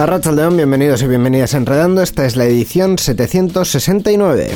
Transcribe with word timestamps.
A 0.00 0.06
León, 0.32 0.56
bienvenidos 0.56 1.02
y 1.02 1.06
bienvenidas 1.06 1.52
a 1.52 1.58
Enredando. 1.58 2.00
Esta 2.00 2.24
es 2.24 2.34
la 2.34 2.46
edición 2.46 2.96
769. 2.96 4.48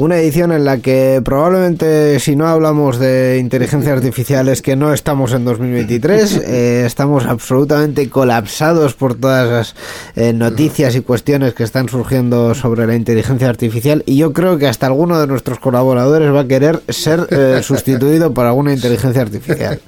Una 0.00 0.16
edición 0.16 0.50
en 0.50 0.64
la 0.64 0.78
que 0.78 1.20
probablemente 1.22 2.18
si 2.20 2.34
no 2.34 2.46
hablamos 2.46 2.98
de 2.98 3.36
inteligencia 3.38 3.92
artificial 3.92 4.48
es 4.48 4.62
que 4.62 4.74
no 4.74 4.94
estamos 4.94 5.34
en 5.34 5.44
2023, 5.44 6.36
eh, 6.42 6.86
estamos 6.86 7.26
absolutamente 7.26 8.08
colapsados 8.08 8.94
por 8.94 9.14
todas 9.14 9.46
las 9.46 9.74
eh, 10.16 10.32
noticias 10.32 10.96
y 10.96 11.02
cuestiones 11.02 11.52
que 11.52 11.64
están 11.64 11.90
surgiendo 11.90 12.54
sobre 12.54 12.86
la 12.86 12.94
inteligencia 12.94 13.50
artificial 13.50 14.02
y 14.06 14.16
yo 14.16 14.32
creo 14.32 14.56
que 14.56 14.68
hasta 14.68 14.86
alguno 14.86 15.20
de 15.20 15.26
nuestros 15.26 15.58
colaboradores 15.58 16.32
va 16.32 16.40
a 16.40 16.48
querer 16.48 16.80
ser 16.88 17.26
eh, 17.28 17.60
sustituido 17.62 18.32
por 18.32 18.46
alguna 18.46 18.72
inteligencia 18.72 19.20
artificial. 19.20 19.82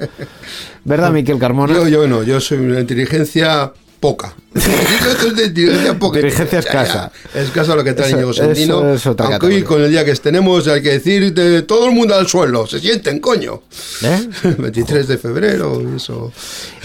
¿Verdad, 0.84 1.10
Miquel 1.10 1.38
Carmona? 1.38 1.72
Yo, 1.72 1.88
yo 1.88 2.06
no, 2.06 2.22
yo 2.22 2.38
soy 2.38 2.58
una 2.58 2.80
inteligencia 2.80 3.72
poca. 4.02 4.34
Inteligencia 6.02 6.58
escasa. 6.58 7.12
Escasa 7.32 7.76
lo 7.76 7.84
que 7.84 7.94
trae 7.94 8.12
Diego 8.12 8.32
Sendino. 8.32 8.82
Aunque 9.18 9.46
hoy 9.46 9.62
con 9.62 9.80
el 9.80 9.90
día 9.90 10.04
que 10.04 10.12
tenemos 10.16 10.66
hay 10.66 10.82
que 10.82 10.90
decir 10.90 11.32
de 11.32 11.62
todo 11.62 11.86
el 11.86 11.92
mundo 11.92 12.14
al 12.16 12.26
suelo. 12.26 12.66
Se 12.66 12.80
sienten, 12.80 13.20
coño. 13.20 13.62
¿Eh? 14.02 14.28
23 14.58 15.06
de 15.06 15.18
febrero, 15.18 15.80
eso. 15.96 16.32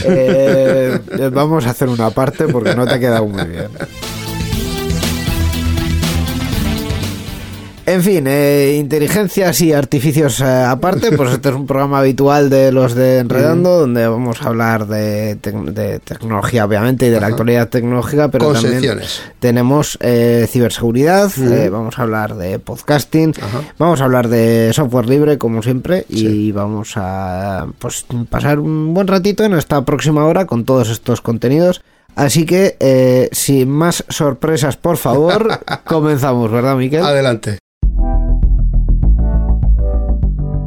Eh, 0.05 0.99
vamos 1.33 1.65
a 1.65 1.71
hacer 1.71 1.89
una 1.89 2.11
parte 2.11 2.47
porque 2.47 2.75
no 2.75 2.85
te 2.85 2.93
ha 2.93 2.99
quedado 2.99 3.25
muy 3.25 3.43
bien. 3.45 3.67
En 7.87 8.03
fin, 8.03 8.25
eh, 8.27 8.75
inteligencias 8.77 9.61
y 9.61 9.71
artificios 9.71 10.41
eh, 10.41 10.43
aparte, 10.43 11.09
pues 11.15 11.31
este 11.31 11.47
es 11.47 11.55
un 11.55 11.65
programa 11.65 11.99
habitual 11.99 12.49
de 12.49 12.73
los 12.73 12.93
de 12.93 13.19
Enredando, 13.19 13.79
donde 13.79 14.05
vamos 14.05 14.41
a 14.41 14.47
hablar 14.47 14.87
de, 14.87 15.37
tecnología, 16.03 16.65
obviamente, 16.65 17.07
y 17.07 17.09
de 17.11 17.21
la 17.21 17.27
actualidad 17.27 17.69
tecnológica, 17.69 18.27
pero 18.27 18.51
también 18.51 18.99
tenemos 19.39 19.97
eh, 20.01 20.47
ciberseguridad, 20.49 21.31
vamos 21.71 21.97
a 21.97 22.01
hablar 22.01 22.35
de 22.35 22.59
podcasting, 22.59 23.33
vamos 23.77 24.01
a 24.01 24.03
hablar 24.03 24.27
de 24.27 24.73
software 24.73 25.07
libre, 25.07 25.37
como 25.37 25.63
siempre, 25.63 26.05
y 26.09 26.51
vamos 26.51 26.91
a 26.97 27.67
pues 27.79 28.05
pasar 28.29 28.59
un 28.59 28.93
buen 28.93 29.07
ratito 29.07 29.45
en 29.45 29.53
esta 29.53 29.85
próxima 29.85 30.25
hora 30.25 30.45
con 30.45 30.65
todos 30.65 30.89
estos 30.89 31.21
contenidos. 31.21 31.81
Así 32.15 32.45
que, 32.45 33.29
sin 33.31 33.69
más 33.69 34.03
sorpresas, 34.09 34.75
por 34.75 34.97
favor, 34.97 35.61
comenzamos, 35.85 36.51
¿verdad, 36.51 36.75
Miquel? 36.75 37.05
Adelante. 37.05 37.59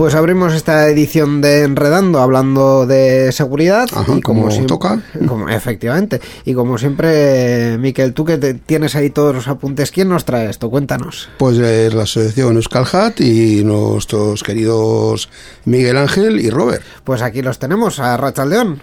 Pues 0.00 0.14
abrimos 0.14 0.54
esta 0.54 0.88
edición 0.88 1.42
de 1.42 1.62
Enredando 1.62 2.20
hablando 2.20 2.86
de 2.86 3.32
seguridad. 3.32 3.86
y 4.16 4.22
como, 4.22 4.48
toca. 4.64 5.02
Como, 5.28 5.50
efectivamente. 5.50 6.22
Y 6.46 6.54
como 6.54 6.78
siempre, 6.78 7.76
Miquel, 7.76 8.14
tú 8.14 8.24
que 8.24 8.38
tienes 8.38 8.96
ahí 8.96 9.10
todos 9.10 9.34
los 9.34 9.46
apuntes, 9.46 9.90
¿quién 9.90 10.08
nos 10.08 10.24
trae 10.24 10.48
esto? 10.48 10.70
Cuéntanos. 10.70 11.28
Pues 11.36 11.58
es 11.58 11.92
la 11.92 12.04
asociación 12.04 12.56
Euskalhat 12.56 13.20
y 13.20 13.62
nuestros 13.62 14.42
queridos 14.42 15.28
Miguel 15.66 15.98
Ángel 15.98 16.40
y 16.40 16.48
Robert. 16.48 16.82
Pues 17.04 17.20
aquí 17.20 17.42
los 17.42 17.58
tenemos, 17.58 18.00
a 18.00 18.16
Rachaldeón. 18.16 18.82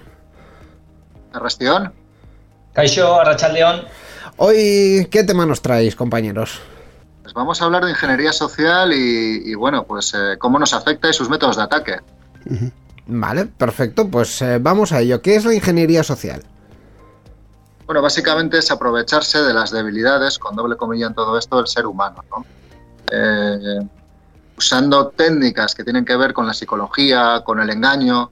Arrastión. 1.34 1.94
Caixo, 2.74 3.20
Arrachaldeón. 3.20 3.86
Hoy, 4.36 5.08
¿qué 5.10 5.24
tema 5.24 5.48
nos 5.48 5.64
traéis, 5.64 5.96
compañeros? 5.96 6.62
Vamos 7.38 7.62
a 7.62 7.66
hablar 7.66 7.86
de 7.86 7.92
ingeniería 7.92 8.34
social 8.34 8.92
y, 8.92 9.54
bueno, 9.54 9.84
pues 9.84 10.12
eh, 10.16 10.38
cómo 10.40 10.58
nos 10.58 10.74
afecta 10.74 11.08
y 11.08 11.14
sus 11.14 11.30
métodos 11.30 11.58
de 11.58 11.62
ataque. 11.62 11.98
Vale, 13.06 13.46
perfecto. 13.46 14.08
Pues 14.08 14.42
eh, 14.42 14.58
vamos 14.60 14.92
a 14.92 15.02
ello. 15.02 15.22
¿Qué 15.22 15.36
es 15.36 15.46
la 15.46 15.54
ingeniería 15.54 16.04
social? 16.04 16.44
Bueno, 17.86 18.02
básicamente 18.02 18.58
es 18.58 18.72
aprovecharse 18.72 19.44
de 19.44 19.54
las 19.54 19.70
debilidades, 19.70 20.40
con 20.40 20.56
doble 20.56 20.78
comilla 20.78 21.06
en 21.06 21.14
todo 21.14 21.38
esto, 21.38 21.58
del 21.58 21.68
ser 21.68 21.86
humano. 21.86 22.24
Eh, 23.12 23.88
usando 24.58 25.10
técnicas 25.10 25.76
que 25.76 25.84
tienen 25.84 26.06
que 26.06 26.16
ver 26.16 26.34
con 26.34 26.48
la 26.48 26.56
psicología, 26.56 27.44
con 27.46 27.60
el 27.60 27.70
engaño, 27.70 28.32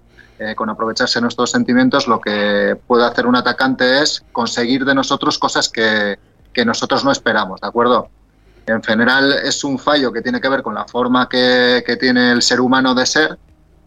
con 0.55 0.67
aprovecharse 0.71 1.19
de 1.19 1.21
nuestros 1.21 1.51
sentimientos, 1.51 2.07
lo 2.07 2.19
que 2.19 2.75
puede 2.87 3.05
hacer 3.05 3.27
un 3.27 3.35
atacante 3.35 4.01
es 4.01 4.23
conseguir 4.31 4.83
de 4.83 4.95
nosotros 4.95 5.37
cosas 5.37 5.69
que, 5.69 6.17
que 6.51 6.65
nosotros 6.65 7.05
no 7.05 7.11
esperamos, 7.11 7.61
¿de 7.61 7.67
acuerdo? 7.67 8.09
En 8.67 8.81
general 8.81 9.31
es 9.31 9.63
un 9.63 9.77
fallo 9.77 10.11
que 10.11 10.21
tiene 10.21 10.41
que 10.41 10.49
ver 10.49 10.63
con 10.63 10.73
la 10.73 10.85
forma 10.85 11.29
que, 11.29 11.83
tiene 11.99 12.31
el 12.31 12.41
ser 12.41 12.59
humano 12.59 12.95
de 12.95 13.05
ser 13.05 13.37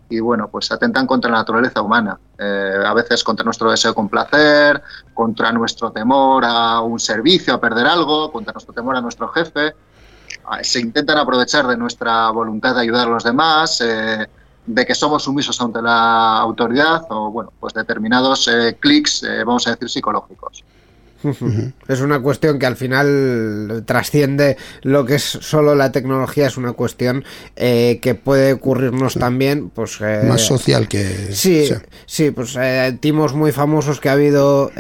y 0.09 0.21
bueno, 0.21 0.49
pues 0.49 0.71
atentan 0.73 1.07
contra 1.07 1.31
la 1.31 1.39
naturaleza 1.39 1.83
humana, 1.83 2.19
eh, 2.39 2.83
a 2.83 2.95
veces 2.95 3.23
contra 3.23 3.45
nuestro 3.45 3.71
deseo 3.71 3.91
de 3.91 3.95
complacer, 3.95 4.83
contra 5.13 5.53
nuestro 5.53 5.91
temor 5.91 6.45
a 6.47 6.81
un 6.81 6.99
servicio, 6.99 7.53
a 7.53 7.61
perder 7.61 7.87
algo, 7.87 8.33
contra 8.33 8.55
nuestro 8.55 8.73
temor 8.73 8.97
a 8.97 9.03
nuestro 9.03 9.29
jefe. 9.29 9.75
Ah, 10.47 10.61
se 10.63 10.81
intentan 10.81 11.19
aprovechar 11.19 11.67
de 11.67 11.77
nuestra 11.77 12.31
voluntad 12.31 12.75
de 12.75 12.83
ayudar 12.83 13.07
a 13.07 13.11
los 13.11 13.25
demás, 13.25 13.83
eh, 13.83 14.27
de 14.65 14.87
que 14.87 14.95
somos 14.95 15.25
sumisos 15.25 15.61
ante 15.61 15.83
la 15.83 16.39
autoridad 16.39 17.03
o 17.11 17.31
bueno, 17.31 17.53
pues 17.61 17.75
determinados 17.75 18.49
eh, 18.49 18.79
clics, 18.81 19.27
vamos 19.45 19.67
a 19.67 19.73
decir, 19.73 19.91
psicológicos. 19.91 20.65
Es 21.89 22.01
una 22.01 22.21
cuestión 22.21 22.59
que 22.59 22.67
al 22.67 22.77
final 22.77 23.83
trasciende 23.87 24.57
lo 24.83 25.05
que 25.05 25.17
es 25.17 25.23
solo 25.23 25.75
la 25.75 25.91
tecnología, 25.91 26.47
es 26.47 26.57
una 26.57 26.73
cuestión 26.73 27.25
eh, 27.57 27.99
que 28.01 28.15
puede 28.15 28.53
ocurrirnos 28.53 29.15
también, 29.15 29.71
pues... 29.71 29.99
Eh, 30.01 30.23
Más 30.27 30.43
social 30.43 30.89
que... 30.89 31.33
Sí, 31.33 31.69
sí, 32.07 32.31
pues 32.31 32.57
eh, 32.61 32.97
timos 33.01 33.35
muy 33.35 33.53
famosos 33.53 34.01
que 34.01 34.09
ha 34.09 34.13
habido 34.13 34.71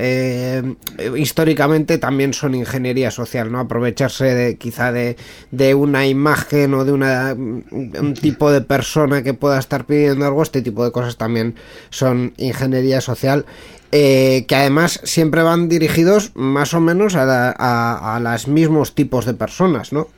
históricamente 1.17 1.99
también 1.99 2.33
son 2.33 2.55
ingeniería 2.55 3.11
social, 3.11 3.51
¿no? 3.51 3.61
Aprovecharse 3.61 4.35
de, 4.35 4.57
quizá 4.57 4.93
de, 4.93 5.17
de 5.51 5.75
una 5.75 6.07
imagen 6.07 6.75
o 6.75 6.85
de 6.85 6.93
una, 6.93 7.35
un 7.35 8.15
tipo 8.21 8.51
de 8.53 8.61
persona 8.61 9.23
que 9.23 9.35
pueda 9.35 9.59
estar 9.59 9.87
pidiendo 9.87 10.25
algo, 10.25 10.43
este 10.43 10.63
tipo 10.63 10.85
de 10.85 10.93
cosas 10.93 11.17
también 11.17 11.57
son 11.91 12.33
ingeniería 12.37 13.01
social 13.01 13.47
eh, 13.91 14.45
que 14.47 14.55
además 14.55 15.01
siempre 15.05 15.43
van 15.43 15.69
dirigidos 15.69 16.33
más 16.35 16.75
o 16.75 16.81
menos 16.81 17.15
a, 17.17 18.17
a, 18.17 18.21
los 18.21 18.47
mismos 18.47 18.95
tipos 18.95 19.25
de 19.25 19.35
personas, 19.35 19.93
¿no? 19.93 20.09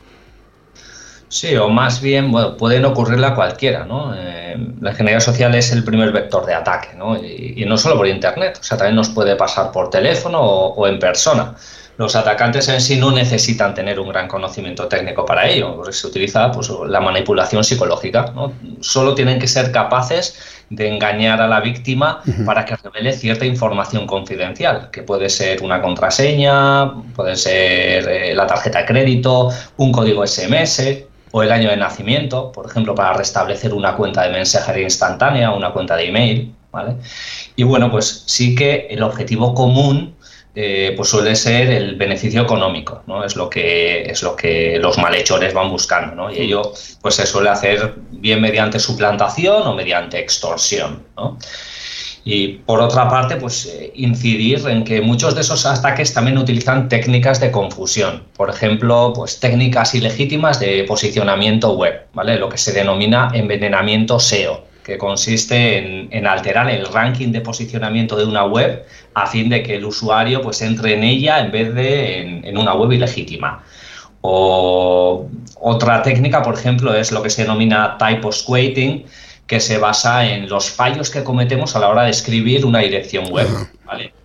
Sí, 1.28 1.54
o 1.54 1.68
más 1.68 2.00
bien, 2.00 2.32
bueno, 2.32 2.56
pueden 2.56 2.84
ocurrirle 2.84 3.28
a 3.28 3.36
cualquiera, 3.36 3.84
¿no? 3.84 4.12
Eh, 4.16 4.56
la 4.80 4.90
ingeniería 4.90 5.20
social 5.20 5.54
es 5.54 5.70
el 5.70 5.84
primer 5.84 6.10
vector 6.10 6.44
de 6.44 6.54
ataque, 6.54 6.88
¿no? 6.96 7.16
Y, 7.16 7.64
no 7.64 7.78
solo 7.78 7.96
por 7.96 8.08
Internet, 8.08 8.58
o 8.60 8.64
sea, 8.64 8.76
también 8.76 8.96
nos 8.96 9.10
puede 9.10 9.36
pasar 9.36 9.70
por 9.70 9.90
teléfono 9.90 10.40
o, 10.40 10.88
en 10.88 10.98
persona. 10.98 11.54
Los 11.96 12.16
atacantes 12.16 12.68
en 12.68 12.80
sí 12.80 12.96
no 12.96 13.12
necesitan 13.12 13.74
tener 13.74 14.00
un 14.00 14.08
gran 14.08 14.26
conocimiento 14.26 14.88
técnico 14.88 15.24
para 15.24 15.48
ello, 15.48 15.76
porque 15.76 15.92
se 15.92 16.08
utiliza 16.08 16.50
pues, 16.50 16.68
la 16.88 17.00
manipulación 17.00 17.62
psicológica, 17.62 18.32
¿no? 18.34 18.52
Solo 18.80 19.14
tienen 19.14 19.38
que 19.38 19.46
ser 19.46 19.70
capaces 19.70 20.36
de 20.70 20.88
engañar 20.88 21.42
a 21.42 21.48
la 21.48 21.60
víctima 21.60 22.22
para 22.46 22.64
que 22.64 22.76
revele 22.76 23.12
cierta 23.12 23.44
información 23.44 24.06
confidencial, 24.06 24.90
que 24.90 25.02
puede 25.02 25.28
ser 25.28 25.62
una 25.62 25.82
contraseña, 25.82 26.92
puede 27.14 27.36
ser 27.36 28.08
eh, 28.08 28.34
la 28.34 28.46
tarjeta 28.46 28.78
de 28.78 28.86
crédito, 28.86 29.50
un 29.76 29.90
código 29.90 30.24
SMS, 30.24 31.04
o 31.32 31.42
el 31.42 31.52
año 31.52 31.70
de 31.70 31.76
nacimiento, 31.76 32.50
por 32.52 32.66
ejemplo, 32.66 32.94
para 32.94 33.12
restablecer 33.12 33.74
una 33.74 33.96
cuenta 33.96 34.22
de 34.22 34.30
mensajería 34.30 34.84
instantánea, 34.84 35.50
una 35.52 35.72
cuenta 35.72 35.96
de 35.96 36.08
email, 36.08 36.54
¿vale? 36.72 36.96
Y 37.56 37.62
bueno, 37.62 37.90
pues 37.90 38.24
sí 38.26 38.54
que 38.54 38.88
el 38.90 39.02
objetivo 39.02 39.54
común 39.54 40.14
eh, 40.54 40.94
pues 40.96 41.08
suele 41.08 41.36
ser 41.36 41.70
el 41.70 41.94
beneficio 41.94 42.42
económico, 42.42 43.02
¿no? 43.06 43.24
Es 43.24 43.36
lo 43.36 43.48
que 43.48 44.02
es 44.02 44.22
lo 44.22 44.34
que 44.34 44.78
los 44.80 44.98
malhechores 44.98 45.54
van 45.54 45.70
buscando, 45.70 46.14
¿no? 46.14 46.30
Y 46.32 46.38
ello 46.38 46.72
pues 47.00 47.14
se 47.14 47.26
suele 47.26 47.50
hacer 47.50 47.94
bien 48.10 48.40
mediante 48.40 48.78
suplantación 48.78 49.66
o 49.66 49.74
mediante 49.74 50.18
extorsión, 50.18 51.04
¿no? 51.16 51.38
Y 52.24 52.58
por 52.66 52.80
otra 52.80 53.08
parte, 53.08 53.36
pues 53.36 53.66
eh, 53.66 53.92
incidir 53.94 54.66
en 54.68 54.84
que 54.84 55.00
muchos 55.00 55.34
de 55.34 55.40
esos 55.40 55.64
ataques 55.64 56.12
también 56.12 56.36
utilizan 56.36 56.88
técnicas 56.88 57.40
de 57.40 57.50
confusión. 57.50 58.24
Por 58.36 58.50
ejemplo, 58.50 59.12
pues 59.14 59.40
técnicas 59.40 59.94
ilegítimas 59.94 60.60
de 60.60 60.84
posicionamiento 60.84 61.72
web, 61.72 62.06
¿vale? 62.12 62.36
Lo 62.38 62.48
que 62.48 62.58
se 62.58 62.72
denomina 62.72 63.30
envenenamiento 63.32 64.20
SEO, 64.20 64.64
que 64.84 64.98
consiste 64.98 66.08
en, 66.16 66.26
alterar 66.26 66.70
el 66.70 66.86
ranking 66.86 67.32
de 67.32 67.40
posicionamiento 67.40 68.16
de 68.16 68.24
una 68.24 68.44
web 68.44 68.84
a 69.14 69.26
fin 69.26 69.48
de 69.48 69.62
que 69.62 69.76
el 69.76 69.84
usuario 69.84 70.42
pues 70.42 70.62
entre 70.62 70.94
en 70.94 71.04
ella 71.04 71.40
en 71.40 71.50
vez 71.50 71.74
de 71.74 72.20
en, 72.20 72.44
en 72.44 72.58
una 72.58 72.74
web 72.74 72.92
ilegítima. 72.92 73.62
O 74.22 75.26
otra 75.60 76.02
técnica, 76.02 76.42
por 76.42 76.54
ejemplo, 76.54 76.94
es 76.94 77.10
lo 77.10 77.22
que 77.22 77.30
se 77.30 77.42
denomina 77.42 77.96
typo 77.98 78.30
squating, 78.30 79.06
que 79.46 79.60
se 79.60 79.78
basa 79.78 80.24
en 80.26 80.48
los 80.48 80.70
fallos 80.70 81.10
que 81.10 81.24
cometemos 81.24 81.74
a 81.74 81.80
la 81.80 81.88
hora 81.88 82.04
de 82.04 82.10
escribir 82.10 82.64
una 82.64 82.80
dirección 82.80 83.30
web. 83.32 83.48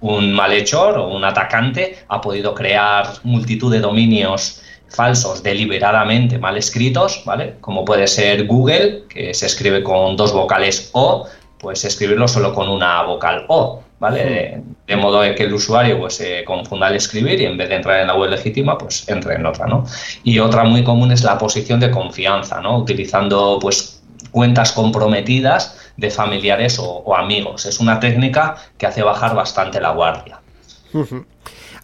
Un 0.02 0.34
malhechor 0.34 1.00
o 1.00 1.08
un 1.08 1.24
atacante 1.24 1.98
ha 2.08 2.22
podido 2.22 2.54
crear 2.54 3.08
multitud 3.24 3.72
de 3.72 3.80
dominios 3.80 4.62
falsos 4.90 5.44
deliberadamente 5.44 6.38
mal 6.38 6.58
escritos, 6.58 7.24
¿vale? 7.26 7.56
Como 7.62 7.84
puede 7.86 8.08
ser 8.08 8.46
Google, 8.46 9.04
que 9.10 9.34
se 9.34 9.46
escribe 9.46 9.84
con 9.84 10.16
dos 10.16 10.32
vocales 10.34 10.90
O, 10.94 11.28
pues 11.58 11.84
escribirlo 11.84 12.28
solo 12.28 12.54
con 12.54 12.70
una 12.70 13.04
vocal 13.04 13.46
O, 13.48 13.82
¿vale? 14.00 14.62
De, 14.88 14.96
modo 14.96 15.22
que 15.36 15.44
el 15.44 15.54
usuario 15.54 16.00
pues 16.00 16.16
se 16.16 16.44
confunda 16.44 16.88
al 16.88 16.96
escribir 16.96 17.42
y 17.42 17.46
en 17.46 17.58
vez 17.58 17.70
de 17.70 17.76
entrar 17.76 18.02
en 18.02 18.08
la 18.08 18.16
web 18.16 18.30
legítima, 18.30 18.78
pues 18.78 19.08
entre 19.10 19.36
en 19.36 19.46
otra, 19.46 19.66
¿no? 19.66 19.86
Y 20.24 20.40
otra 20.40 20.64
muy 20.64 20.84
común 20.84 21.12
es 21.12 21.24
la 21.24 21.38
posición 21.38 21.80
de 21.80 21.92
confianza, 21.92 22.62
¿no? 22.62 22.78
Utilizando 22.78 23.58
pues 23.60 24.02
cuentas 24.32 24.72
comprometidas 24.72 25.78
de 25.98 26.12
familiares 26.12 26.78
o, 26.80 27.16
amigos. 27.16 27.66
Es 27.66 27.80
una 27.80 28.00
técnica 28.00 28.56
que 28.78 28.86
hace 28.86 29.02
bajar 29.02 29.36
bastante 29.36 29.80
la 29.80 29.92
guardia. 29.92 30.40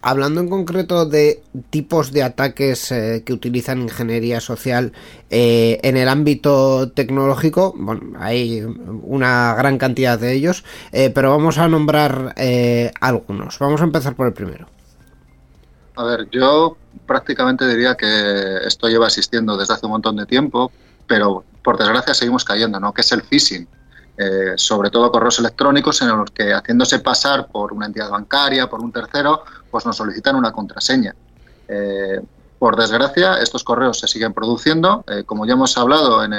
Hablando 0.03 0.41
en 0.41 0.49
concreto 0.49 1.05
de 1.05 1.43
tipos 1.69 2.11
de 2.11 2.23
ataques 2.23 2.91
eh, 2.91 3.21
que 3.23 3.33
utilizan 3.33 3.81
ingeniería 3.81 4.39
social 4.39 4.93
eh, 5.29 5.79
en 5.83 5.95
el 5.95 6.09
ámbito 6.09 6.91
tecnológico, 6.91 7.75
bueno, 7.77 8.17
hay 8.19 8.63
una 9.03 9.53
gran 9.55 9.77
cantidad 9.77 10.17
de 10.17 10.33
ellos, 10.33 10.63
eh, 10.91 11.11
pero 11.11 11.29
vamos 11.29 11.59
a 11.59 11.67
nombrar 11.67 12.33
algunos. 12.99 13.59
Vamos 13.59 13.81
a 13.81 13.83
empezar 13.83 14.15
por 14.15 14.25
el 14.25 14.33
primero. 14.33 14.67
A 15.95 16.03
ver, 16.03 16.27
yo 16.31 16.77
prácticamente 17.05 17.67
diría 17.67 17.95
que 17.95 18.57
esto 18.65 18.87
lleva 18.87 19.05
existiendo 19.05 19.55
desde 19.55 19.75
hace 19.75 19.85
un 19.85 19.91
montón 19.91 20.15
de 20.15 20.25
tiempo, 20.25 20.71
pero 21.05 21.43
por 21.63 21.77
desgracia 21.77 22.13
seguimos 22.15 22.43
cayendo, 22.43 22.79
¿no? 22.79 22.93
que 22.93 23.01
es 23.01 23.11
el 23.11 23.21
phishing. 23.21 23.67
Eh, 24.23 24.53
sobre 24.55 24.91
todo 24.91 25.11
correos 25.11 25.39
electrónicos 25.39 25.99
en 26.03 26.09
los 26.09 26.29
que 26.29 26.53
haciéndose 26.53 26.99
pasar 26.99 27.47
por 27.47 27.73
una 27.73 27.87
entidad 27.87 28.11
bancaria, 28.11 28.69
por 28.69 28.79
un 28.79 28.91
tercero, 28.91 29.41
pues 29.71 29.83
nos 29.83 29.97
solicitan 29.97 30.35
una 30.35 30.51
contraseña. 30.51 31.15
Eh, 31.67 32.21
por 32.59 32.75
desgracia, 32.75 33.41
estos 33.41 33.63
correos 33.63 33.97
se 33.99 34.07
siguen 34.07 34.31
produciendo. 34.31 35.03
Eh, 35.07 35.23
como 35.25 35.47
ya 35.47 35.53
hemos 35.53 35.75
hablado 35.75 36.23
en, 36.23 36.33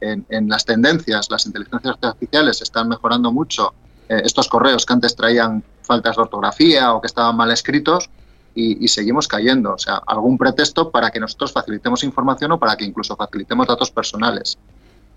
en, 0.00 0.48
las 0.48 0.64
tendencias, 0.64 1.30
las 1.30 1.46
inteligencias 1.46 1.96
artificiales 2.02 2.60
están 2.60 2.88
mejorando 2.88 3.30
mucho 3.30 3.72
estos 4.08 4.48
correos 4.48 4.84
que 4.84 4.92
antes 4.92 5.14
traían 5.14 5.62
faltas 5.82 6.16
de 6.16 6.22
ortografía 6.22 6.92
o 6.94 7.00
que 7.00 7.06
estaban 7.06 7.36
mal 7.36 7.52
escritos, 7.52 8.10
y, 8.52 8.88
seguimos 8.88 9.28
cayendo. 9.28 9.74
O 9.74 9.78
sea, 9.78 10.02
algún 10.04 10.36
pretexto 10.36 10.90
para 10.90 11.10
que 11.12 11.20
nosotros 11.20 11.52
facilitemos 11.52 12.02
información 12.02 12.50
o 12.50 12.58
para 12.58 12.76
que 12.76 12.84
incluso 12.84 13.14
facilitemos 13.14 13.68
datos 13.68 13.92
personales. 13.92 14.58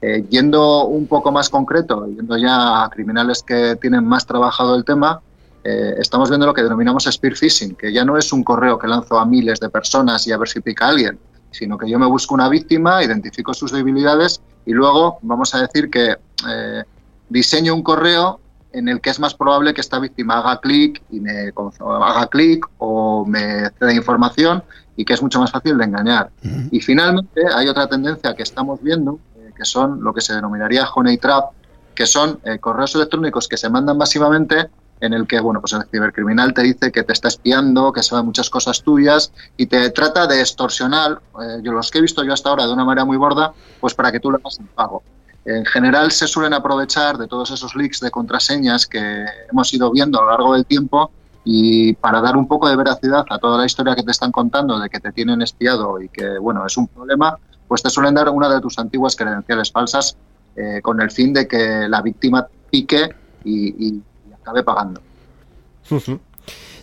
Eh, 0.06 0.26
yendo 0.30 0.86
un 0.88 1.08
poco 1.08 1.32
más 1.32 1.50
concreto, 1.50 2.06
yendo 2.08 2.36
ya 2.36 2.84
a 2.84 2.90
criminales 2.90 3.42
que 3.42 3.78
tienen 3.78 4.04
más 4.06 4.26
trabajado 4.26 4.76
el 4.76 4.84
tema, 4.84 5.22
eh, 5.64 5.96
estamos 5.98 6.28
viendo 6.28 6.46
lo 6.46 6.54
que 6.54 6.62
denominamos 6.62 7.06
spear 7.06 7.38
phishing, 7.38 7.74
que 7.76 7.94
ya 7.94 8.04
no 8.04 8.18
es 8.18 8.34
un 8.34 8.44
correo 8.44 8.78
que 8.78 8.86
lanzo 8.86 9.18
a 9.18 9.26
miles 9.26 9.62
de 9.62 9.70
personas 9.70 10.28
y 10.28 10.34
a 10.34 10.38
ver 10.38 10.50
si 10.50 10.60
pica 10.60 10.88
a 10.88 10.90
alguien, 10.90 11.18
sino 11.52 11.78
que 11.78 11.90
yo 11.90 11.98
me 12.00 12.06
busco 12.06 12.36
una 12.36 12.50
víctima, 12.50 13.02
identifico 13.02 13.54
sus 13.54 13.72
debilidades 13.72 14.42
y 14.66 14.74
luego 14.74 15.20
vamos 15.22 15.56
a 15.56 15.62
decir 15.62 15.90
que 15.90 16.18
eh, 16.50 16.84
diseño 17.30 17.74
un 17.74 17.82
correo 17.82 18.42
en 18.74 18.90
el 18.90 19.00
que 19.00 19.10
es 19.10 19.22
más 19.22 19.34
probable 19.34 19.74
que 19.74 19.80
esta 19.80 20.00
víctima 20.00 20.40
haga 20.40 20.60
clic 20.60 21.02
y 21.12 21.22
me 21.22 21.54
haga 21.80 22.28
clic 22.28 22.68
o 22.80 23.24
me 23.26 23.70
ceda 23.80 23.94
información 23.94 24.64
y 24.98 25.06
que 25.06 25.14
es 25.14 25.22
mucho 25.22 25.40
más 25.40 25.52
fácil 25.52 25.78
de 25.78 25.86
engañar. 25.86 26.30
Y 26.72 26.82
finalmente 26.82 27.42
hay 27.56 27.70
otra 27.70 27.88
tendencia 27.88 28.36
que 28.36 28.44
estamos 28.44 28.82
viendo, 28.82 29.18
que 29.64 29.70
son 29.70 30.04
lo 30.04 30.14
que 30.14 30.20
se 30.20 30.36
denominaría 30.36 30.90
honey 30.94 31.18
trap, 31.18 31.52
que 31.96 32.06
son 32.06 32.38
eh, 32.44 32.60
correos 32.60 32.96
electrónicos 32.96 33.48
que 33.48 33.56
se 33.56 33.70
mandan 33.70 33.98
masivamente 33.98 34.70
en 35.00 35.14
el 35.14 35.26
que 35.26 35.40
bueno 35.40 35.62
pues 35.62 35.72
el 35.72 35.84
cibercriminal 35.90 36.54
te 36.54 36.64
dice 36.64 36.92
que 36.92 37.04
te 37.04 37.14
está 37.14 37.30
espiando, 37.30 37.94
que 37.94 38.04
sabe 38.04 38.24
muchas 38.24 38.50
cosas 38.50 38.84
tuyas 38.84 39.32
y 39.56 39.68
te 39.68 39.90
trata 39.92 40.28
de 40.28 40.42
extorsionar, 40.42 41.22
eh, 41.42 41.62
yo 41.64 41.72
los 41.72 41.90
que 41.92 42.00
he 42.00 42.02
visto 42.02 42.26
yo 42.26 42.34
hasta 42.34 42.50
ahora 42.50 42.68
de 42.68 42.74
una 42.74 42.84
manera 42.84 43.06
muy 43.06 43.16
borda, 43.16 43.54
pues 43.80 43.94
para 43.94 44.12
que 44.12 44.20
tú 44.20 44.32
le 44.32 44.38
hagas 44.38 44.60
un 44.60 44.68
pago. 44.68 45.02
En 45.46 45.66
general 45.66 46.12
se 46.12 46.28
suelen 46.28 46.54
aprovechar 46.54 47.18
de 47.18 47.28
todos 47.28 47.50
esos 47.52 47.74
leaks 47.76 48.02
de 48.02 48.12
contraseñas 48.12 48.86
que 48.86 49.26
hemos 49.50 49.74
ido 49.74 49.92
viendo 49.92 50.20
a 50.20 50.24
lo 50.24 50.30
largo 50.32 50.54
del 50.54 50.66
tiempo 50.66 51.10
y 51.46 51.94
para 51.94 52.20
dar 52.20 52.36
un 52.36 52.50
poco 52.50 52.68
de 52.68 52.76
veracidad 52.76 53.26
a 53.30 53.40
toda 53.40 53.58
la 53.58 53.66
historia 53.66 53.96
que 53.96 54.04
te 54.04 54.12
están 54.12 54.34
contando 54.34 54.78
de 54.78 54.90
que 54.90 55.00
te 55.00 55.14
tienen 55.14 55.42
espiado 55.42 56.02
y 56.02 56.10
que, 56.10 56.38
bueno, 56.38 56.66
es 56.66 56.76
un 56.76 56.88
problema, 56.88 57.38
pues 57.74 57.82
te 57.82 57.90
suelen 57.90 58.14
dar 58.14 58.30
una 58.30 58.54
de 58.54 58.62
tus 58.62 58.78
antiguas 58.78 59.16
credenciales 59.16 59.72
falsas 59.72 60.16
eh, 60.56 60.80
con 60.84 61.02
el 61.02 61.10
fin 61.10 61.34
de 61.34 61.48
que 61.48 61.88
la 61.90 62.04
víctima 62.04 62.48
pique 62.70 63.10
y, 63.44 64.00
acabe 64.32 64.62
pagando. 64.62 65.02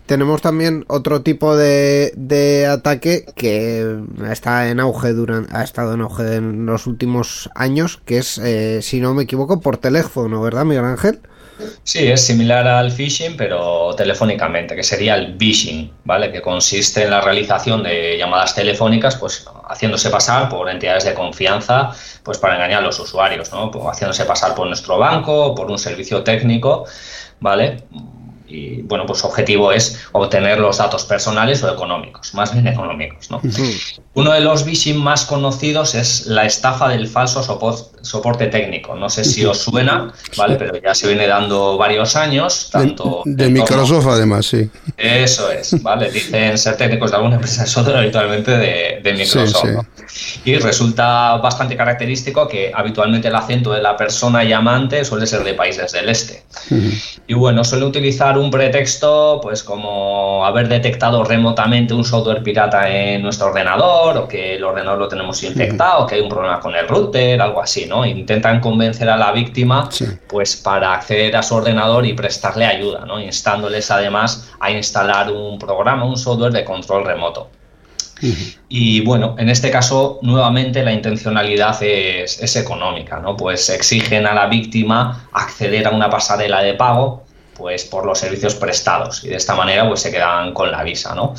Tenemos 0.07 0.43
también 0.43 0.85
otro 0.89 1.23
tipo 1.23 1.57
de, 1.57 2.69
ataque 2.69 3.25
que 3.37 4.03
está 4.29 4.69
en 4.69 4.81
auge 4.81 5.13
durante, 5.13 5.57
ha 5.57 5.63
estado 5.63 5.95
en 5.95 6.01
auge 6.01 6.35
en 6.35 6.67
los 6.67 6.89
últimos 6.89 7.49
años, 7.55 8.03
que 8.05 8.19
es, 8.19 8.39
eh, 8.39 8.83
si 8.83 9.01
no 9.01 9.15
me 9.15 9.23
equivoco, 9.23 9.61
por 9.61 9.77
teléfono, 9.77 10.43
¿verdad, 10.43 10.65
Miguel 10.65 10.87
Ángel? 10.87 11.21
Sí, 11.83 12.07
es 12.09 12.25
similar 12.25 12.67
al 12.67 12.91
phishing, 12.91 13.37
pero 13.37 13.95
telefónicamente, 13.97 14.77
que 14.77 14.83
sería 14.83 15.15
el 15.15 15.37
phishing, 15.37 15.93
¿vale? 16.05 16.31
Que 16.31 16.41
consiste 16.41 17.05
en 17.05 17.11
la 17.11 17.21
realización 17.21 17.83
de 17.83 18.17
llamadas 18.19 18.55
telefónicas, 18.55 19.17
pues 19.17 19.47
haciéndose 19.69 20.11
pasar 20.11 20.49
por 20.49 20.69
entidades 20.69 21.05
de 21.05 21.15
confianza, 21.15 21.91
pues 22.23 22.39
para 22.39 22.55
engañar 22.55 22.83
a 22.83 22.87
los 22.87 22.99
usuarios, 22.99 23.53
¿no? 23.53 23.71
Pues, 23.71 23.85
haciéndose 23.87 24.25
pasar 24.25 24.55
por 24.55 24.67
nuestro 24.67 24.99
banco, 24.99 25.55
por 25.55 25.71
un 25.71 25.79
servicio 25.79 26.23
técnico, 26.23 26.85
¿vale? 27.41 27.85
Y 28.51 28.83
bueno, 28.83 29.07
pues 29.07 29.21
su 29.21 29.27
objetivo 29.27 29.73
es 29.73 30.01
obtener 30.13 30.59
los 30.59 30.79
datos 30.79 31.05
personales 31.05 31.63
o 31.63 31.73
económicos, 31.73 32.35
más 32.35 32.53
bien 32.53 32.67
económicos. 32.67 33.31
¿no? 33.31 33.41
Uno 34.15 34.33
de 34.33 34.41
los 34.41 34.65
phishing 34.65 34.99
más 34.99 35.25
conocidos 35.25 35.95
es 35.95 36.27
la 36.27 36.45
estafa 36.45 36.89
del 36.89 37.07
falso 37.07 37.43
soporte 38.03 38.47
técnico. 38.47 38.95
No 38.97 39.09
sé 39.09 39.25
si 39.25 39.45
os 39.45 39.59
suena, 39.59 40.13
¿vale? 40.37 40.57
Pero 40.57 40.81
ya 40.83 40.95
se 40.95 41.07
viene 41.07 41.27
dando 41.27 41.79
varios 41.79 42.17
años, 42.17 42.71
tanto... 42.71 43.23
De, 43.25 43.49
Microsoft 43.49 44.07
además, 44.09 44.47
sí. 44.47 44.69
Eso 44.97 45.51
es, 45.51 45.81
¿vale? 45.83 46.11
Dicen 46.11 46.59
ser 46.59 46.77
técnicos 46.77 47.11
de 47.11 47.17
alguna 47.17 47.37
empresa 47.37 47.67
software 47.67 47.99
habitualmente 47.99 48.51
de, 48.51 49.13
Microsoft. 49.13 49.87
Y 50.45 50.57
resulta 50.57 51.37
bastante 51.37 51.77
característico 51.77 52.49
que 52.49 52.73
habitualmente 52.75 53.29
el 53.29 53.35
acento 53.35 53.73
de 53.73 53.81
la 53.81 53.97
persona 53.97 54.43
llamante 54.43 55.05
suele 55.05 55.27
ser 55.27 55.45
de 55.45 55.55
países 55.55 55.93
del 55.93 56.09
este. 56.09 56.43
Y 57.27 57.35
bueno, 57.35 57.65
suele 57.65 57.85
utilizar 57.85 58.39
un 58.41 58.51
pretexto, 58.51 59.39
pues 59.43 59.63
como 59.63 60.45
haber 60.45 60.69
detectado 60.69 61.23
remotamente 61.25 61.95
un 61.95 62.05
software 62.05 62.43
pirata 62.43 62.89
en 62.89 63.23
nuestro 63.23 63.49
ordenador 63.49 64.17
o 64.17 64.29
que 64.29 64.57
el 64.57 64.65
ordenador 64.65 64.99
lo 64.99 65.09
tenemos 65.09 65.43
infectado, 65.43 66.05
o 66.05 66.07
que 66.07 66.17
hay 66.17 66.21
un 66.21 66.29
problema 66.29 66.61
con 66.61 66.75
el 66.75 66.89
router, 66.89 67.41
algo 67.41 67.63
así, 67.63 67.87
¿no? 67.87 68.05
Intentan 68.05 68.61
convencer 68.61 69.09
a 69.09 69.17
la 69.17 69.33
víctima, 69.33 69.89
pues 70.29 70.57
para 70.57 70.95
acceder 70.95 71.37
a 71.37 71.43
su 71.43 71.55
ordenador 71.55 72.07
y 72.07 72.15
prestarle 72.15 72.67
ayuda, 72.67 73.05
¿no? 73.07 73.21
Instándoles 73.21 73.91
además 73.91 74.51
a 74.59 74.71
instalar 74.71 75.31
un 75.31 75.59
programa, 75.59 76.05
un 76.05 76.17
software 76.17 76.53
de 76.53 76.65
control 76.65 77.05
remoto. 77.05 77.49
Y 78.69 79.01
bueno, 79.01 79.35
en 79.39 79.49
este 79.49 79.71
caso, 79.71 80.19
nuevamente 80.23 80.83
la 80.83 80.93
intencionalidad 80.93 81.83
es, 81.83 82.57
económica, 82.57 83.19
¿no? 83.21 83.37
Pues 83.37 83.69
exigen 83.71 84.27
a 84.27 84.35
la 84.35 84.47
víctima 84.47 85.29
acceder 85.33 85.87
a 85.87 85.91
una 85.91 86.11
pasarela 86.11 86.63
de 86.63 86.75
pago, 86.75 87.25
pues 87.61 87.85
por 87.85 88.07
los 88.07 88.19
servicios 88.19 88.55
prestados 88.55 89.23
y 89.23 89.29
de 89.29 89.37
esta 89.37 89.55
manera 89.55 89.87
pues 89.87 90.01
se 90.01 90.11
quedan 90.11 90.55
con 90.55 90.71
la 90.73 90.83
visa, 90.83 91.15
¿no? 91.15 91.35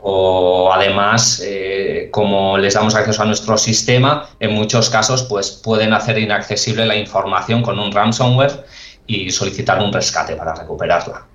O 0.00 0.72
además, 0.72 1.42
eh, 1.44 2.08
como 2.12 2.56
les 2.56 2.74
damos 2.74 2.94
acceso 2.94 3.22
a 3.22 3.26
nuestro 3.26 3.58
sistema, 3.58 4.28
en 4.38 4.52
muchos 4.52 4.88
casos 4.88 5.24
pues 5.24 5.50
pueden 5.50 5.92
hacer 5.92 6.18
inaccesible 6.18 6.86
la 6.86 6.94
información 6.94 7.62
con 7.62 7.80
un 7.80 7.90
ransomware 7.90 8.64
y 9.08 9.30
solicitar 9.32 9.82
un 9.82 9.92
rescate 9.92 10.36
para 10.36 10.54
recuperarla. 10.54 11.26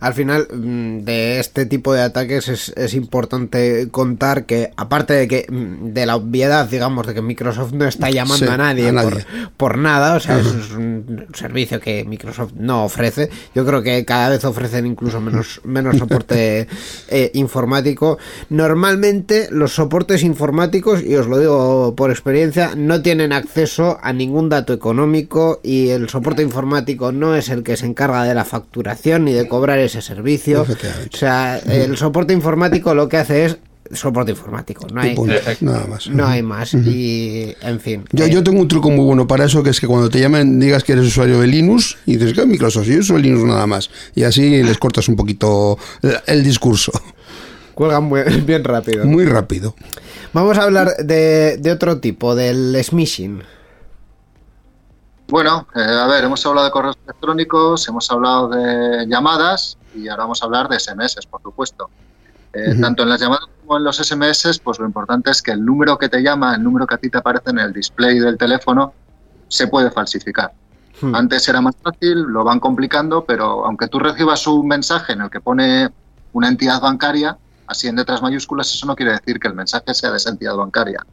Al 0.00 0.14
final 0.14 0.48
mm, 0.52 1.04
de 1.04 1.40
este 1.40 1.66
tipo 1.66 1.92
de 1.92 2.02
ataques 2.02 2.48
es, 2.48 2.94
importante 2.94 3.88
contar 3.90 4.46
que 4.46 4.70
aparte 4.76 5.12
de 5.14 5.28
que 5.28 5.46
mm, 5.48 5.92
de 5.92 6.06
la 6.06 6.16
obviedad 6.16 6.68
digamos 6.68 7.06
de 7.06 7.14
que 7.14 7.22
Microsoft 7.22 7.72
no 7.72 7.86
está 7.86 8.10
llamando 8.10 8.50
a, 8.50 8.56
nadie 8.56 8.92
Por, 9.56 9.78
nada, 9.78 10.14
o 10.14 10.20
sea, 10.20 10.38
es 10.38 10.70
un 10.72 11.26
servicio 11.34 11.80
que 11.80 12.04
Microsoft 12.04 12.52
no 12.56 12.84
ofrece. 12.84 13.30
Yo 13.54 13.64
creo 13.66 13.82
que 13.82 14.04
cada 14.04 14.28
vez 14.28 14.44
ofrecen 14.44 14.86
incluso 14.86 15.20
menos, 15.20 15.60
menos 15.64 15.98
soporte 15.98 16.68
eh, 17.08 17.30
informático. 17.34 18.18
Normalmente 18.48 19.48
los 19.50 19.74
soportes 19.74 20.22
informáticos, 20.22 21.02
y 21.02 21.14
os 21.16 21.26
lo 21.26 21.38
digo 21.38 21.94
por 21.96 22.10
experiencia, 22.10 22.74
no 22.76 23.02
tienen 23.02 23.32
acceso 23.32 23.98
a 24.02 24.12
ningún 24.12 24.48
dato 24.48 24.72
económico 24.72 25.60
y 25.62 25.88
el 25.88 26.08
soporte 26.08 26.42
informático 26.42 27.12
no 27.12 27.34
es 27.34 27.48
el 27.48 27.62
que 27.62 27.76
se 27.76 27.86
encarga 27.86 28.24
de 28.24 28.34
la 28.34 28.44
facturación 28.44 29.24
ni 29.24 29.32
de 29.32 29.48
cobrar 29.48 29.78
ese 29.86 30.02
servicio. 30.02 30.62
O 30.62 31.16
sea, 31.16 31.58
el 31.58 31.96
soporte 31.96 32.32
informático 32.32 32.94
lo 32.94 33.08
que 33.08 33.16
hace 33.16 33.46
es 33.46 33.58
soporte 33.92 34.32
informático. 34.32 34.86
No 34.92 35.00
hay, 35.00 35.16
nada 35.60 35.86
más. 35.86 36.08
No 36.08 36.26
hay 36.26 36.42
más. 36.42 36.74
Y, 36.74 37.54
en 37.62 37.80
fin. 37.80 38.04
Yo, 38.12 38.24
eh, 38.24 38.30
yo 38.30 38.42
tengo 38.42 38.60
un 38.60 38.68
truco 38.68 38.90
muy 38.90 39.04
bueno 39.04 39.26
para 39.26 39.44
eso, 39.44 39.62
que 39.62 39.70
es 39.70 39.80
que 39.80 39.86
cuando 39.86 40.08
te 40.08 40.20
llamen 40.20 40.58
digas 40.58 40.84
que 40.84 40.92
eres 40.92 41.06
usuario 41.06 41.40
de 41.40 41.46
Linux 41.46 41.96
y 42.06 42.16
dices 42.16 42.34
que 42.34 42.40
es 42.42 42.46
Microsoft, 42.46 42.86
yo 42.86 43.02
soy 43.02 43.22
Linux 43.22 43.44
nada 43.44 43.66
más. 43.66 43.90
Y 44.14 44.24
así 44.24 44.62
les 44.62 44.78
cortas 44.78 45.08
un 45.08 45.16
poquito 45.16 45.78
el, 46.26 46.44
discurso. 46.44 46.92
Cuelgan 47.74 48.10
bien 48.46 48.64
rápido. 48.64 49.04
Muy 49.04 49.24
rápido. 49.24 49.74
Vamos 50.32 50.58
a 50.58 50.64
hablar 50.64 50.96
de, 50.98 51.56
de 51.58 51.70
otro 51.70 51.98
tipo, 51.98 52.34
del 52.34 52.76
smishing. 52.82 53.42
Bueno, 55.28 55.66
eh, 55.74 55.80
a 55.80 56.06
ver, 56.06 56.24
hemos 56.24 56.44
hablado 56.46 56.66
de 56.66 56.70
correos 56.70 56.96
electrónicos, 57.04 57.88
hemos 57.88 58.10
hablado 58.10 58.48
de 58.48 59.06
llamadas 59.08 59.76
y 59.94 60.08
ahora 60.08 60.24
vamos 60.24 60.42
a 60.42 60.46
hablar 60.46 60.68
de 60.68 60.78
SMS, 60.78 61.26
por 61.28 61.42
supuesto. 61.42 61.90
Eh, 62.52 62.74
tanto 62.80 63.02
en 63.02 63.10
las 63.10 63.20
llamadas 63.20 63.46
como 63.60 63.76
en 63.76 63.84
los 63.84 63.98
SMS, 63.98 64.60
pues 64.62 64.78
lo 64.78 64.86
importante 64.86 65.30
es 65.30 65.42
que 65.42 65.50
el 65.50 65.64
número 65.64 65.98
que 65.98 66.08
te 66.08 66.22
llama, 66.22 66.54
el 66.54 66.62
número 66.62 66.86
que 66.86 66.94
a 66.94 66.98
ti 66.98 67.10
te 67.10 67.18
aparece 67.18 67.50
en 67.50 67.58
el 67.58 67.72
display 67.72 68.18
del 68.18 68.38
teléfono, 68.38 68.94
se 69.48 69.66
puede 69.66 69.90
falsificar. 69.90 70.52
Hmm. 71.00 71.14
Antes 71.14 71.48
era 71.48 71.60
más 71.60 71.74
fácil, 71.82 72.22
lo 72.22 72.44
van 72.44 72.60
complicando, 72.60 73.24
pero 73.24 73.66
aunque 73.66 73.88
tú 73.88 73.98
recibas 73.98 74.46
un 74.46 74.68
mensaje 74.68 75.12
en 75.12 75.22
el 75.22 75.30
que 75.30 75.40
pone 75.40 75.90
una 76.32 76.48
entidad 76.48 76.80
bancaria, 76.80 77.36
así 77.66 77.88
en 77.88 77.96
letras 77.96 78.22
mayúsculas, 78.22 78.72
eso 78.72 78.86
no 78.86 78.94
quiere 78.94 79.12
decir 79.12 79.40
que 79.40 79.48
el 79.48 79.54
mensaje 79.54 79.92
sea 79.92 80.10
de 80.10 80.16
esa 80.16 80.30
entidad 80.30 80.56
bancaria. 80.56 81.04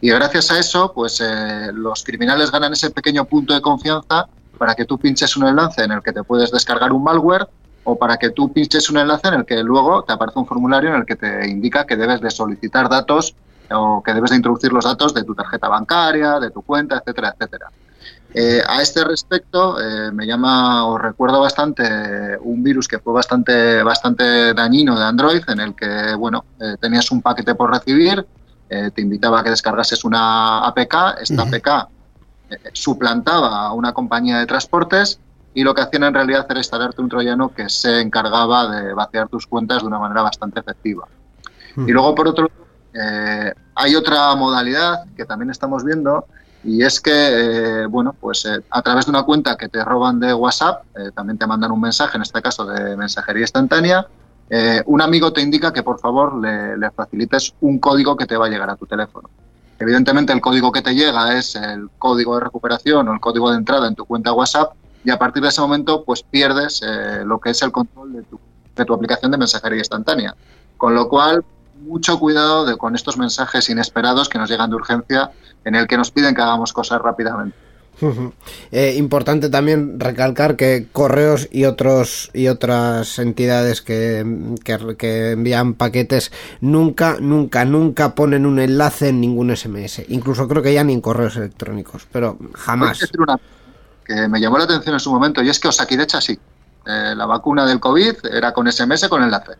Y 0.00 0.10
gracias 0.10 0.50
a 0.50 0.58
eso, 0.58 0.92
pues 0.92 1.20
eh, 1.20 1.70
los 1.72 2.02
criminales 2.02 2.50
ganan 2.50 2.72
ese 2.72 2.90
pequeño 2.90 3.24
punto 3.24 3.54
de 3.54 3.60
confianza 3.60 4.26
para 4.58 4.74
que 4.74 4.84
tú 4.84 4.98
pinches 4.98 5.36
un 5.36 5.46
enlace 5.46 5.82
en 5.82 5.92
el 5.92 6.02
que 6.02 6.12
te 6.12 6.22
puedes 6.22 6.50
descargar 6.50 6.92
un 6.92 7.02
malware 7.02 7.48
o 7.84 7.96
para 7.96 8.16
que 8.16 8.30
tú 8.30 8.52
pinches 8.52 8.88
un 8.90 8.98
enlace 8.98 9.28
en 9.28 9.34
el 9.34 9.44
que 9.44 9.62
luego 9.62 10.02
te 10.02 10.12
aparece 10.12 10.38
un 10.38 10.46
formulario 10.46 10.90
en 10.90 10.96
el 10.96 11.06
que 11.06 11.16
te 11.16 11.48
indica 11.48 11.86
que 11.86 11.96
debes 11.96 12.20
de 12.20 12.30
solicitar 12.30 12.88
datos 12.88 13.34
o 13.70 14.02
que 14.02 14.12
debes 14.12 14.30
de 14.30 14.36
introducir 14.36 14.72
los 14.72 14.84
datos 14.84 15.14
de 15.14 15.24
tu 15.24 15.34
tarjeta 15.34 15.68
bancaria, 15.68 16.38
de 16.38 16.50
tu 16.50 16.62
cuenta, 16.62 16.96
etcétera, 16.96 17.34
etcétera. 17.34 17.70
Eh, 18.36 18.62
a 18.66 18.82
este 18.82 19.04
respecto, 19.04 19.80
eh, 19.80 20.10
me 20.12 20.26
llama, 20.26 20.86
os 20.86 21.00
recuerdo 21.00 21.40
bastante 21.40 22.36
un 22.40 22.62
virus 22.62 22.88
que 22.88 22.98
fue 22.98 23.12
bastante, 23.12 23.82
bastante 23.82 24.52
dañino 24.52 24.98
de 24.98 25.04
Android, 25.04 25.42
en 25.46 25.60
el 25.60 25.74
que, 25.74 26.14
bueno, 26.16 26.44
tenías 26.80 27.10
un 27.12 27.22
paquete 27.22 27.54
por 27.54 27.70
recibir, 27.70 28.26
eh, 28.68 28.90
te 28.94 29.02
invitaba 29.02 29.40
a 29.40 29.44
que 29.44 29.50
descargases 29.50 30.04
una 30.04 30.66
APK, 30.66 31.20
esta 31.20 31.42
APK 31.42 31.88
eh, 32.50 32.56
suplantaba 32.72 33.66
a 33.66 33.72
una 33.72 33.92
compañía 33.92 34.38
de 34.38 34.46
transportes 34.46 35.18
y 35.52 35.62
lo 35.62 35.74
que 35.74 35.82
hacían 35.82 36.04
en 36.04 36.14
realidad 36.14 36.46
era 36.48 36.58
instalarte 36.58 37.00
un 37.00 37.08
troyano 37.08 37.50
que 37.50 37.68
se 37.68 38.00
encargaba 38.00 38.68
de 38.68 38.92
vaciar 38.94 39.28
tus 39.28 39.46
cuentas 39.46 39.82
de 39.82 39.86
una 39.86 39.98
manera 39.98 40.22
bastante 40.22 40.60
efectiva. 40.60 41.06
Y 41.76 41.90
luego, 41.90 42.14
por 42.14 42.28
otro 42.28 42.48
lado, 42.48 42.66
eh, 42.94 43.52
hay 43.74 43.96
otra 43.96 44.34
modalidad 44.36 45.04
que 45.16 45.24
también 45.24 45.50
estamos 45.50 45.84
viendo 45.84 46.26
y 46.62 46.82
es 46.82 47.00
que, 47.00 47.86
bueno, 47.90 48.14
pues 48.18 48.46
a 48.46 48.82
través 48.82 49.04
de 49.06 49.10
una 49.10 49.24
cuenta 49.24 49.56
que 49.56 49.68
te 49.68 49.84
roban 49.84 50.18
de 50.18 50.32
WhatsApp, 50.32 50.84
también 51.14 51.36
te 51.36 51.46
mandan 51.46 51.72
un 51.72 51.80
mensaje, 51.80 52.16
en 52.16 52.22
este 52.22 52.40
caso 52.40 52.64
de 52.64 52.96
mensajería 52.96 53.42
instantánea, 53.42 54.06
eh, 54.50 54.82
un 54.86 55.00
amigo 55.00 55.32
te 55.32 55.40
indica 55.40 55.72
que 55.72 55.82
por 55.82 55.98
favor 55.98 56.36
le, 56.36 56.90
facilites 56.90 57.54
un 57.60 57.78
código 57.78 58.16
que 58.16 58.26
te 58.26 58.36
va 58.36 58.46
a 58.46 58.48
llegar 58.48 58.70
a 58.70 58.76
tu 58.76 58.86
teléfono. 58.86 59.28
Evidentemente 59.78 60.32
el 60.32 60.40
código 60.40 60.70
que 60.70 60.82
te 60.82 60.94
llega 60.94 61.36
es 61.36 61.56
el 61.56 61.88
código 61.98 62.36
de 62.36 62.44
recuperación 62.44 63.08
o 63.08 63.12
el 63.12 63.20
código 63.20 63.50
de 63.50 63.56
entrada 63.56 63.88
en 63.88 63.94
tu 63.94 64.04
cuenta 64.04 64.32
WhatsApp 64.32 64.74
y 65.04 65.10
a 65.10 65.18
partir 65.18 65.42
de 65.42 65.48
ese 65.48 65.60
momento 65.60 66.04
pues 66.04 66.22
pierdes 66.22 66.80
eh, 66.82 67.24
lo 67.24 67.40
que 67.40 67.50
es 67.50 67.62
el 67.62 67.72
control 67.72 68.12
de 68.12 68.22
tu, 68.22 68.38
de 68.76 68.84
tu, 68.84 68.94
aplicación 68.94 69.30
de 69.30 69.38
mensajería 69.38 69.78
instantánea. 69.78 70.34
Con 70.76 70.94
lo 70.94 71.08
cual, 71.08 71.44
mucho 71.82 72.18
cuidado 72.18 72.64
de, 72.64 72.76
con 72.76 72.94
estos 72.94 73.18
mensajes 73.18 73.68
inesperados 73.68 74.28
que 74.28 74.38
nos 74.38 74.48
llegan 74.48 74.70
de 74.70 74.76
urgencia 74.76 75.32
en 75.64 75.74
el 75.74 75.86
que 75.86 75.96
nos 75.96 76.10
piden 76.10 76.34
que 76.34 76.42
hagamos 76.42 76.72
cosas 76.72 77.00
rápidamente. 77.02 77.56
Eh, 78.72 78.94
importante 78.96 79.48
también 79.48 79.98
recalcar 79.98 80.56
que 80.56 80.88
correos 80.92 81.48
y 81.50 81.64
otros 81.64 82.30
y 82.34 82.48
otras 82.48 83.18
entidades 83.18 83.82
que, 83.82 84.24
que, 84.64 85.30
envían 85.32 85.74
paquetes 85.74 86.32
nunca, 86.60 87.16
nunca, 87.20 87.64
nunca 87.64 88.14
ponen 88.14 88.46
un 88.46 88.58
enlace 88.58 89.08
en 89.08 89.20
ningún 89.20 89.54
SMS. 89.56 90.02
Incluso 90.08 90.48
creo 90.48 90.62
que 90.62 90.74
ya 90.74 90.84
ni 90.84 90.92
en 90.92 91.00
correos 91.00 91.36
electrónicos, 91.36 92.06
pero 92.10 92.38
jamás. 92.54 92.98
que 94.04 94.28
me 94.28 94.40
llamó 94.40 94.58
la 94.58 94.64
atención 94.64 94.94
en 94.94 95.00
su 95.00 95.10
momento 95.10 95.42
y 95.42 95.48
es 95.48 95.58
que 95.58 95.68
Osakidecha 95.68 96.20
sí. 96.20 96.38
Eh, 96.86 97.14
la 97.16 97.24
vacuna 97.24 97.64
del 97.64 97.80
COVID 97.80 98.26
era 98.30 98.52
con 98.52 98.70
SMS 98.70 99.08
con 99.08 99.22
enlace. 99.22 99.52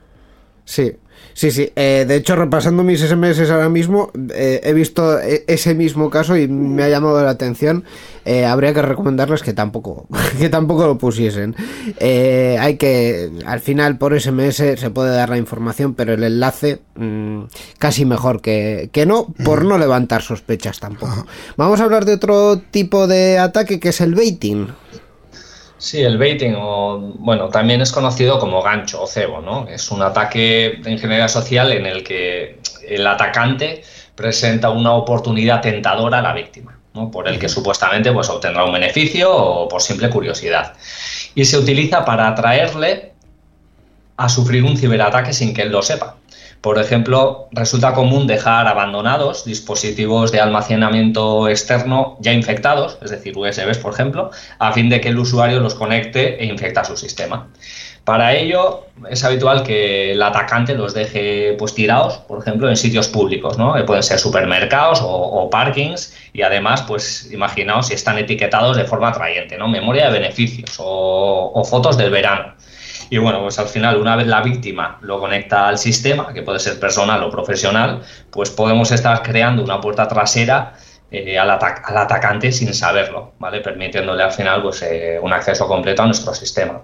Sí, 0.64 0.96
Sí, 1.34 1.50
sí. 1.50 1.72
Eh, 1.74 2.04
de 2.06 2.16
hecho, 2.16 2.36
repasando 2.36 2.84
mis 2.84 3.00
SMS 3.00 3.50
ahora 3.50 3.68
mismo, 3.68 4.10
eh, 4.32 4.60
he 4.62 4.72
visto 4.72 5.20
e, 5.20 5.44
ese 5.48 5.74
mismo 5.74 6.08
caso 6.08 6.36
y 6.36 6.46
me 6.46 6.84
ha 6.84 6.88
llamado 6.88 7.22
la 7.22 7.30
atención. 7.30 7.84
Eh, 8.24 8.46
habría 8.46 8.72
que 8.72 8.82
recomendarles 8.82 9.42
que 9.42 9.52
tampoco, 9.52 10.06
que 10.38 10.48
tampoco 10.48 10.86
lo 10.86 10.96
pusiesen. 10.96 11.56
hay 12.00 12.76
que, 12.76 13.32
al 13.44 13.60
final, 13.60 13.98
por 13.98 14.18
SMS 14.18 14.56
se 14.56 14.90
puede 14.90 15.10
dar 15.10 15.28
la 15.28 15.36
información, 15.38 15.94
pero 15.94 16.14
el 16.14 16.22
enlace 16.22 16.80
mm, 16.94 17.42
casi 17.78 18.04
mejor 18.04 18.40
que, 18.40 18.90
que 18.92 19.04
no, 19.04 19.26
por 19.44 19.64
no 19.64 19.76
levantar 19.76 20.22
sospechas 20.22 20.78
tampoco. 20.78 21.26
Vamos 21.56 21.80
a 21.80 21.84
hablar 21.84 22.04
de 22.04 22.14
otro 22.14 22.60
tipo 22.70 23.08
de 23.08 23.38
ataque 23.38 23.80
que 23.80 23.88
es 23.88 24.00
el 24.00 24.14
baiting. 24.14 24.68
Sí, 25.84 26.00
el 26.00 26.16
baiting, 26.16 26.54
o 26.56 26.98
bueno, 26.98 27.50
también 27.50 27.82
es 27.82 27.92
conocido 27.92 28.38
como 28.38 28.62
gancho 28.62 29.02
o 29.02 29.06
cebo, 29.06 29.42
¿no? 29.42 29.68
Es 29.68 29.90
un 29.90 30.00
ataque 30.00 30.78
de 30.82 30.90
ingeniería 30.90 31.28
social 31.28 31.72
en 31.72 31.84
el 31.84 32.02
que 32.02 32.58
el 32.88 33.06
atacante 33.06 33.82
presenta 34.14 34.70
una 34.70 34.94
oportunidad 34.94 35.60
tentadora 35.60 36.20
a 36.20 36.22
la 36.22 36.32
víctima. 36.32 36.78
por 37.12 37.28
el 37.28 37.38
que 37.38 37.50
supuestamente 37.50 38.10
pues, 38.12 38.30
obtendrá 38.30 38.64
un 38.64 38.72
beneficio 38.72 39.30
o 39.30 39.68
por 39.68 39.82
simple 39.82 40.08
curiosidad. 40.08 40.72
Y 41.34 41.44
se 41.44 41.58
utiliza 41.58 42.02
para 42.02 42.28
atraerle 42.28 43.12
a 44.16 44.30
sufrir 44.30 44.64
un 44.64 44.78
ciberataque 44.78 45.34
sin 45.34 45.52
que 45.52 45.62
él 45.62 45.70
lo 45.70 45.82
sepa. 45.82 46.16
Por 46.64 46.78
ejemplo, 46.78 47.48
resulta 47.52 47.92
común 47.92 48.26
dejar 48.26 48.66
abandonados 48.68 49.44
dispositivos 49.44 50.32
de 50.32 50.40
almacenamiento 50.40 51.46
externo 51.46 52.16
ya 52.20 52.32
infectados, 52.32 52.96
es 53.02 53.10
decir, 53.10 53.36
USBs, 53.36 53.76
por 53.76 53.92
ejemplo, 53.92 54.30
a 54.58 54.72
fin 54.72 54.88
de 54.88 54.98
que 54.98 55.10
el 55.10 55.18
usuario 55.18 55.60
los 55.60 55.74
conecte 55.74 56.42
e 56.42 56.46
infecta 56.46 56.82
su 56.82 56.96
sistema. 56.96 57.48
Para 58.04 58.34
ello 58.34 58.86
es 59.10 59.22
habitual 59.24 59.62
que 59.62 60.12
el 60.12 60.22
atacante 60.22 60.74
los 60.74 60.94
deje 60.94 61.54
pues, 61.58 61.74
tirados, 61.74 62.16
por 62.26 62.38
ejemplo, 62.38 62.70
en 62.70 62.78
sitios 62.78 63.08
públicos, 63.08 63.58
¿no? 63.58 63.74
pueden 63.84 64.02
ser 64.02 64.18
supermercados 64.18 65.00
o, 65.02 65.50
parkings 65.50 66.16
y 66.32 66.40
además, 66.40 66.80
pues 66.88 67.30
imaginaos 67.30 67.88
si 67.88 67.94
están 67.94 68.16
etiquetados 68.16 68.78
de 68.78 68.84
forma 68.84 69.10
atrayente, 69.10 69.58
¿no? 69.58 69.68
memoria 69.68 70.06
de 70.06 70.18
beneficios 70.18 70.76
o, 70.78 71.62
fotos 71.68 71.98
del 71.98 72.10
verano. 72.10 72.54
Y 73.10 73.18
bueno, 73.18 73.40
pues 73.40 73.58
al 73.58 73.66
final, 73.66 73.96
una 73.96 74.16
vez 74.16 74.26
la 74.26 74.40
víctima 74.42 74.98
lo 75.02 75.20
conecta 75.20 75.68
al 75.68 75.78
sistema, 75.78 76.32
que 76.32 76.42
puede 76.42 76.58
ser 76.58 76.80
personal 76.80 77.22
o 77.22 77.30
profesional, 77.30 78.02
pues 78.30 78.50
podemos 78.50 78.90
estar 78.90 79.22
creando 79.22 79.62
una 79.62 79.80
puerta 79.80 80.08
trasera 80.08 80.74
eh, 81.10 81.38
al, 81.38 81.50
atacante 81.50 82.50
sin 82.50 82.72
saberlo, 82.74 83.32
¿vale? 83.38 83.60
Permitiéndole 83.60 84.22
al 84.22 84.32
final 84.32 84.62
pues, 84.62 84.82
eh, 84.82 85.18
un 85.22 85.32
acceso 85.32 85.68
completo 85.68 86.02
a 86.02 86.06
nuestro 86.06 86.34
sistema. 86.34 86.80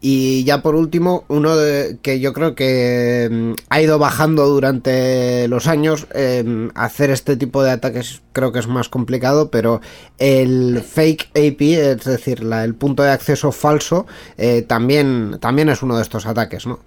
Y 0.00 0.44
ya 0.44 0.60
por 0.60 0.74
último, 0.74 1.24
uno 1.28 1.56
de, 1.56 1.98
que 2.02 2.20
yo 2.20 2.32
creo 2.34 2.54
que 2.54 3.28
mm, 3.30 3.52
ha 3.70 3.80
ido 3.80 3.98
bajando 3.98 4.46
durante 4.46 5.48
los 5.48 5.66
años, 5.66 6.06
em, 6.12 6.70
hacer 6.74 7.10
este 7.10 7.36
tipo 7.36 7.62
de 7.62 7.70
ataques 7.70 8.20
creo 8.32 8.52
que 8.52 8.58
es 8.58 8.66
más 8.66 8.88
complicado, 8.90 9.50
pero 9.50 9.80
el 10.18 10.82
fake 10.82 11.30
API, 11.30 11.74
es 11.74 12.04
decir, 12.04 12.42
el 12.42 12.74
punto 12.74 13.02
de 13.02 13.12
acceso 13.12 13.50
falso, 13.50 14.06
eh, 14.36 14.62
también, 14.62 15.38
también 15.40 15.70
es 15.70 15.82
uno 15.82 15.96
de 15.96 16.02
estos 16.02 16.26
ataques, 16.26 16.66
¿no? 16.66 16.80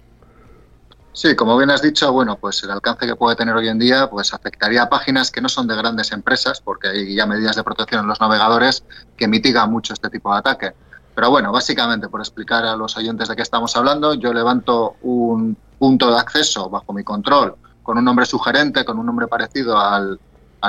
Sí, 1.12 1.34
como 1.34 1.56
bien 1.56 1.70
has 1.70 1.82
dicho, 1.82 2.12
bueno, 2.12 2.38
pues 2.38 2.62
el 2.62 2.70
alcance 2.70 3.04
que 3.04 3.16
puede 3.16 3.34
tener 3.34 3.56
hoy 3.56 3.66
en 3.66 3.80
día, 3.80 4.08
pues 4.08 4.32
afectaría 4.32 4.82
a 4.82 4.88
páginas 4.88 5.32
que 5.32 5.40
no 5.40 5.48
son 5.48 5.66
de 5.66 5.74
grandes 5.74 6.12
empresas, 6.12 6.60
porque 6.60 6.86
hay 6.86 7.16
ya 7.16 7.26
medidas 7.26 7.56
de 7.56 7.64
protección 7.64 8.02
en 8.02 8.06
los 8.06 8.20
navegadores 8.20 8.84
que 9.16 9.26
mitigan 9.26 9.68
mucho 9.68 9.94
este 9.94 10.10
tipo 10.10 10.32
de 10.32 10.38
ataque 10.38 10.72
pero 11.18 11.30
bueno, 11.30 11.50
básicamente, 11.50 12.08
por 12.08 12.20
explicar 12.20 12.64
a 12.64 12.76
los 12.76 12.96
oyentes 12.96 13.26
de 13.28 13.34
qué 13.34 13.42
estamos 13.42 13.74
hablando, 13.74 14.14
yo 14.14 14.32
levanto 14.32 14.94
un 15.02 15.56
punto 15.76 16.12
de 16.12 16.16
acceso 16.16 16.70
bajo 16.70 16.92
mi 16.92 17.02
control 17.02 17.56
con 17.82 17.98
un 17.98 18.04
nombre 18.04 18.24
sugerente, 18.24 18.84
con 18.84 19.00
un 19.00 19.06
nombre 19.06 19.26
parecido 19.26 19.76
al, 19.80 20.20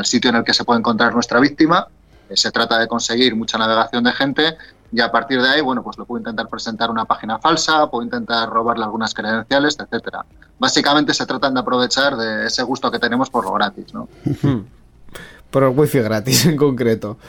sitio 0.01 0.31
en 0.31 0.37
el 0.37 0.43
que 0.43 0.55
se 0.55 0.63
puede 0.63 0.79
encontrar 0.79 1.13
nuestra 1.13 1.39
víctima. 1.39 1.87
Eh, 2.27 2.35
se 2.35 2.49
trata 2.49 2.79
de 2.79 2.87
conseguir 2.87 3.35
mucha 3.35 3.59
navegación 3.59 4.03
de 4.03 4.11
gente 4.11 4.57
y 4.91 5.01
a 5.01 5.11
partir 5.11 5.39
de 5.39 5.49
ahí, 5.49 5.61
bueno, 5.61 5.83
pues 5.83 5.99
lo 5.99 6.05
puedo 6.05 6.17
intentar 6.17 6.47
presentar 6.47 6.89
una 6.89 7.05
página 7.05 7.37
falsa, 7.37 7.87
puedo 7.91 8.03
intentar 8.03 8.49
robarle 8.49 8.85
algunas 8.85 9.13
credenciales, 9.13 9.77
etcétera. 9.79 10.25
Básicamente 10.57 11.13
se 11.13 11.27
trata 11.27 11.51
de 11.51 11.59
aprovechar 11.59 12.17
de 12.17 12.47
ese 12.47 12.63
gusto 12.63 12.89
que 12.89 12.97
tenemos 12.97 13.29
por 13.29 13.45
lo 13.45 13.53
gratis, 13.53 13.93
¿no? 13.93 14.09
por 15.51 15.61
el 15.61 15.77
wifi 15.77 15.99
gratis 15.99 16.47
en 16.47 16.57
concreto 16.57 17.19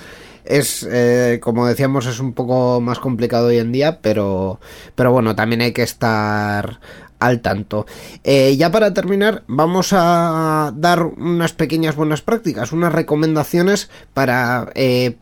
es 0.44 0.86
eh, 0.90 1.38
como 1.42 1.66
decíamos 1.66 2.06
es 2.06 2.20
un 2.20 2.32
poco 2.32 2.80
más 2.80 2.98
complicado 2.98 3.46
hoy 3.48 3.58
en 3.58 3.72
día 3.72 4.00
pero 4.00 4.60
pero 4.94 5.12
bueno 5.12 5.34
también 5.34 5.60
hay 5.60 5.72
que 5.72 5.82
estar 5.82 6.80
al 7.18 7.40
tanto 7.40 7.86
eh, 8.24 8.56
ya 8.56 8.70
para 8.70 8.94
terminar 8.94 9.42
vamos 9.46 9.92
a 9.92 10.72
dar 10.74 11.04
unas 11.04 11.52
pequeñas 11.52 11.96
buenas 11.96 12.22
prácticas 12.22 12.72
unas 12.72 12.92
recomendaciones 12.92 13.90
para 14.14 14.70
eh, 14.74 15.16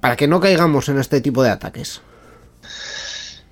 para 0.00 0.16
que 0.16 0.28
no 0.28 0.40
caigamos 0.40 0.88
en 0.88 0.98
este 0.98 1.20
tipo 1.20 1.42
de 1.42 1.50
ataques 1.50 2.00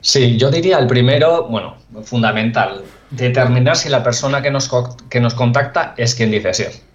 Sí, 0.02 0.38
yo 0.38 0.50
diría 0.50 0.78
el 0.78 0.86
primero, 0.86 1.46
bueno, 1.48 1.76
fundamental, 2.04 2.82
determinar 3.10 3.76
si 3.76 3.90
la 3.90 4.02
persona 4.02 4.40
que 4.40 4.50
nos, 4.50 4.70
que 5.10 5.20
nos 5.20 5.34
contacta 5.34 5.94
es 5.96 6.14
quien 6.14 6.30
dice 6.30 6.54
ser. 6.54 6.89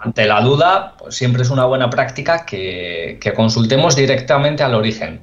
Ante 0.00 0.26
la 0.26 0.40
duda, 0.40 0.94
pues 0.98 1.14
siempre 1.14 1.42
es 1.42 1.50
una 1.50 1.66
buena 1.66 1.90
práctica 1.90 2.46
que, 2.46 3.18
consultemos 3.36 3.96
directamente 3.96 4.62
al 4.62 4.74
origen. 4.74 5.20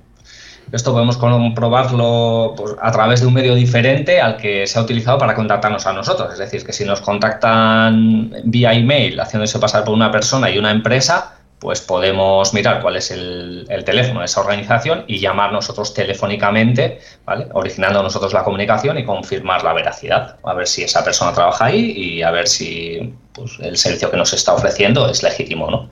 Esto 0.72 0.94
podemos 0.94 1.18
comprobarlo 1.18 2.54
pues, 2.56 2.76
a 2.82 2.92
través 2.92 3.20
de 3.22 3.28
un 3.28 3.34
medio 3.34 3.56
diferente 3.56 4.22
al 4.22 4.38
que 4.38 4.66
se 4.68 4.80
ha 4.80 4.82
utilizado 4.82 5.18
para 5.18 5.36
contactarnos 5.36 5.86
a 5.86 5.92
nosotros. 5.92 6.32
Es 6.32 6.40
decir, 6.40 6.64
que 6.66 6.72
si 6.72 6.86
nos 6.86 7.02
contactan 7.02 8.34
vía 8.46 8.74
email 8.74 9.20
haciéndose 9.20 9.60
pasar 9.60 9.84
por 9.84 9.94
una 9.94 10.12
persona 10.12 10.50
y 10.50 10.58
una 10.58 10.72
empresa, 10.72 11.41
pues 11.62 11.80
podemos 11.80 12.56
mirar 12.56 12.82
cuál 12.82 12.96
es 12.96 13.12
el, 13.12 13.68
teléfono 13.86 14.22
de 14.22 14.26
esa 14.26 14.42
organización 14.42 15.06
y 15.06 15.20
llamar 15.20 15.54
nosotros 15.54 15.94
telefónicamente, 15.94 17.00
¿vale? 17.24 17.46
originando 17.54 18.02
nosotros 18.02 18.34
la 18.34 18.44
comunicación 18.44 18.98
y 18.98 19.06
confirmar 19.06 19.64
la 19.64 19.72
veracidad, 19.74 20.38
a 20.44 20.54
ver 20.56 20.68
si 20.68 20.82
esa 20.82 21.04
persona 21.04 21.34
trabaja 21.34 21.66
ahí 21.66 21.94
y 21.96 22.24
a 22.24 22.32
ver 22.32 22.48
si 22.48 23.14
pues, 23.32 23.60
el 23.60 23.78
servicio 23.78 24.10
que 24.10 24.18
nos 24.18 24.34
está 24.34 24.54
ofreciendo 24.54 25.08
es 25.08 25.22
legítimo. 25.22 25.70
¿no? 25.70 25.90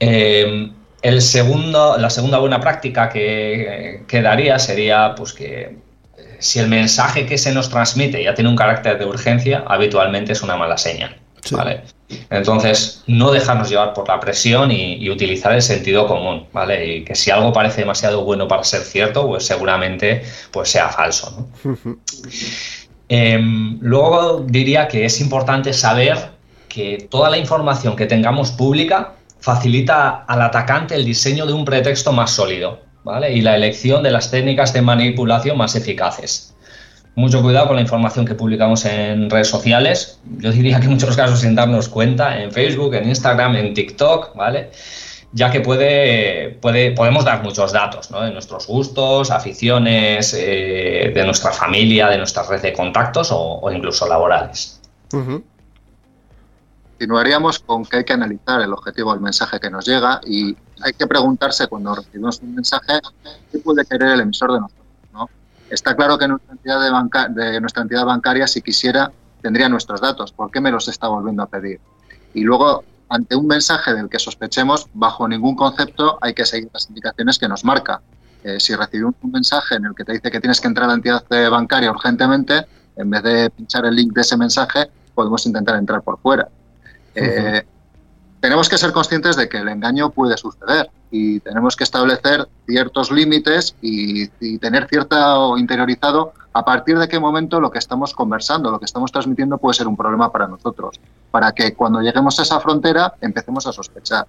Eh, 0.00 0.72
el 1.02 1.22
segundo, 1.22 1.96
la 1.96 2.10
segunda 2.10 2.38
buena 2.38 2.60
práctica 2.60 3.08
que, 3.08 4.02
que 4.08 4.20
daría 4.20 4.58
sería 4.58 5.14
pues, 5.16 5.32
que 5.32 5.60
eh, 5.60 6.36
si 6.40 6.58
el 6.58 6.66
mensaje 6.66 7.24
que 7.24 7.38
se 7.38 7.52
nos 7.52 7.70
transmite 7.70 8.24
ya 8.24 8.34
tiene 8.34 8.50
un 8.50 8.56
carácter 8.56 8.98
de 8.98 9.04
urgencia, 9.04 9.62
habitualmente 9.68 10.32
es 10.32 10.42
una 10.42 10.56
mala 10.56 10.76
señal. 10.76 11.16
¿Vale? 11.50 11.82
Entonces, 12.30 13.02
no 13.06 13.30
dejarnos 13.30 13.68
llevar 13.68 13.92
por 13.92 14.08
la 14.08 14.18
presión 14.18 14.70
y, 14.70 15.08
utilizar 15.10 15.52
el 15.52 15.62
sentido 15.62 16.06
común, 16.06 16.46
¿vale? 16.52 16.96
Y 16.96 17.04
que 17.04 17.14
si 17.14 17.30
algo 17.30 17.52
parece 17.52 17.82
demasiado 17.82 18.24
bueno 18.24 18.48
para 18.48 18.64
ser 18.64 18.82
cierto, 18.82 19.26
pues 19.26 19.46
seguramente 19.46 20.22
pues 20.50 20.70
sea 20.70 20.88
falso, 20.88 21.48
em, 23.08 23.78
luego 23.80 24.44
diría 24.46 24.88
que 24.88 25.04
es 25.04 25.20
importante 25.20 25.72
saber 25.72 26.30
que 26.68 27.08
toda 27.10 27.30
la 27.30 27.38
información 27.38 27.96
que 27.96 28.06
tengamos 28.06 28.50
pública 28.52 29.14
facilita 29.40 30.24
al 30.24 30.42
atacante 30.42 30.94
el 30.94 31.04
diseño 31.04 31.46
de 31.46 31.52
un 31.52 31.64
pretexto 31.64 32.12
más 32.12 32.30
sólido, 32.30 32.80
¿vale? 33.04 33.32
Y 33.32 33.40
la 33.40 33.54
elección 33.56 34.02
de 34.02 34.10
las 34.10 34.30
técnicas 34.30 34.72
de 34.72 34.82
manipulación 34.82 35.56
más 35.56 35.74
eficaces 35.74 36.54
mucho 37.18 37.42
cuidado 37.42 37.66
con 37.66 37.74
la 37.74 37.82
información 37.82 38.24
que 38.24 38.36
publicamos 38.36 38.84
en 38.84 39.28
redes 39.28 39.48
sociales. 39.48 40.20
Yo 40.38 40.52
diría 40.52 40.78
que 40.78 40.84
en 40.84 40.92
muchos 40.92 41.16
casos 41.16 41.40
sin 41.40 41.56
darnos 41.56 41.88
cuenta, 41.88 42.40
en 42.40 42.52
Facebook, 42.52 42.94
en 42.94 43.08
Instagram, 43.08 43.56
en 43.56 43.74
TikTok, 43.74 44.36
¿vale? 44.36 44.70
Ya 45.32 45.50
que 45.50 45.60
puede, 45.60 46.50
puede, 46.62 46.92
podemos 46.92 47.24
dar 47.24 47.42
muchos 47.42 47.72
datos, 47.72 48.12
¿no? 48.12 48.22
De 48.22 48.30
nuestros 48.30 48.68
gustos, 48.68 49.32
aficiones, 49.32 50.32
eh, 50.32 51.10
de 51.12 51.24
nuestra 51.24 51.50
familia, 51.50 52.06
de 52.06 52.18
nuestra 52.18 52.44
red 52.44 52.62
de 52.62 52.72
contactos 52.72 53.30
o, 53.32 53.68
incluso 53.72 54.06
laborales. 54.06 54.80
Continuaríamos 56.98 57.58
con 57.58 57.84
que 57.84 57.96
hay 57.96 58.04
que 58.04 58.12
analizar 58.12 58.60
el 58.60 58.72
objetivo 58.72 59.12
del 59.12 59.22
mensaje 59.22 59.58
que 59.58 59.70
nos 59.70 59.84
llega 59.84 60.20
y 60.24 60.56
hay 60.82 60.92
que 60.92 61.06
preguntarse 61.08 61.66
cuando 61.66 61.96
recibimos 61.96 62.40
un 62.42 62.54
mensaje 62.54 63.00
qué 63.50 63.58
puede 63.58 63.84
querer 63.84 64.10
el 64.10 64.20
emisor 64.20 64.52
de 64.52 64.60
nosotros 64.60 64.77
Está 65.70 65.94
claro 65.94 66.18
que 66.18 66.28
nuestra 66.28 66.52
entidad, 66.52 66.80
de, 67.30 67.60
nuestra 67.60 67.82
entidad 67.82 68.04
bancaria, 68.06 68.46
si 68.46 68.62
quisiera, 68.62 69.10
tendría 69.42 69.68
nuestros 69.68 70.00
datos. 70.00 70.32
¿Por 70.32 70.50
qué 70.50 70.60
me 70.60 70.70
los 70.70 70.88
está 70.88 71.08
volviendo 71.08 71.42
a 71.42 71.46
pedir? 71.46 71.80
Y 72.34 72.42
luego, 72.42 72.84
ante 73.08 73.36
un 73.36 73.46
mensaje 73.46 73.94
del 73.94 74.08
que 74.08 74.18
sospechemos, 74.18 74.86
bajo 74.94 75.28
ningún 75.28 75.56
concepto 75.56 76.18
hay 76.20 76.34
que 76.34 76.46
seguir 76.46 76.70
las 76.72 76.88
indicaciones 76.88 77.38
que 77.38 77.48
nos 77.48 77.64
marca. 77.64 78.00
Eh, 78.44 78.60
si 78.60 78.74
recibimos 78.74 79.14
un 79.22 79.32
mensaje 79.32 79.74
en 79.74 79.86
el 79.86 79.94
que 79.94 80.04
te 80.04 80.12
dice 80.12 80.30
que 80.30 80.40
tienes 80.40 80.60
que 80.60 80.68
entrar 80.68 80.84
a 80.84 80.88
la 80.88 80.94
entidad 80.94 81.24
bancaria 81.50 81.90
urgentemente, 81.90 82.66
en 82.96 83.10
vez 83.10 83.22
de 83.22 83.50
pinchar 83.50 83.84
el 83.84 83.94
link 83.94 84.12
de 84.12 84.22
ese 84.22 84.36
mensaje, 84.36 84.90
podemos 85.14 85.44
intentar 85.46 85.76
entrar 85.76 86.02
por 86.02 86.18
fuera. 86.18 86.48
Eh, 87.14 87.64
tenemos 88.40 88.68
que 88.68 88.78
ser 88.78 88.92
conscientes 88.92 89.36
de 89.36 89.48
que 89.48 89.58
el 89.58 89.68
engaño 89.68 90.10
puede 90.10 90.36
suceder 90.36 90.90
y 91.10 91.40
tenemos 91.40 91.74
que 91.74 91.84
establecer 91.84 92.46
ciertos 92.66 93.10
límites 93.10 93.74
y, 93.80 94.28
tener 94.58 94.86
cierto 94.88 95.56
interiorizado 95.56 96.32
a 96.52 96.64
partir 96.64 96.98
de 96.98 97.08
qué 97.08 97.18
momento 97.18 97.60
lo 97.60 97.70
que 97.70 97.78
estamos 97.78 98.14
conversando, 98.14 98.70
lo 98.70 98.78
que 98.78 98.84
estamos 98.84 99.10
transmitiendo 99.10 99.58
puede 99.58 99.74
ser 99.74 99.88
un 99.88 99.96
problema 99.96 100.30
para 100.30 100.46
nosotros, 100.46 101.00
para 101.30 101.52
que 101.52 101.74
cuando 101.74 102.00
lleguemos 102.00 102.38
a 102.38 102.42
esa 102.42 102.60
frontera 102.60 103.14
empecemos 103.20 103.66
a 103.66 103.72
sospechar. 103.72 104.26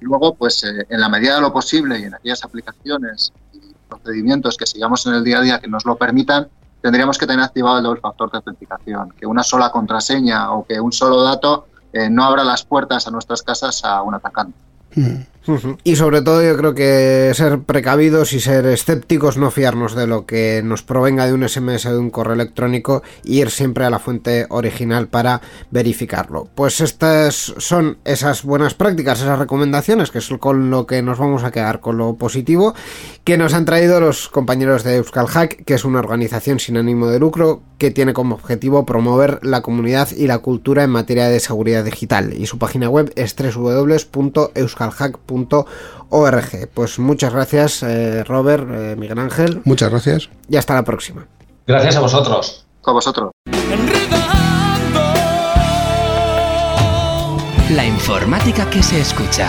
Y 0.00 0.04
luego, 0.04 0.34
pues 0.34 0.62
eh, 0.64 0.86
en 0.88 1.00
la 1.00 1.08
medida 1.08 1.36
de 1.36 1.40
lo 1.40 1.52
posible 1.52 1.98
y 1.98 2.04
en 2.04 2.14
aquellas 2.14 2.44
aplicaciones 2.44 3.32
y 3.52 3.60
procedimientos 3.88 4.56
que 4.56 4.66
sigamos 4.66 5.06
en 5.06 5.14
el 5.14 5.24
día 5.24 5.38
a 5.38 5.42
día 5.42 5.58
que 5.58 5.68
nos 5.68 5.84
lo 5.84 5.96
permitan, 5.96 6.48
tendríamos 6.82 7.18
que 7.18 7.26
tener 7.26 7.44
activado 7.44 7.78
el 7.78 7.84
doble 7.84 8.00
factor 8.00 8.30
de 8.30 8.38
autenticación, 8.38 9.10
que 9.18 9.26
una 9.26 9.42
sola 9.42 9.70
contraseña 9.70 10.52
o 10.52 10.66
que 10.66 10.80
un 10.80 10.92
solo 10.92 11.22
dato 11.22 11.66
eh, 11.96 12.10
no 12.10 12.24
abra 12.24 12.44
las 12.44 12.62
puertas 12.62 13.06
a 13.06 13.10
nuestras 13.10 13.42
casas 13.42 13.82
a 13.84 14.02
un 14.02 14.14
atacante. 14.14 14.58
Y 15.84 15.96
sobre 15.96 16.22
todo 16.22 16.42
yo 16.42 16.56
creo 16.56 16.74
que 16.74 17.32
ser 17.34 17.60
precavidos 17.60 18.32
y 18.32 18.40
ser 18.40 18.66
escépticos, 18.66 19.36
no 19.36 19.50
fiarnos 19.50 19.94
de 19.94 20.06
lo 20.06 20.26
que 20.26 20.62
nos 20.64 20.82
provenga 20.82 21.26
de 21.26 21.32
un 21.32 21.48
SMS 21.48 21.86
o 21.86 21.92
de 21.92 21.98
un 21.98 22.10
correo 22.10 22.34
electrónico 22.34 23.02
y 23.24 23.40
ir 23.40 23.50
siempre 23.50 23.84
a 23.84 23.90
la 23.90 23.98
fuente 23.98 24.46
original 24.50 25.08
para 25.08 25.40
verificarlo. 25.70 26.48
Pues 26.54 26.80
estas 26.80 27.54
son 27.58 27.98
esas 28.04 28.42
buenas 28.42 28.74
prácticas, 28.74 29.20
esas 29.20 29.38
recomendaciones, 29.38 30.10
que 30.10 30.18
es 30.18 30.28
con 30.40 30.70
lo 30.70 30.86
que 30.86 31.02
nos 31.02 31.18
vamos 31.18 31.44
a 31.44 31.50
quedar, 31.50 31.80
con 31.80 31.96
lo 31.96 32.14
positivo, 32.14 32.74
que 33.24 33.38
nos 33.38 33.54
han 33.54 33.64
traído 33.64 34.00
los 34.00 34.28
compañeros 34.28 34.84
de 34.84 34.96
Euskal 34.96 35.28
Hack, 35.28 35.64
que 35.64 35.74
es 35.74 35.84
una 35.84 36.00
organización 36.00 36.58
sin 36.58 36.76
ánimo 36.76 37.08
de 37.08 37.18
lucro 37.18 37.62
que 37.78 37.90
tiene 37.90 38.14
como 38.14 38.34
objetivo 38.34 38.86
promover 38.86 39.38
la 39.42 39.60
comunidad 39.60 40.10
y 40.16 40.26
la 40.26 40.38
cultura 40.38 40.82
en 40.84 40.90
materia 40.90 41.28
de 41.28 41.40
seguridad 41.40 41.84
digital. 41.84 42.32
Y 42.32 42.46
su 42.46 42.58
página 42.58 42.88
web 42.88 43.12
es 43.16 43.34
Pues 46.72 46.98
muchas 46.98 47.32
gracias, 47.32 47.82
eh, 47.82 48.24
Robert, 48.24 48.68
eh, 48.70 48.96
Miguel 48.96 49.18
Ángel. 49.18 49.60
Muchas 49.64 49.90
gracias. 49.90 50.30
Y 50.48 50.56
hasta 50.56 50.74
la 50.74 50.82
próxima. 50.82 51.26
Gracias 51.66 51.96
a 51.96 52.00
vosotros. 52.00 52.66
A 52.84 52.92
vosotros. 52.92 53.30
La 57.70 57.84
informática 57.84 58.70
que 58.70 58.82
se 58.82 59.00
escucha. 59.00 59.48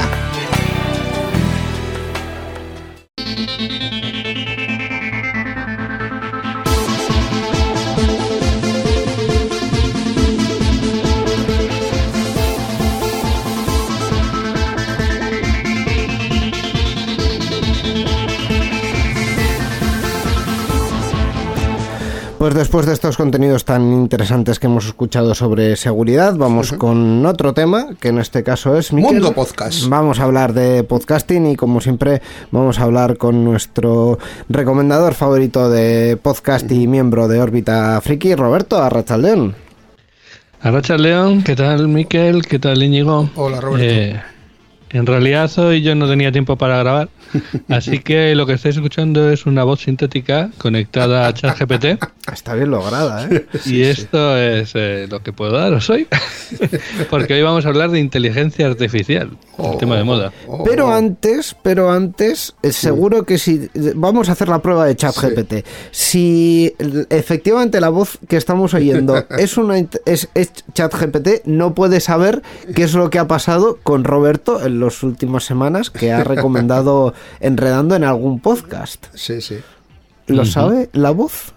Pues 22.47 22.55
después 22.55 22.85
de 22.85 22.93
estos 22.93 23.17
contenidos 23.17 23.65
tan 23.65 23.91
interesantes 23.91 24.57
que 24.57 24.67
hemos 24.67 24.85
escuchado 24.85 25.35
sobre 25.35 25.75
seguridad, 25.75 26.33
vamos 26.37 26.71
con 26.71 27.25
otro 27.25 27.53
tema, 27.53 27.89
que 27.99 28.07
en 28.07 28.19
este 28.19 28.41
caso 28.41 28.77
es 28.77 28.93
Mundo 28.93 29.33
Podcast. 29.33 29.89
Vamos 29.89 30.21
a 30.21 30.23
hablar 30.23 30.53
de 30.53 30.85
podcasting 30.85 31.45
y 31.47 31.55
como 31.57 31.81
siempre 31.81 32.21
vamos 32.51 32.79
a 32.79 32.83
hablar 32.83 33.17
con 33.17 33.43
nuestro 33.43 34.17
recomendador 34.47 35.13
favorito 35.13 35.69
de 35.69 36.15
podcast 36.15 36.71
y 36.71 36.87
miembro 36.87 37.27
de 37.27 37.41
órbita 37.41 37.99
friki, 37.99 38.33
Roberto 38.33 38.81
Arrachaldeón. 38.81 39.53
Arrachaldeón, 40.61 41.43
¿qué 41.43 41.53
tal 41.53 41.89
Miquel? 41.89 42.47
¿Qué 42.47 42.59
tal 42.59 42.81
Íñigo? 42.81 43.29
Hola 43.35 43.59
Roberto. 43.59 43.85
Eh, 43.85 44.21
en 44.89 45.05
realidad 45.05 45.51
hoy 45.59 45.81
yo 45.81 45.95
no 45.95 46.07
tenía 46.07 46.31
tiempo 46.31 46.55
para 46.55 46.77
grabar, 46.77 47.09
así 47.69 47.99
que 47.99 48.35
lo 48.35 48.45
que 48.45 48.53
estáis 48.53 48.75
escuchando 48.75 49.29
es 49.31 49.45
una 49.45 49.63
voz 49.63 49.81
sintética 49.81 50.49
conectada 50.57 51.27
a 51.27 51.33
ChatGPT. 51.33 52.03
Está 52.31 52.55
bien 52.55 52.71
lograda, 52.71 53.27
¿eh? 53.29 53.45
Y 53.65 53.83
esto 53.83 54.37
es 54.37 54.71
eh, 54.75 55.07
lo 55.09 55.23
que 55.23 55.31
puedo 55.31 55.53
daros 55.53 55.89
hoy, 55.89 56.07
porque 57.09 57.33
hoy 57.33 57.41
vamos 57.41 57.65
a 57.65 57.69
hablar 57.69 57.89
de 57.89 57.99
inteligencia 57.99 58.67
artificial, 58.67 59.37
el 59.57 59.77
tema 59.77 59.95
de 59.95 60.03
moda. 60.03 60.33
Oh. 60.45 60.63
Pero 60.63 60.91
antes, 60.91 61.55
pero 61.63 61.91
antes, 61.91 62.55
eh, 62.63 62.71
seguro 62.71 63.25
que 63.25 63.37
si 63.37 63.69
vamos 63.95 64.29
a 64.29 64.33
hacer 64.33 64.49
la 64.49 64.61
prueba 64.61 64.85
de 64.85 64.95
ChatGPT, 64.95 65.65
si 65.91 66.73
efectivamente 67.09 67.79
la 67.79 67.89
voz 67.89 68.19
que 68.27 68.37
estamos 68.37 68.73
oyendo 68.73 69.25
es 69.37 69.57
una 69.57 69.77
es, 69.77 70.29
es 70.33 70.51
ChatGPT, 70.73 71.45
no 71.45 71.73
puede 71.73 71.99
saber 71.99 72.41
qué 72.75 72.83
es 72.83 72.93
lo 72.93 73.09
que 73.09 73.19
ha 73.19 73.27
pasado 73.27 73.79
con 73.83 74.03
Roberto, 74.03 74.61
el 74.65 74.76
las 74.77 75.03
últimas 75.03 75.43
semanas 75.43 75.89
que 75.89 76.11
ha 76.11 76.23
recomendado 76.23 77.13
Enredando 77.39 77.95
en 77.95 78.03
algún 78.03 78.39
podcast. 78.39 79.07
Sí, 79.13 79.41
sí. 79.41 79.57
¿Lo 80.27 80.45
sabe 80.45 80.89
la 80.93 81.11
voz? 81.11 81.53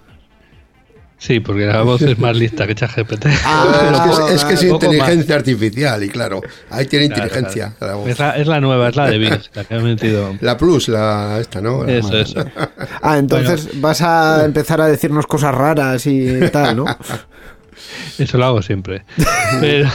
Sí, 1.20 1.38
porque 1.38 1.66
la 1.66 1.82
voz 1.82 2.00
es 2.00 2.18
más 2.18 2.34
lista 2.34 2.66
que 2.66 2.74
ChatGPT. 2.74 3.26
Ah, 3.44 4.30
es 4.32 4.44
que 4.44 4.54
es, 4.54 4.62
inteligencia 4.62 5.34
artificial 5.34 6.02
y 6.02 6.08
claro, 6.08 6.40
ahí 6.70 6.86
tiene 6.86 7.06
inteligencia. 7.06 7.74
Es, 8.06 8.48
la, 8.48 8.60
nueva, 8.60 8.88
es 8.88 8.96
la 8.96 9.10
de 9.10 9.18
Bing, 9.18 9.40
la 9.54 9.64
que 9.64 9.74
ha 9.74 9.80
metido. 9.80 10.34
La 10.40 10.56
Plus, 10.56 10.88
la 10.88 11.38
esta, 11.38 11.60
¿no? 11.60 11.84
eso, 11.84 12.16
eso. 12.16 12.44
Ah, 13.02 13.18
entonces 13.18 13.80
vas 13.80 14.00
a 14.00 14.44
empezar 14.46 14.80
a 14.80 14.86
decirnos 14.86 15.26
cosas 15.26 15.54
raras 15.54 16.06
y 16.06 16.40
tal, 16.50 16.76
¿no? 16.76 16.86
Eso 18.18 18.38
lo 18.38 18.46
hago 18.46 18.62
siempre. 18.62 19.04
Pero, 19.60 19.88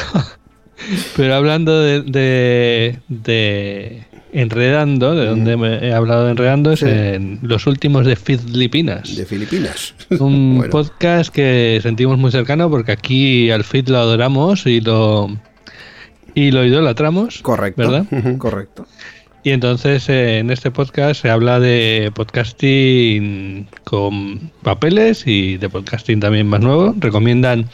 pero 1.15 1.35
hablando 1.35 1.79
de, 1.81 2.99
de, 3.07 4.03
Enredando, 4.33 5.15
de 5.15 5.27
donde 5.27 5.53
he 5.81 5.93
hablado 5.93 6.25
de 6.25 6.31
Enredando, 6.31 6.71
es 6.71 6.83
en 6.83 7.39
los 7.41 7.67
últimos 7.67 8.05
de 8.05 8.15
Filipinas. 8.15 9.15
De 9.15 9.25
Filipinas. 9.25 9.95
Un 10.19 10.67
podcast 10.69 11.33
que 11.33 11.79
sentimos 11.81 12.17
muy 12.17 12.31
cercano 12.31 12.69
porque 12.69 12.91
aquí 12.91 13.49
al 13.51 13.63
Fit 13.63 13.87
lo 13.89 13.97
adoramos 13.97 14.65
y 14.65 14.81
lo 14.81 15.29
y 16.33 16.51
lo 16.51 16.65
idolatramos. 16.65 17.41
Correcto. 17.41 17.89
¿Verdad? 17.89 18.37
Correcto. 18.37 18.85
Y 19.45 19.51
entonces 19.51 20.09
eh, 20.09 20.39
en 20.39 20.49
este 20.49 20.71
podcast 20.71 21.21
se 21.21 21.29
habla 21.29 21.59
de 21.59 22.11
podcasting 22.15 23.67
con 23.83 24.51
papeles 24.63 25.27
y 25.27 25.57
de 25.57 25.69
podcasting 25.69 26.19
también 26.19 26.47
más 26.47 26.61
nuevo. 26.61 26.95
Recomiendan 26.97 27.69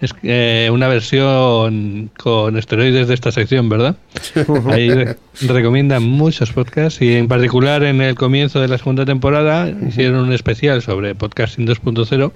es 0.00 0.14
eh, 0.22 0.70
una 0.72 0.88
versión 0.88 2.10
con 2.16 2.56
esteroides 2.56 3.08
de 3.08 3.14
esta 3.14 3.32
sección, 3.32 3.68
¿verdad? 3.68 3.96
Ahí 4.70 4.90
recomiendan 5.40 6.04
muchos 6.04 6.52
podcasts 6.52 7.02
y 7.02 7.16
en 7.16 7.28
particular 7.28 7.82
en 7.82 8.00
el 8.00 8.14
comienzo 8.14 8.60
de 8.60 8.68
la 8.68 8.78
segunda 8.78 9.04
temporada 9.04 9.68
hicieron 9.68 10.20
un 10.20 10.32
especial 10.32 10.82
sobre 10.82 11.14
podcasting 11.14 11.66
2.0 11.66 12.32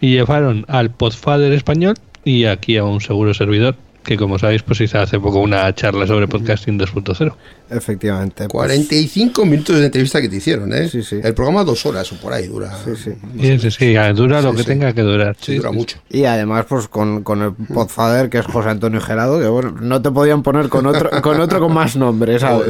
y 0.00 0.12
llevaron 0.12 0.64
al 0.68 0.90
Podfather 0.90 1.52
español 1.52 1.94
y 2.24 2.44
aquí 2.44 2.76
a 2.76 2.84
un 2.84 3.00
seguro 3.00 3.34
servidor 3.34 3.76
que 4.10 4.16
como 4.16 4.40
sabéis 4.40 4.64
pues 4.64 4.80
hice 4.80 4.98
hace 4.98 5.20
poco 5.20 5.38
una 5.38 5.72
charla 5.72 6.04
sobre 6.04 6.26
podcasting 6.26 6.76
2.0. 6.76 7.32
Efectivamente. 7.70 8.48
45 8.48 9.32
pues. 9.32 9.48
minutos 9.48 9.78
de 9.78 9.84
entrevista 9.84 10.20
que 10.20 10.28
te 10.28 10.34
hicieron, 10.34 10.74
¿eh? 10.74 10.88
Sí, 10.88 11.04
sí. 11.04 11.20
El 11.22 11.32
programa 11.32 11.62
dos 11.62 11.86
horas 11.86 12.10
o 12.10 12.16
por 12.16 12.32
ahí 12.32 12.48
dura. 12.48 12.76
Sí, 12.84 12.96
sí. 12.96 13.58
sí, 13.60 13.70
sí, 13.70 13.94
dura 14.16 14.42
lo 14.42 14.52
que 14.52 14.64
tenga 14.64 14.92
que 14.92 15.02
durar. 15.02 15.36
Sí, 15.40 15.54
dura 15.58 15.70
mucho. 15.70 15.98
Y 16.08 16.24
además 16.24 16.66
pues 16.68 16.88
con, 16.88 17.22
con 17.22 17.40
el 17.40 17.52
podfather 17.52 18.28
que 18.28 18.38
es 18.38 18.46
José 18.46 18.70
Antonio 18.70 19.00
Gerado, 19.00 19.38
que 19.38 19.46
bueno, 19.46 19.76
no 19.80 20.02
te 20.02 20.10
podían 20.10 20.42
poner 20.42 20.68
con 20.68 20.86
otro 20.86 21.08
con 21.22 21.40
otro 21.40 21.60
con 21.60 21.72
más 21.72 21.94
nombres, 21.94 22.40
¿sabes? 22.40 22.66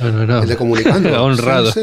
El 0.00 0.48
de 0.48 0.56
comunicando. 0.56 1.24
Honrado. 1.24 1.72
Sí, 1.72 1.80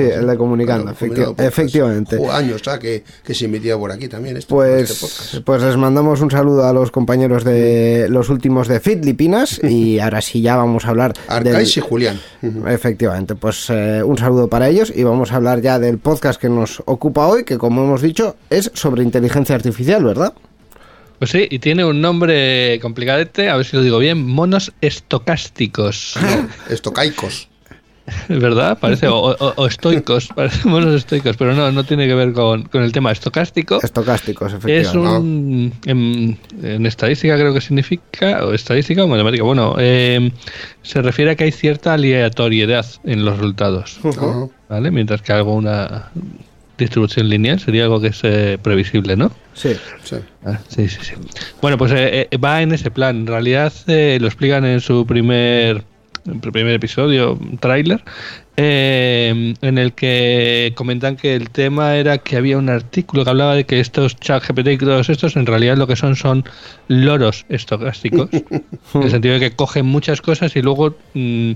el 0.00 0.26
de 0.26 0.36
comunicando, 0.36 0.94
efectivamente. 1.38 2.18
años 2.30 2.62
ya 2.62 2.78
que, 2.78 3.04
que, 3.22 3.34
se 3.34 3.44
emitía 3.44 3.76
por 3.78 3.92
aquí 3.92 4.08
también. 4.08 4.38
pues, 4.48 4.90
este 4.90 5.40
pues 5.42 5.62
les 5.62 5.76
mandamos 5.76 6.20
un 6.20 6.30
saludo 6.30 6.66
a 6.66 6.72
los 6.72 6.90
compañeros 6.90 7.44
de 7.44 8.06
los 8.08 8.28
últimos 8.28 8.68
de 8.68 8.80
Filipinas 8.80 9.60
y 9.62 9.98
ahora 9.98 10.20
sí 10.20 10.40
ya 10.40 10.56
vamos 10.56 10.84
a 10.86 10.90
hablar. 10.90 11.14
Arcais 11.28 11.76
y 11.76 11.80
Julián. 11.80 12.20
Efectivamente, 12.66 13.34
pues 13.34 13.70
eh, 13.70 14.02
un 14.02 14.18
saludo 14.18 14.48
para 14.48 14.68
ellos 14.68 14.92
y 14.94 15.02
vamos 15.04 15.32
a 15.32 15.36
hablar 15.36 15.60
ya 15.60 15.78
del 15.78 15.98
podcast 15.98 16.40
que 16.40 16.48
nos 16.48 16.82
ocupa 16.86 17.26
hoy, 17.26 17.44
que 17.44 17.58
como 17.58 17.84
hemos 17.84 18.02
dicho 18.02 18.36
es 18.50 18.70
sobre 18.74 19.02
inteligencia 19.02 19.54
artificial, 19.54 20.04
¿verdad? 20.04 20.34
Pues 21.18 21.30
sí, 21.30 21.46
y 21.50 21.58
tiene 21.58 21.84
un 21.84 22.00
nombre 22.00 22.78
complicadete, 22.82 23.48
a 23.48 23.56
ver 23.56 23.64
si 23.66 23.76
lo 23.76 23.82
digo 23.82 23.98
bien, 23.98 24.26
monos 24.26 24.72
estocásticos. 24.80 26.14
estocaicos. 26.68 27.48
¿Verdad? 28.28 28.78
Parece, 28.78 29.06
o, 29.08 29.66
estoicos, 29.66 30.28
parece 30.34 30.68
monos 30.68 30.94
estoicos, 30.94 31.36
pero 31.36 31.54
no, 31.54 31.72
no 31.72 31.84
tiene 31.84 32.06
que 32.06 32.14
ver 32.14 32.32
con, 32.32 32.68
el 32.72 32.92
tema 32.92 33.12
estocástico. 33.12 33.80
Estocásticos, 33.82 34.52
efectivamente. 34.52 34.88
Es 34.88 34.94
un, 34.94 36.38
en, 36.62 36.86
estadística 36.86 37.34
creo 37.36 37.54
que 37.54 37.62
significa, 37.62 38.44
o 38.44 38.52
estadística 38.52 39.04
o 39.04 39.08
matemática, 39.08 39.42
bueno, 39.44 39.76
eh, 39.78 40.30
se 40.82 41.00
refiere 41.00 41.30
a 41.30 41.34
que 41.36 41.44
hay 41.44 41.52
cierta 41.52 41.94
aleatoriedad 41.94 42.84
en 43.04 43.24
los 43.24 43.38
resultados, 43.38 43.98
¿vale? 44.68 44.90
Mientras 44.90 45.22
que 45.22 45.32
alguna 45.32 46.10
distribución 46.78 47.28
lineal 47.28 47.60
sería 47.60 47.84
algo 47.84 48.00
que 48.00 48.08
es 48.08 48.20
eh, 48.22 48.58
previsible, 48.60 49.16
¿no? 49.16 49.30
Sí, 49.54 49.74
sí. 50.02 50.16
Ah, 50.44 50.58
sí, 50.68 50.88
sí, 50.88 50.98
sí. 51.02 51.14
Bueno, 51.62 51.78
pues 51.78 51.92
eh, 51.92 52.28
eh, 52.30 52.36
va 52.36 52.62
en 52.62 52.72
ese 52.72 52.90
plan. 52.90 53.16
En 53.16 53.26
realidad 53.26 53.72
lo 53.86 54.26
explican 54.26 54.64
en 54.64 54.80
su 54.80 55.06
primer, 55.06 55.84
primer 56.52 56.74
episodio, 56.74 57.38
tráiler, 57.60 58.02
en 58.56 59.78
el 59.78 59.92
que 59.94 60.72
comentan 60.76 61.16
que 61.16 61.34
el 61.34 61.50
tema 61.50 61.96
era 61.96 62.18
que 62.18 62.36
había 62.36 62.58
un 62.58 62.68
artículo 62.68 63.24
que 63.24 63.30
hablaba 63.30 63.54
de 63.54 63.64
que 63.64 63.80
estos 63.80 64.16
chat 64.16 64.44
GPT 64.46 64.68
y 64.68 64.78
todos 64.78 65.08
estos 65.08 65.36
en 65.36 65.46
realidad 65.46 65.76
lo 65.76 65.86
que 65.86 65.96
son 65.96 66.14
son 66.14 66.44
loros 66.88 67.46
estocásticos, 67.48 68.28
en 68.32 69.02
el 69.02 69.10
sentido 69.10 69.34
de 69.34 69.40
que 69.40 69.56
cogen 69.56 69.86
muchas 69.86 70.20
cosas 70.20 70.54
y 70.54 70.62
luego 70.62 70.96
mm, 71.14 71.52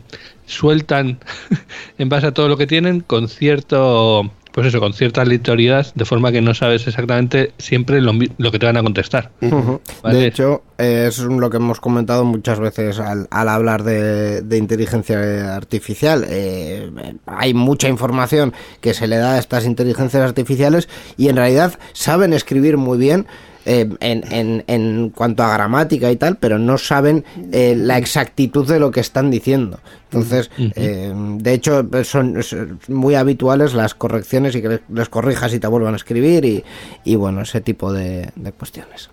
sueltan 0.47 1.19
en 1.99 2.09
base 2.09 2.27
a 2.29 2.33
todo 2.33 2.49
lo 2.49 2.57
que 2.57 2.67
tienen 2.67 3.01
con 3.01 3.29
cierto 3.29 4.33
pues 4.59 4.75
eso, 4.75 4.81
con 4.81 4.93
cierta 4.93 5.23
aleatoriedad, 5.23 5.87
de 5.95 6.05
forma 6.05 6.33
que 6.33 6.41
no 6.41 6.53
sabes 6.53 6.85
exactamente 6.89 7.53
siempre 7.59 8.01
lo, 8.01 8.13
que 8.19 8.59
te 8.59 8.67
van 8.67 8.77
a 8.77 8.83
contestar. 8.83 9.31
De 9.41 10.27
hecho, 10.27 10.65
es 10.79 11.21
lo 11.21 11.49
que 11.49 11.59
hemos 11.59 11.79
comentado 11.79 12.25
muchas 12.25 12.59
veces 12.59 12.99
al, 12.99 13.29
hablar 13.31 13.85
de, 13.85 14.59
inteligencia 14.59 15.55
artificial. 15.55 16.27
Eh, 16.29 16.91
hay 17.27 17.55
mucha 17.55 17.89
información 17.89 18.53
que 18.81 18.95
se 18.95 19.07
le 19.07 19.19
da 19.19 19.35
a 19.35 19.39
estas 19.39 19.65
inteligencias 19.65 20.25
artificiales 20.25 20.89
y 21.17 21.29
en 21.29 21.37
realidad 21.37 21.79
saben 21.93 22.33
escribir 22.33 22.79
muy 22.79 22.99
bien 22.99 23.29
eh, 23.71 23.87
en, 24.01 24.25
en, 24.33 24.65
en, 24.67 25.11
cuanto 25.11 25.43
a 25.43 25.53
gramática 25.53 26.11
y 26.11 26.17
tal, 26.17 26.39
pero 26.39 26.59
no 26.59 26.79
saben 26.79 27.23
eh, 27.53 27.75
la 27.77 27.99
exactitud 27.99 28.67
de 28.67 28.81
lo 28.81 28.91
que 28.91 29.01
están 29.01 29.31
diciendo. 29.31 29.79
Entonces, 30.05 30.51
eh, 30.57 31.13
de 31.15 31.53
hecho, 31.53 31.87
son 32.03 32.43
muy 32.89 33.15
habituales 33.15 33.75
las 33.75 33.95
correcciones 33.95 34.57
y 34.57 34.63
que 34.63 34.81
les 34.91 35.09
corrijas 35.11 35.53
y 35.53 35.61
te 35.61 35.67
vuelvan 35.67 35.93
a 35.93 35.97
escribir 35.99 36.47
y, 36.47 36.65
y 37.05 37.17
bueno, 37.17 37.43
ese 37.43 37.61
tipo 37.61 37.93
de, 37.93 38.31
cuestiones. 38.57 39.11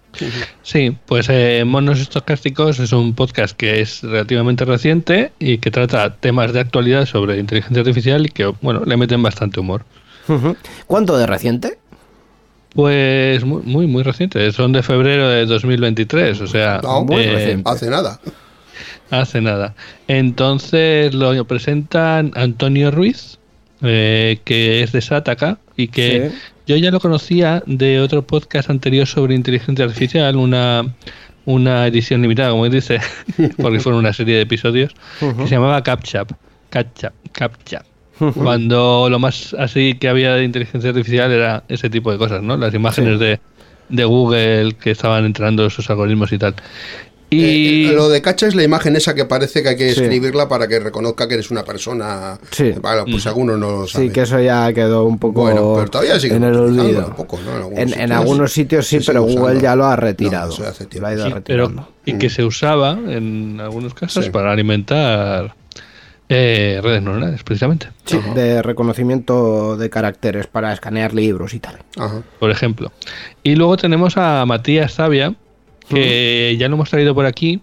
Sí, 0.63 0.97
pues 1.05 1.27
Monos 1.65 1.99
Estocásticos 1.99 2.79
es 2.79 2.93
un 2.93 3.13
podcast 3.13 3.57
que 3.57 3.81
es 3.81 4.03
relativamente 4.03 4.63
reciente 4.63 5.33
y 5.37 5.57
que 5.57 5.69
trata 5.69 6.15
temas 6.15 6.53
de 6.53 6.61
actualidad 6.61 7.05
sobre 7.05 7.39
inteligencia 7.39 7.81
artificial 7.81 8.25
y 8.25 8.29
que, 8.29 8.45
bueno, 8.61 8.85
le 8.85 8.95
meten 8.95 9.21
bastante 9.21 9.59
humor. 9.59 9.83
¿Cuánto 10.87 11.17
de 11.17 11.27
reciente? 11.27 11.77
Pues 12.75 13.45
muy, 13.45 13.63
muy, 13.63 13.87
muy 13.87 14.03
reciente. 14.03 14.51
Son 14.51 14.73
de 14.73 14.83
febrero 14.83 15.29
de 15.29 15.45
2023, 15.45 16.41
o 16.41 16.47
sea... 16.47 16.81
Eh, 17.11 17.61
hace 17.63 17.89
nada. 17.89 18.19
Hace 19.09 19.39
nada. 19.39 19.75
Entonces 20.09 21.13
lo 21.13 21.45
presentan 21.45 22.31
Antonio 22.35 22.91
Ruiz, 22.91 23.39
eh, 23.81 24.39
que 24.43 24.83
es 24.83 24.91
de 24.91 24.99
Sataka, 24.99 25.57
y 25.77 25.87
que 25.87 26.31
yo 26.67 26.75
ya 26.75 26.91
lo 26.91 26.99
conocía 26.99 27.63
de 27.65 28.01
otro 28.01 28.27
podcast 28.27 28.69
anterior 28.69 29.07
sobre 29.07 29.35
inteligencia 29.35 29.85
artificial, 29.85 30.35
una, 30.35 30.83
una 31.45 31.87
edición 31.87 32.21
limitada, 32.23 32.49
como 32.49 32.67
dice, 32.67 32.99
porque 33.57 33.79
fueron 33.79 33.99
una 33.99 34.11
serie 34.11 34.35
de 34.35 34.41
episodios, 34.41 34.93
que 35.19 35.47
se 35.47 35.55
llamaba 35.55 35.81
CapChap. 35.81 36.33
CapChap. 36.69 37.13
CapChap 37.31 37.94
cuando 38.35 39.07
lo 39.09 39.19
más 39.19 39.55
así 39.57 39.95
que 39.99 40.07
había 40.07 40.35
de 40.35 40.43
inteligencia 40.43 40.89
artificial 40.89 41.31
era 41.31 41.63
ese 41.67 41.89
tipo 41.89 42.11
de 42.11 42.17
cosas, 42.17 42.41
¿no? 42.41 42.57
Las 42.57 42.73
imágenes 42.73 43.19
de, 43.19 43.39
de, 43.89 44.05
Google 44.05 44.75
que 44.79 44.91
estaban 44.91 45.25
entrando 45.25 45.69
sus 45.69 45.89
algoritmos 45.89 46.31
y 46.31 46.37
tal. 46.37 46.55
Y 47.29 47.87
eh, 47.87 47.91
lo 47.93 48.07
de 48.07 48.21
cacha 48.21 48.47
es 48.47 48.55
la 48.55 48.63
imagen 48.63 48.95
esa 48.95 49.15
que 49.15 49.25
parece 49.25 49.63
que 49.63 49.69
hay 49.69 49.75
que 49.75 49.89
escribirla 49.89 50.47
para 50.47 50.67
que 50.67 50.79
reconozca 50.79 51.27
que 51.27 51.33
eres 51.33 51.49
una 51.49 51.63
persona. 51.63 52.39
Sí. 52.51 52.71
Bueno, 52.79 53.05
pues 53.05 53.25
mm. 53.25 53.27
algunos 53.27 53.59
no 53.59 53.71
lo 53.71 53.87
saben. 53.87 54.07
Sí, 54.07 54.13
que 54.13 54.21
eso 54.21 54.39
ya 54.39 54.71
quedó 54.73 55.05
un 55.05 55.17
poco 55.17 55.41
bueno, 55.41 55.73
pero 55.75 55.89
todavía 55.89 56.19
sigue 56.19 56.35
en 56.35 56.43
el 56.43 56.55
olvido. 56.55 57.15
En, 57.75 58.11
algunos, 58.11 58.51
sitios, 58.51 58.85
sí, 58.87 58.99
pero 59.05 59.23
Google 59.23 59.59
ya 59.59 59.75
lo 59.75 59.85
ha 59.85 59.95
retirado. 59.95 60.55
lo 60.57 61.07
ha 61.07 61.13
ido 61.13 61.29
retirando. 61.29 61.89
y 62.05 62.13
que 62.17 62.27
mm. 62.27 62.31
se 62.31 62.43
usaba 62.43 62.91
en 62.91 63.59
algunos 63.59 63.95
casos 63.95 64.29
para 64.29 64.51
alimentar 64.51 65.55
eh, 66.29 66.79
redes 66.81 67.01
neuronales, 67.01 67.43
precisamente. 67.43 67.89
Sí, 68.05 68.19
de 68.33 68.61
reconocimiento 68.61 69.77
de 69.77 69.89
caracteres 69.89 70.47
para 70.47 70.73
escanear 70.73 71.13
libros 71.13 71.53
y 71.53 71.59
tal. 71.59 71.77
Por 72.39 72.51
ejemplo. 72.51 72.91
Y 73.43 73.55
luego 73.55 73.77
tenemos 73.77 74.17
a 74.17 74.45
Matías 74.45 74.93
Sabia, 74.93 75.35
que 75.89 76.55
ya 76.59 76.67
lo 76.67 76.75
hemos 76.75 76.89
traído 76.89 77.13
por 77.13 77.25
aquí. 77.25 77.61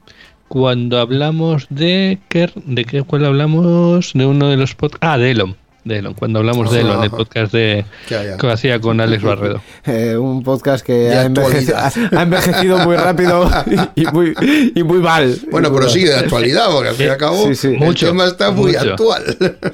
Cuando 0.48 1.01
hablamos 1.01 1.66
de. 1.70 2.18
¿De 2.66 2.85
qué 2.85 3.03
cuál 3.03 3.25
hablamos? 3.25 4.12
De 4.12 4.27
uno 4.27 4.48
de 4.48 4.57
los 4.59 4.75
podcasts. 4.75 5.07
Ah, 5.07 5.18
de 5.18 5.31
Elon 5.31 5.62
de 5.85 6.14
cuando 6.16 6.38
hablamos 6.38 6.71
de 6.71 6.81
él 6.81 6.88
en 6.88 7.03
el 7.03 7.11
podcast 7.11 7.53
de, 7.53 7.85
que 8.09 8.51
hacía 8.51 8.81
con 8.81 9.01
Alex 9.01 9.23
Barredo. 9.23 9.61
Eh, 9.85 10.16
un 10.16 10.42
podcast 10.42 10.85
que 10.85 11.11
ha 11.12 11.25
envejecido, 11.25 12.79
muy 12.79 12.97
rápido 12.97 13.51
y 13.97 14.07
muy, 14.07 14.33
y 14.75 14.83
muy 14.83 14.99
mal. 14.99 15.37
Bueno, 15.51 15.73
pero 15.73 15.88
sigue 15.88 16.11
de 16.11 16.16
actualidad, 16.16 16.71
porque 16.71 16.90
al 16.90 16.95
fin 16.95 17.07
y 17.07 17.09
al 17.11 17.16
cabo 17.16 17.49
el 17.49 17.95
tema 17.97 18.27
está 18.27 18.51
muy 18.53 18.77
actual. 18.77 19.25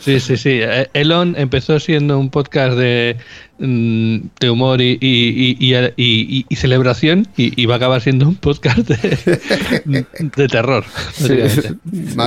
Sí, 0.00 0.18
sí, 0.20 0.36
sí. 0.36 0.60
Eh, 0.62 0.88
Elon 0.94 1.34
empezó 1.36 1.78
siendo 1.78 2.18
un 2.18 2.30
podcast 2.30 2.76
de, 2.78 3.16
mm, 3.58 4.18
de 4.40 4.50
humor 4.50 4.80
y, 4.80 4.98
y, 5.00 6.46
y, 6.48 6.56
celebración 6.56 7.28
y, 7.36 7.66
va 7.66 7.74
a 7.74 7.76
acabar 7.76 8.00
siendo 8.00 8.26
un 8.26 8.36
podcast 8.36 8.78
de, 8.78 10.06
de 10.36 10.48
terror. 10.48 10.84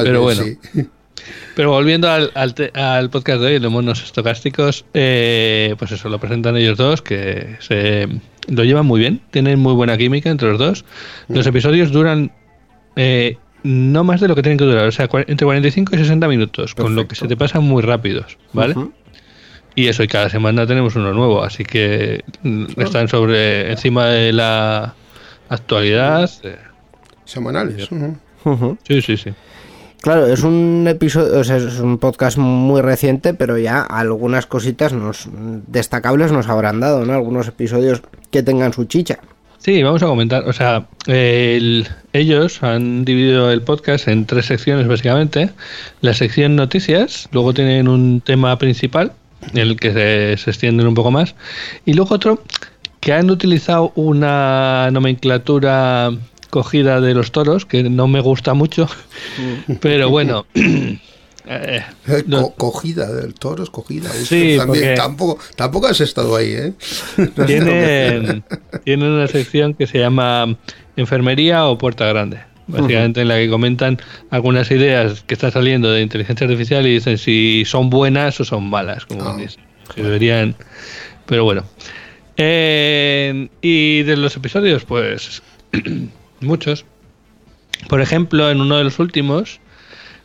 Pero 0.04 0.22
bueno. 0.22 0.44
Pero 1.56 1.72
volviendo 1.72 2.10
al, 2.10 2.32
al, 2.34 3.10
podcast 3.10 3.42
de 3.42 3.48
hoy, 3.48 3.60
de 3.60 3.70
monos 3.70 4.04
estocásticos, 4.04 4.86
eh, 4.94 5.76
pues 5.78 5.92
eso, 5.92 6.10
lo 6.10 6.20
presentan 6.20 6.56
ellos 6.58 6.78
dos, 6.78 7.02
que 7.02 7.58
se 7.60 8.08
lo 8.48 8.64
llevan 8.64 8.86
muy 8.86 9.00
bien, 9.00 9.22
tienen 9.32 9.60
muy 9.60 9.74
buena 9.74 9.98
química 9.98 10.30
entre 10.30 10.50
los 10.50 10.60
dos. 10.60 10.86
Los 11.28 11.46
episodios 11.46 11.92
duran 11.92 12.32
eh, 12.96 13.38
no 13.64 14.04
más 14.04 14.22
de 14.22 14.28
lo 14.28 14.36
que 14.36 14.42
tienen 14.42 14.58
que 14.58 14.66
durar, 14.66 14.88
o 14.88 14.92
sea, 14.92 15.08
entre 15.28 15.46
45 15.46 15.96
y 15.96 16.00
60 16.00 16.28
minutos, 16.28 16.76
con 16.76 16.96
lo 16.96 17.08
que 17.08 17.16
se 17.16 17.28
te 17.28 17.38
pasan 17.38 17.64
muy 17.64 17.82
rápidos, 17.82 18.38
¿vale? 18.54 18.76
Y 19.76 19.88
eso, 19.88 20.04
y 20.04 20.08
cada 20.08 20.30
semana 20.30 20.68
tenemos 20.68 20.96
uno 20.96 21.14
nuevo, 21.14 21.44
así 21.44 21.64
que 21.64 22.24
están 22.78 23.08
sobre 23.08 23.72
encima 23.72 24.08
de 24.08 24.34
la 24.34 24.96
actualidad. 25.50 26.30
Eh. 26.44 26.58
Semanales. 27.26 27.88
Sí, 28.88 29.02
sí, 29.02 29.18
sí. 29.18 29.34
Claro, 30.02 30.26
es 30.26 30.42
un 30.42 30.88
episodio, 30.90 31.40
o 31.40 31.44
sea, 31.44 31.58
es 31.58 31.80
un 31.80 32.00
podcast 32.00 32.36
muy 32.40 32.82
reciente, 32.82 33.36
pero 33.36 33.60
ya 33.60 33.82
algunas 33.82 34.48
cositas 34.48 34.94
nos 34.94 35.30
destacables 35.68 36.32
nos 36.32 36.50
habrán 36.50 36.80
dado, 36.80 37.06
¿no? 37.06 37.14
Algunos 37.14 37.48
episodios 37.48 38.02
que 38.32 38.42
tengan 38.42 38.74
su 38.74 38.86
chicha. 38.86 39.20
Sí, 39.60 39.84
vamos 39.84 40.02
a 40.02 40.08
comentar. 40.08 40.50
O 40.50 40.54
sea, 40.54 40.88
ellos 41.06 42.64
han 42.64 43.06
dividido 43.06 43.52
el 43.52 43.62
podcast 43.62 44.08
en 44.08 44.26
tres 44.26 44.48
secciones 44.48 44.88
básicamente. 44.88 45.52
La 46.02 46.16
sección 46.16 46.56
noticias, 46.56 47.30
luego 47.32 47.54
tienen 47.54 47.88
un 47.88 48.22
tema 48.22 48.58
principal, 48.58 49.12
en 49.54 49.60
el 49.60 49.76
que 49.78 49.94
se, 49.94 50.44
se 50.44 50.50
extienden 50.50 50.88
un 50.88 50.96
poco 50.96 51.12
más, 51.12 51.36
y 51.86 51.94
luego 51.94 52.16
otro 52.16 52.42
que 53.02 53.14
han 53.14 53.30
utilizado 53.30 53.92
una 53.94 54.90
nomenclatura 54.92 56.12
cogida 56.52 57.02
de 57.02 57.16
los 57.16 57.32
toros, 57.32 57.66
que 57.66 57.82
no 57.82 58.08
me 58.08 58.20
gusta 58.20 58.54
mucho, 58.54 58.88
mm. 59.68 59.74
pero 59.82 60.10
bueno. 60.10 60.46
Eh, 61.48 61.84
eh, 62.08 62.24
cogida 62.56 63.12
del 63.12 63.34
toro, 63.34 63.66
cogida. 63.66 64.12
Sí, 64.12 64.58
también, 64.58 64.94
tampoco, 64.96 65.40
tampoco 65.56 65.88
has 65.88 66.00
estado 66.00 66.36
ahí, 66.36 66.52
¿eh? 66.52 66.74
tienen, 67.48 68.44
una 68.86 69.28
sección 69.28 69.74
que 69.74 69.88
se 69.88 69.98
llama 69.98 70.56
Enfermería 70.96 71.66
o 71.66 71.80
Puerta 71.80 72.06
Grande. 72.06 72.42
Básicamente 72.68 73.22
en 73.22 73.28
la 73.28 73.38
que 73.38 73.50
comentan 73.50 74.00
algunas 74.30 74.70
ideas 74.70 75.24
que 75.24 75.34
están 75.34 75.52
saliendo 75.52 75.92
de 75.92 76.04
inteligencia 76.04 76.46
artificial 76.46 76.86
y 76.86 76.94
dicen 76.94 77.18
si 77.18 77.64
son 77.66 77.90
buenas 77.90 78.40
o 78.40 78.46
son 78.46 78.70
malas, 78.70 79.08
como 79.08 79.28
ah. 79.28 79.36
dicen. 79.36 79.64
deberían. 79.96 80.56
Pero 81.26 81.44
bueno. 81.44 81.66
y 82.38 84.04
de 84.04 84.16
los 84.16 84.38
episodios, 84.38 84.86
pues 84.86 85.42
Muchos. 86.42 86.86
Por 87.88 88.02
ejemplo, 88.02 88.50
en 88.50 88.62
uno 88.62 88.78
de 88.78 88.84
los 88.84 89.00
últimos 89.00 89.60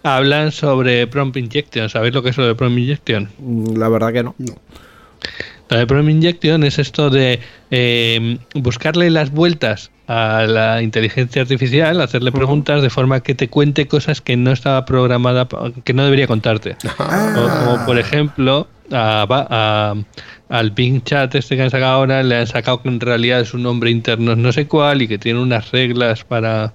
hablan 0.02 0.52
sobre 0.52 1.06
prompt 1.06 1.36
injection. 1.36 1.88
¿Sabéis 1.88 2.14
lo 2.14 2.22
que 2.22 2.30
es 2.30 2.36
lo 2.36 2.46
de 2.46 2.54
prompt 2.54 2.78
injection? 2.78 3.28
Mm, 3.38 3.76
la 3.76 3.88
verdad 3.88 4.12
que 4.12 4.22
no. 4.22 4.34
La 5.68 5.78
de 5.78 5.86
prompt 5.86 6.10
injection 6.10 6.64
es 6.64 6.78
esto 6.78 7.10
de 7.10 7.40
eh, 7.70 8.38
buscarle 8.54 9.10
las 9.10 9.30
vueltas 9.30 9.90
a 10.06 10.44
la 10.46 10.82
inteligencia 10.82 11.42
artificial, 11.42 12.00
hacerle 12.00 12.30
preguntas 12.30 12.82
de 12.82 12.90
forma 12.90 13.20
que 13.20 13.34
te 13.34 13.48
cuente 13.48 13.88
cosas 13.88 14.20
que 14.20 14.36
no 14.36 14.52
estaba 14.52 14.84
programada, 14.84 15.48
que 15.82 15.92
no 15.92 16.04
debería 16.04 16.28
contarte. 16.28 16.76
Ah. 16.98 17.64
como 17.64 17.86
por 17.86 17.98
ejemplo, 17.98 18.68
al 20.48 20.70
Bing 20.70 21.02
Chat 21.02 21.34
este 21.34 21.56
que 21.56 21.62
han 21.62 21.70
sacado 21.70 21.92
ahora 21.92 22.22
le 22.22 22.36
han 22.36 22.46
sacado 22.46 22.82
que 22.82 22.88
en 22.88 23.00
realidad 23.00 23.40
es 23.40 23.54
un 23.54 23.62
nombre 23.62 23.90
interno 23.90 24.36
no 24.36 24.52
sé 24.52 24.66
cuál 24.66 25.02
y 25.02 25.08
que 25.08 25.18
tiene 25.18 25.40
unas 25.40 25.72
reglas 25.72 26.24
para 26.24 26.72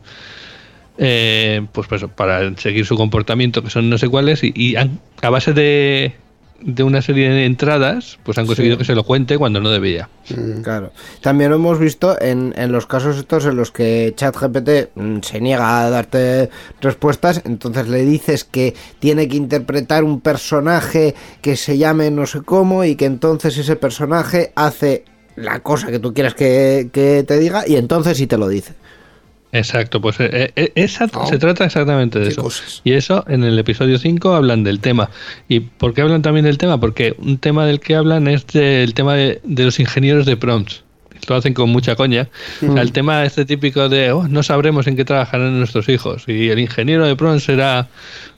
eh, 0.97 1.65
pues, 1.71 1.88
pues, 1.88 2.05
para 2.15 2.55
seguir 2.57 2.86
su 2.86 2.95
comportamiento 2.95 3.63
que 3.63 3.69
son 3.69 3.89
no 3.89 3.97
sé 3.97 4.10
cuáles 4.10 4.43
y, 4.43 4.75
a 4.75 5.29
base 5.29 5.53
de 5.53 6.13
de 6.62 6.84
una 6.84 7.02
serie 7.02 7.30
de 7.30 7.45
entradas, 7.45 8.19
pues 8.24 8.38
han 8.38 8.45
conseguido 8.45 8.78
que 8.78 8.86
se 8.86 8.95
lo 8.95 9.04
cuente 9.04 9.38
cuando 9.38 9.60
no 9.60 9.69
debía. 9.69 10.10
Mm, 10.30 10.62
claro. 10.62 10.91
También 11.21 11.50
lo 11.50 11.58
hemos 11.58 11.80
visto 11.80 12.19
en, 12.21 12.54
en 12.58 12.71
los 12.71 12.86
casos 12.86 13.17
estos 13.17 13.45
en 13.45 13.56
los 13.56 13.71
que 13.71 14.13
ChatGPT 14.15 14.95
mm, 14.95 15.17
se 15.21 15.41
niega 15.41 15.82
a 15.82 15.89
darte 15.89 16.50
respuestas, 16.82 17.41
entonces 17.45 17.88
le 17.88 18.06
dices 18.06 18.43
que 18.43 18.76
tiene 19.00 19.28
que 19.28 19.38
interpretar 19.38 20.04
un 20.04 20.21
personaje 20.21 21.15
que 21.41 21.56
se 21.56 21.78
llame 21.78 22.12
no 22.12 22.26
sé 22.26 22.41
cómo 22.41 22.84
y 22.84 22.95
que 22.95 23.06
entonces 23.06 23.58
ese 23.58 23.76
personaje 23.76 24.52
hace 24.56 25.06
la 25.36 25.60
cosa 25.60 25.88
que 25.91 26.00
tú 26.00 26.13
quieras 26.13 26.36
que, 26.36 26.89
que 26.91 27.24
te 27.24 27.39
diga 27.39 27.67
y 27.67 27.76
entonces 27.76 28.17
sí 28.17 28.28
te 28.28 28.38
lo 28.38 28.47
dice. 28.47 28.74
Exacto, 29.54 30.00
pues 30.00 30.18
eh, 30.20 30.54
eh, 30.56 30.72
esa, 30.76 31.10
se 31.28 31.38
trata 31.38 31.66
exactamente 31.66 32.20
de 32.20 32.30
eso. 32.30 32.48
Y 32.84 32.94
eso 32.94 33.26
en 33.28 33.44
el 33.44 33.60
episodio 33.60 33.98
5 33.98 34.34
hablan 34.34 34.64
del 34.64 34.80
tema. 34.80 35.10
¿Y 35.50 35.60
por 35.60 35.94
qué 35.94 36.02
hablan 36.02 36.22
también 36.22 36.46
del 36.46 36.58
tema? 36.58 36.80
Porque 36.80 37.16
un 37.18 37.38
tema 37.38 37.66
del 37.66 37.82
que 37.82 37.96
hablan 37.96 38.28
es 38.28 38.48
del 38.48 38.94
tema 38.94 39.16
de, 39.16 39.42
los 39.44 39.80
ingenieros 39.80 40.26
de 40.26 40.38
prompts. 40.38 40.84
Lo 41.28 41.36
hacen 41.36 41.54
con 41.54 41.70
mucha 41.70 41.96
coña. 41.96 42.30
el 42.62 42.92
tema 42.94 43.26
este 43.26 43.46
típico 43.46 43.90
de 43.90 44.12
oh, 44.12 44.28
no 44.28 44.42
sabremos 44.42 44.88
en 44.88 44.96
qué 44.96 45.06
trabajarán 45.06 45.58
nuestros 45.60 45.88
hijos. 45.90 46.24
Y 46.28 46.50
el 46.50 46.60
ingeniero 46.60 47.06
de 47.06 47.16
prompts 47.16 47.44
será 47.44 47.90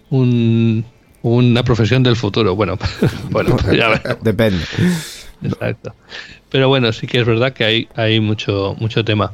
un, 0.10 0.84
una 1.22 1.64
profesión 1.64 2.02
del 2.02 2.16
futuro. 2.16 2.56
Bueno, 2.56 2.78
bueno 3.30 3.56
ya 3.72 4.02
Depende. 4.22 4.64
Exacto. 5.44 5.94
Pero 6.50 6.70
bueno, 6.70 6.92
sí 6.92 7.08
que 7.08 7.20
es 7.20 7.26
verdad 7.26 7.54
que 7.54 7.64
hay, 7.64 7.88
hay 7.96 8.20
mucho, 8.20 8.76
mucho 8.80 9.06
tema. 9.06 9.34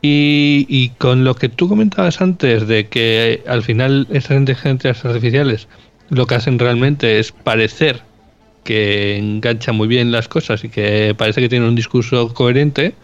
Y, 0.00 0.92
con 0.98 1.24
lo 1.24 1.34
que 1.34 1.48
tú 1.48 1.68
comentabas 1.68 2.20
antes 2.20 2.68
de 2.68 2.86
que 2.86 3.42
al 3.46 3.62
final 3.62 4.06
estas 4.10 4.38
inteligencias 4.38 5.04
artificiales 5.04 5.66
lo 6.08 6.26
que 6.26 6.36
hacen 6.36 6.58
realmente 6.58 7.18
es 7.18 7.32
parecer 7.32 8.02
que 8.62 9.16
enganchan 9.16 9.76
muy 9.76 9.88
bien 9.88 10.12
las 10.12 10.28
cosas 10.28 10.62
y 10.62 10.68
que 10.68 11.14
parece 11.16 11.40
que 11.40 11.48
tienen 11.48 11.68
un 11.68 11.74
discurso 11.74 12.32
coherente, 12.32 12.94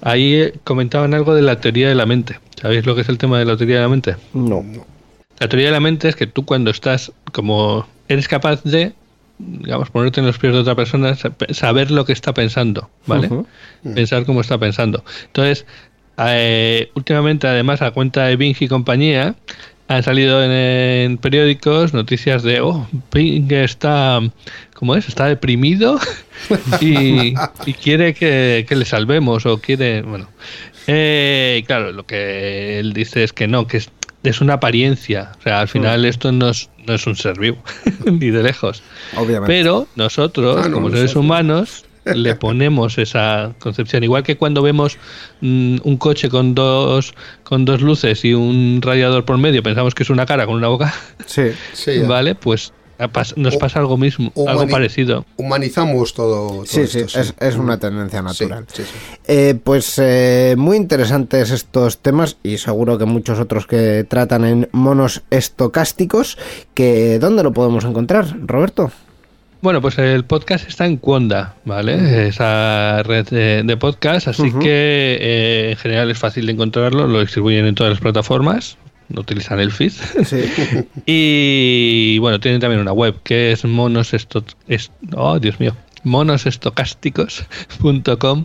ahí 0.00 0.52
comentaban 0.64 1.14
algo 1.14 1.34
de 1.34 1.42
la 1.42 1.60
teoría 1.60 1.88
de 1.88 1.94
la 1.94 2.06
mente. 2.06 2.40
¿Sabéis 2.60 2.86
lo 2.86 2.94
que 2.94 3.02
es 3.02 3.08
el 3.08 3.18
tema 3.18 3.38
de 3.38 3.44
la 3.44 3.56
teoría 3.56 3.76
de 3.76 3.82
la 3.82 3.88
mente? 3.88 4.16
No. 4.32 4.64
La 5.38 5.48
teoría 5.48 5.66
de 5.66 5.72
la 5.72 5.80
mente 5.80 6.08
es 6.08 6.16
que 6.16 6.26
tú 6.26 6.44
cuando 6.44 6.70
estás 6.70 7.12
como 7.32 7.86
eres 8.08 8.28
capaz 8.28 8.62
de 8.64 8.92
digamos, 9.38 9.90
ponerte 9.90 10.20
en 10.20 10.26
los 10.26 10.38
pies 10.38 10.52
de 10.52 10.60
otra 10.60 10.74
persona, 10.74 11.16
saber 11.50 11.90
lo 11.90 12.04
que 12.04 12.12
está 12.12 12.34
pensando, 12.34 12.90
¿vale? 13.06 13.30
Pensar 13.94 14.24
cómo 14.24 14.40
está 14.40 14.58
pensando. 14.58 15.04
Entonces, 15.26 15.64
eh, 16.18 16.90
últimamente, 16.94 17.46
además, 17.46 17.82
a 17.82 17.90
cuenta 17.92 18.26
de 18.26 18.36
Bing 18.36 18.56
y 18.58 18.68
compañía, 18.68 19.36
han 19.88 20.02
salido 20.02 20.42
en, 20.44 21.16
periódicos 21.18 21.94
noticias 21.94 22.42
de, 22.42 22.60
oh, 22.60 22.86
Bing 23.12 23.50
está, 23.52 24.20
¿cómo 24.74 24.94
es? 24.96 25.08
Está 25.08 25.26
deprimido 25.26 25.98
y, 26.80 27.34
quiere 27.82 28.14
que, 28.14 28.66
le 28.68 28.84
salvemos 28.84 29.46
o 29.46 29.58
quiere, 29.58 30.02
bueno. 30.02 30.28
Eh, 30.86 31.64
claro, 31.66 31.92
lo 31.92 32.06
que 32.06 32.78
él 32.78 32.92
dice 32.92 33.22
es 33.22 33.32
que 33.32 33.46
no, 33.46 33.66
que 33.66 33.78
es, 33.78 33.90
es 34.24 34.40
una 34.40 34.54
apariencia. 34.54 35.32
O 35.38 35.42
sea, 35.42 35.60
al 35.60 35.68
final 35.68 36.04
esto 36.04 36.32
no 36.32 36.50
es, 36.50 36.68
no 36.86 36.94
es 36.94 37.06
un 37.06 37.16
ser 37.16 37.38
vivo, 37.38 37.62
ni 38.04 38.30
de 38.30 38.42
lejos. 38.42 38.82
Obviamente. 39.16 39.46
Pero 39.46 39.86
nosotros, 39.96 40.66
ah, 40.66 40.70
como 40.70 40.90
seres 40.90 41.16
humanos, 41.16 41.84
le 42.14 42.34
ponemos 42.34 42.98
esa 42.98 43.54
concepción. 43.58 44.04
Igual 44.04 44.22
que 44.22 44.36
cuando 44.36 44.62
vemos 44.62 44.98
mm, 45.40 45.78
un 45.82 45.96
coche 45.96 46.28
con 46.28 46.54
dos, 46.54 47.14
con 47.42 47.64
dos 47.64 47.80
luces 47.80 48.24
y 48.24 48.34
un 48.34 48.80
radiador 48.82 49.24
por 49.24 49.38
medio, 49.38 49.62
pensamos 49.62 49.94
que 49.94 50.02
es 50.02 50.10
una 50.10 50.26
cara 50.26 50.46
con 50.46 50.56
una 50.56 50.68
boca. 50.68 50.92
Sí, 51.26 51.50
sí. 51.72 52.00
¿Vale? 52.00 52.34
Pues 52.34 52.72
nos 53.36 53.56
pasa 53.56 53.78
algo 53.78 53.96
mismo, 53.96 54.32
algo 54.46 54.66
parecido. 54.66 55.24
Humanizamos 55.36 56.14
todo. 56.14 56.66
sí, 56.66 56.86
sí, 56.86 57.00
es, 57.38 57.56
una 57.56 57.78
tendencia 57.78 58.22
natural. 58.22 58.66
Eh, 59.26 59.58
pues 59.62 59.98
eh, 59.98 60.56
muy 60.58 60.76
interesantes 60.76 61.50
estos 61.50 61.98
temas 61.98 62.38
y 62.42 62.58
seguro 62.58 62.98
que 62.98 63.04
muchos 63.04 63.38
otros 63.38 63.66
que 63.66 64.04
tratan 64.08 64.44
en 64.44 64.68
monos 64.72 65.22
estocásticos. 65.30 66.38
Que, 66.74 67.18
¿Dónde 67.20 67.42
lo 67.44 67.52
podemos 67.52 67.84
encontrar, 67.84 68.36
Roberto? 68.46 68.90
Bueno, 69.60 69.80
pues 69.80 69.98
el 69.98 70.24
podcast 70.24 70.68
está 70.68 70.86
en 70.86 70.98
Cuonda, 70.98 71.56
¿vale? 71.64 72.28
Esa 72.28 73.02
red 73.02 73.26
de, 73.26 73.76
podcast, 73.76 74.28
así 74.28 74.52
que 74.52 75.18
eh, 75.20 75.70
en 75.70 75.76
general 75.76 76.10
es 76.10 76.18
fácil 76.18 76.46
de 76.46 76.52
encontrarlo, 76.52 77.08
lo 77.08 77.20
distribuyen 77.20 77.66
en 77.66 77.74
todas 77.74 77.90
las 77.90 78.00
plataformas, 78.00 78.78
no 79.08 79.22
utilizan 79.22 79.58
el 79.58 79.72
feed. 79.72 79.92
Sí. 80.24 80.44
y 81.06 82.18
bueno, 82.18 82.38
tienen 82.38 82.60
también 82.60 82.80
una 82.80 82.92
web 82.92 83.16
que 83.24 83.50
es 83.50 83.64
monos 83.64 84.12
oh, 85.16 85.38
Dios 85.40 85.58
mío 85.58 85.74
monosestocásticos.com 86.04 88.44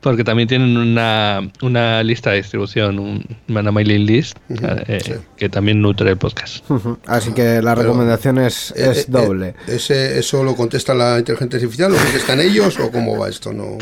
porque 0.00 0.24
también 0.24 0.48
tienen 0.48 0.76
una, 0.76 1.50
una, 1.62 2.02
lista 2.02 2.30
de 2.30 2.38
distribución, 2.38 2.98
un, 2.98 3.24
una 3.48 3.72
mailing 3.72 4.06
list 4.06 4.36
eh, 4.48 5.20
que 5.36 5.48
también 5.48 5.80
nutre 5.80 6.10
el 6.10 6.16
podcast. 6.16 6.64
Así 7.06 7.32
que 7.32 7.62
la 7.62 7.74
recomendación 7.74 8.38
es, 8.38 8.72
eh, 8.76 8.88
es 8.90 8.98
eh, 8.98 9.04
doble. 9.08 9.54
ese, 9.66 10.18
¿Eso 10.18 10.44
lo 10.44 10.54
contesta 10.54 10.94
la 10.94 11.18
inteligencia 11.18 11.56
artificial? 11.56 11.92
¿Lo 11.92 11.98
contestan 11.98 12.40
ellos 12.46 12.78
o 12.80 12.90
cómo 12.90 13.18
va 13.18 13.28
esto? 13.28 13.52
No, 13.52 13.78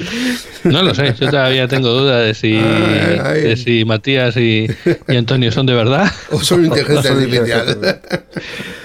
no 0.64 0.82
lo 0.82 0.94
sé, 0.94 1.14
yo 1.18 1.30
todavía 1.30 1.68
tengo 1.68 1.88
dudas 1.88 2.26
de 2.26 2.34
si, 2.34 2.54
De 2.54 3.56
si 3.56 3.84
Matías 3.84 4.36
y, 4.36 4.66
y, 5.08 5.16
Antonio 5.16 5.52
son 5.52 5.66
de 5.66 5.74
verdad. 5.74 6.10
O 6.30 6.38
son 6.42 6.64
inteligencia 6.64 7.12
artificial. 7.12 8.00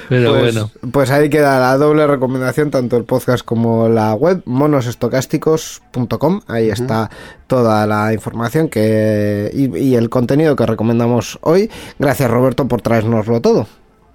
Pero 0.09 0.31
pues, 0.31 0.55
bueno. 0.55 0.71
Pues 0.91 1.11
ahí 1.11 1.29
queda 1.29 1.59
la 1.59 1.77
doble 1.77 2.07
recomendación, 2.07 2.71
tanto 2.71 2.97
el 2.97 3.05
podcast 3.05 3.45
como 3.45 3.87
la 3.87 4.15
web, 4.15 4.41
monosestocásticos.com. 4.45 6.41
Ahí 6.47 6.69
está 6.69 7.11
toda 7.45 7.85
la 7.85 8.11
información 8.11 8.69
que 8.69 9.51
y, 9.53 9.95
el 9.95 10.09
contenido 10.09 10.55
que 10.55 10.65
recomendamos 10.65 11.37
hoy. 11.41 11.69
Gracias, 11.99 12.29
Roberto, 12.29 12.67
por 12.67 12.81
traernoslo 12.81 13.39
todo. 13.39 13.67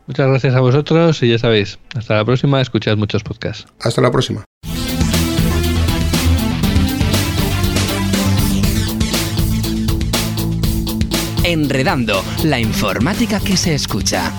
Muchas 0.07 0.29
gracias 0.29 0.55
a 0.55 0.61
vosotros 0.61 1.23
y 1.23 1.31
ya 1.31 1.39
sabéis, 1.39 1.79
hasta 1.97 2.17
la 2.17 2.25
próxima, 2.25 2.61
escuchad 2.61 2.97
muchos 2.97 3.23
podcasts. 3.23 3.67
Hasta 3.81 4.03
la 4.03 4.11
próxima. 4.11 4.45
Enredando, 11.45 12.25
la 12.43 12.59
informática 12.59 13.39
que 13.39 13.57
se 13.57 13.75
escucha. 13.75 14.33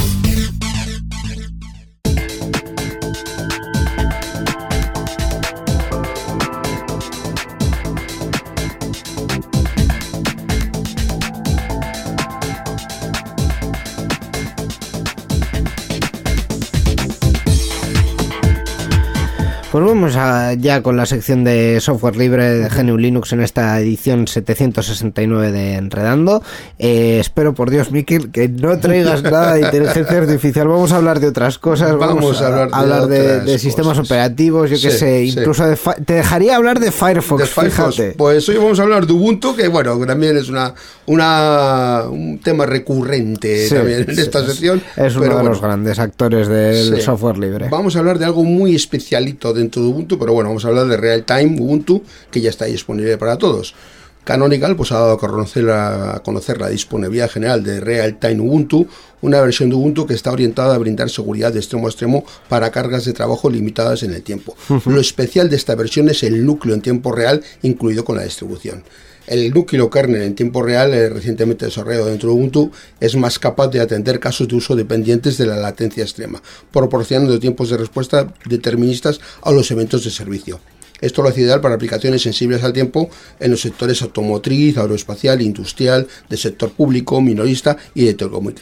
Pues 19.76 19.84
vamos 19.84 20.14
ya 20.14 20.82
con 20.82 20.96
la 20.96 21.06
sección 21.06 21.44
de 21.44 21.82
software 21.82 22.16
libre 22.16 22.50
de 22.50 22.70
GNU 22.70 22.98
Linux 22.98 23.34
en 23.34 23.42
esta 23.42 23.78
edición 23.78 24.26
769 24.26 25.52
de 25.52 25.74
Enredando. 25.74 26.42
Eh, 26.80 27.18
espero 27.20 27.54
por 27.54 27.70
Dios, 27.70 27.92
Mikil, 27.92 28.32
que 28.32 28.48
no 28.48 28.80
traigas 28.80 29.22
nada 29.24 29.56
de 29.56 29.64
inteligencia 29.64 30.18
artificial. 30.18 30.70
Vamos 30.70 30.94
a 30.94 30.96
hablar 30.96 31.20
de 31.20 31.28
otras 31.28 31.60
cosas. 31.60 31.94
Vamos, 31.98 32.42
a, 32.42 32.70
hablar, 32.72 33.08
de, 33.08 33.60
sistemas 33.60 34.00
operativos, 34.00 34.70
yo 34.70 34.78
qué 34.80 34.96
sé. 34.96 35.26
Incluso 35.26 35.66
te 36.06 36.14
dejaría 36.14 36.56
hablar 36.56 36.80
de 36.80 36.94
Firefox, 36.94 37.50
fíjate. 37.50 38.14
Pues 38.14 38.48
hoy 38.48 38.56
vamos 38.56 38.80
a 38.80 38.84
hablar 38.84 39.06
de 39.06 39.12
Ubuntu, 39.12 39.58
que 39.58 39.68
bueno, 39.68 40.00
también 40.06 40.38
es 40.38 40.48
una, 40.48 40.74
una 41.08 42.04
un 42.10 42.40
tema 42.40 42.66
recurrente 42.66 43.68
también 43.68 44.06
en 44.08 44.20
esta 44.20 44.46
sección. 44.46 44.82
Es, 44.96 45.18
uno 45.18 45.38
de 45.38 45.44
los 45.44 45.60
grandes 45.60 46.00
actores 46.00 46.48
del 46.48 47.02
software 47.02 47.38
libre. 47.38 47.68
Vamos 47.68 47.98
a 47.98 48.00
hablar 48.00 48.20
de 48.20 48.24
algo 48.24 48.46
muy 48.46 48.74
especialito 48.74 49.52
de 49.52 49.65
dentro 49.66 49.82
de 49.82 49.90
Ubuntu, 49.90 50.18
pero 50.18 50.34
bueno, 50.34 50.50
vamos 50.50 50.64
a 50.66 50.70
hablar 50.70 50.88
de 50.88 50.98
Real 50.98 51.26
Time 51.26 51.60
Ubuntu, 51.60 52.04
que 52.32 52.42
ya 52.42 52.50
está 52.50 52.66
disponible 52.66 53.18
para 53.18 53.38
todos. 53.38 53.76
Canonical 54.24 54.76
pues 54.76 54.92
ha 54.92 54.96
dado 54.96 55.12
a 55.14 55.18
conocer, 55.20 55.70
a 55.70 56.22
conocer 56.24 56.60
la 56.60 56.70
disponibilidad 56.70 57.30
general 57.30 57.64
de 57.64 57.80
Real 57.80 58.18
Time 58.18 58.40
Ubuntu, 58.42 58.88
una 59.22 59.40
versión 59.40 59.70
de 59.70 59.76
Ubuntu 59.76 60.08
que 60.08 60.16
está 60.16 60.32
orientada 60.32 60.74
a 60.74 60.78
brindar 60.80 61.10
seguridad 61.12 61.54
de 61.54 61.60
extremo 61.60 61.86
a 61.86 61.90
extremo 61.92 62.26
para 62.50 62.72
cargas 62.72 63.06
de 63.06 63.14
trabajo 63.14 63.52
limitadas 63.52 64.02
en 64.02 64.14
el 64.14 64.24
tiempo. 64.24 64.56
Lo 64.86 65.00
especial 65.00 65.50
de 65.50 65.56
esta 65.56 65.76
versión 65.76 66.10
es 66.10 66.24
el 66.24 66.44
núcleo 66.44 66.74
en 66.74 66.82
tiempo 66.82 67.12
real 67.12 67.44
incluido 67.62 68.04
con 68.04 68.18
la 68.18 68.24
distribución. 68.24 68.84
El 69.28 69.52
núcleo 69.52 69.90
kernel 69.90 70.22
en 70.22 70.36
tiempo 70.36 70.62
real, 70.62 70.94
eh, 70.94 71.10
recientemente 71.10 71.66
desarrollado 71.66 72.08
dentro 72.08 72.30
de 72.30 72.36
Ubuntu, 72.36 72.72
es 73.00 73.16
más 73.16 73.40
capaz 73.40 73.70
de 73.70 73.80
atender 73.80 74.20
casos 74.20 74.48
de 74.48 74.56
uso 74.56 74.76
dependientes 74.76 75.38
de 75.38 75.48
la 75.48 75.56
latencia 75.56 76.04
extrema, 76.04 76.42
proporcionando 76.72 77.40
tiempos 77.40 77.70
de 77.70 77.78
respuesta 77.78 78.34
deterministas 78.46 79.20
a 79.42 79.52
los 79.52 79.72
eventos 79.72 80.04
de 80.04 80.12
servicio. 80.12 80.60
Esto 81.02 81.22
lo 81.22 81.30
hace 81.30 81.42
ideal 81.42 81.62
para 81.62 81.76
aplicaciones 81.76 82.22
sensibles 82.22 82.64
al 82.64 82.74
tiempo 82.74 83.10
en 83.40 83.52
los 83.52 83.62
sectores 83.62 84.02
automotriz, 84.02 84.78
aeroespacial, 84.78 85.42
industrial, 85.42 86.08
de 86.30 86.38
sector 86.38 86.72
público, 86.72 87.20
minorista 87.22 87.78
y 87.94 88.06
de 88.06 88.14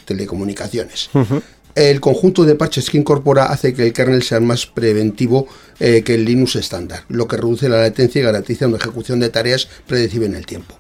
telecomunicaciones. 0.06 1.10
El 1.76 2.00
conjunto 2.02 2.46
de 2.46 2.56
parches 2.56 2.90
que 2.90 2.98
incorpora 2.98 3.46
hace 3.46 3.74
que 3.74 3.84
el 3.84 3.94
kernel 3.94 4.22
sea 4.22 4.40
más 4.40 4.68
preventivo 4.68 5.48
eh, 5.80 6.04
que 6.04 6.16
el 6.16 6.26
Linux 6.26 6.56
estándar, 6.56 7.04
lo 7.10 7.28
que 7.28 7.38
reduce 7.38 7.68
la 7.68 7.82
latencia 7.82 8.22
y 8.22 8.24
garantiza 8.24 8.68
una 8.68 8.78
ejecución 8.78 9.20
de 9.20 9.30
tareas 9.30 9.68
predecible 9.88 10.28
en 10.28 10.36
el 10.36 10.46
tiempo. 10.46 10.78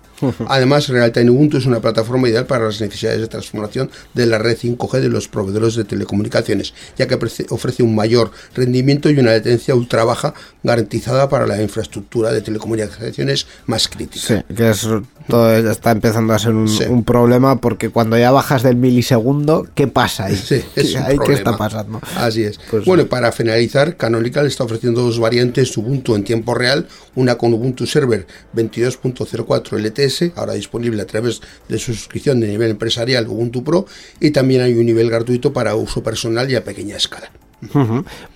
Además, 0.47 0.87
Realtime 0.87 1.31
Ubuntu 1.31 1.57
es 1.57 1.65
una 1.65 1.81
plataforma 1.81 2.29
ideal 2.29 2.45
para 2.45 2.65
las 2.65 2.79
necesidades 2.79 3.19
de 3.19 3.27
transformación 3.27 3.89
de 4.13 4.25
la 4.25 4.37
red 4.37 4.57
5G 4.57 5.01
de 5.01 5.09
los 5.09 5.27
proveedores 5.27 5.75
de 5.75 5.83
telecomunicaciones, 5.83 6.73
ya 6.97 7.07
que 7.07 7.15
ofrece 7.49 7.83
un 7.83 7.95
mayor 7.95 8.31
rendimiento 8.55 9.09
y 9.09 9.19
una 9.19 9.31
latencia 9.31 9.75
ultra 9.75 10.03
baja 10.03 10.33
garantizada 10.63 11.29
para 11.29 11.47
la 11.47 11.61
infraestructura 11.61 12.31
de 12.31 12.41
telecomunicaciones 12.41 13.47
más 13.65 13.87
críticas. 13.87 14.27
Sí, 14.27 14.55
que 14.55 14.69
es, 14.69 14.87
todo 15.27 15.55
está 15.55 15.91
empezando 15.91 16.33
a 16.33 16.39
ser 16.39 16.53
un, 16.53 17.03
problema 17.03 17.59
porque 17.59 17.89
cuando 17.89 18.17
ya 18.17 18.31
bajas 18.31 18.63
del 18.63 18.75
milisegundo, 18.75 19.67
¿qué 19.75 19.87
pasa 19.87 20.25
ahí? 20.25 20.35
Sí, 20.35 20.61
es 20.75 20.95
¿Qué 21.25 21.33
está 21.33 21.57
pasando? 21.57 22.01
Así 22.15 22.43
es. 22.43 22.59
Pues 22.69 22.85
bueno, 22.85 23.05
para 23.07 23.31
finalizar, 23.31 23.97
Canonical 23.97 24.45
está 24.45 24.63
ofreciendo 24.63 25.01
dos 25.01 25.19
variantes 25.19 25.75
Ubuntu 25.77 26.15
en 26.15 26.23
tiempo 26.23 26.53
real, 26.53 26.87
una 27.15 27.37
con 27.37 27.53
Ubuntu 27.53 27.85
Server 27.85 28.25
22.04 28.55 29.79
LTS, 29.79 30.37
ahora 30.37 30.53
disponible 30.53 31.01
a 31.01 31.07
través 31.07 31.41
de 31.67 31.79
su 31.79 31.93
suscripción 31.93 32.39
de 32.39 32.47
nivel 32.47 32.71
empresarial 32.71 33.27
Ubuntu 33.27 33.63
Pro, 33.63 33.85
y 34.19 34.31
también 34.31 34.61
hay 34.61 34.73
un 34.73 34.85
nivel 34.85 35.09
gratuito 35.09 35.53
para 35.53 35.75
uso 35.75 36.03
personal 36.03 36.49
y 36.49 36.55
a 36.55 36.63
pequeña 36.63 36.97
escala. 36.97 37.31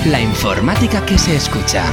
La 0.05 0.21
informática 0.21 1.05
que 1.05 1.17
se 1.17 1.35
escucha. 1.35 1.83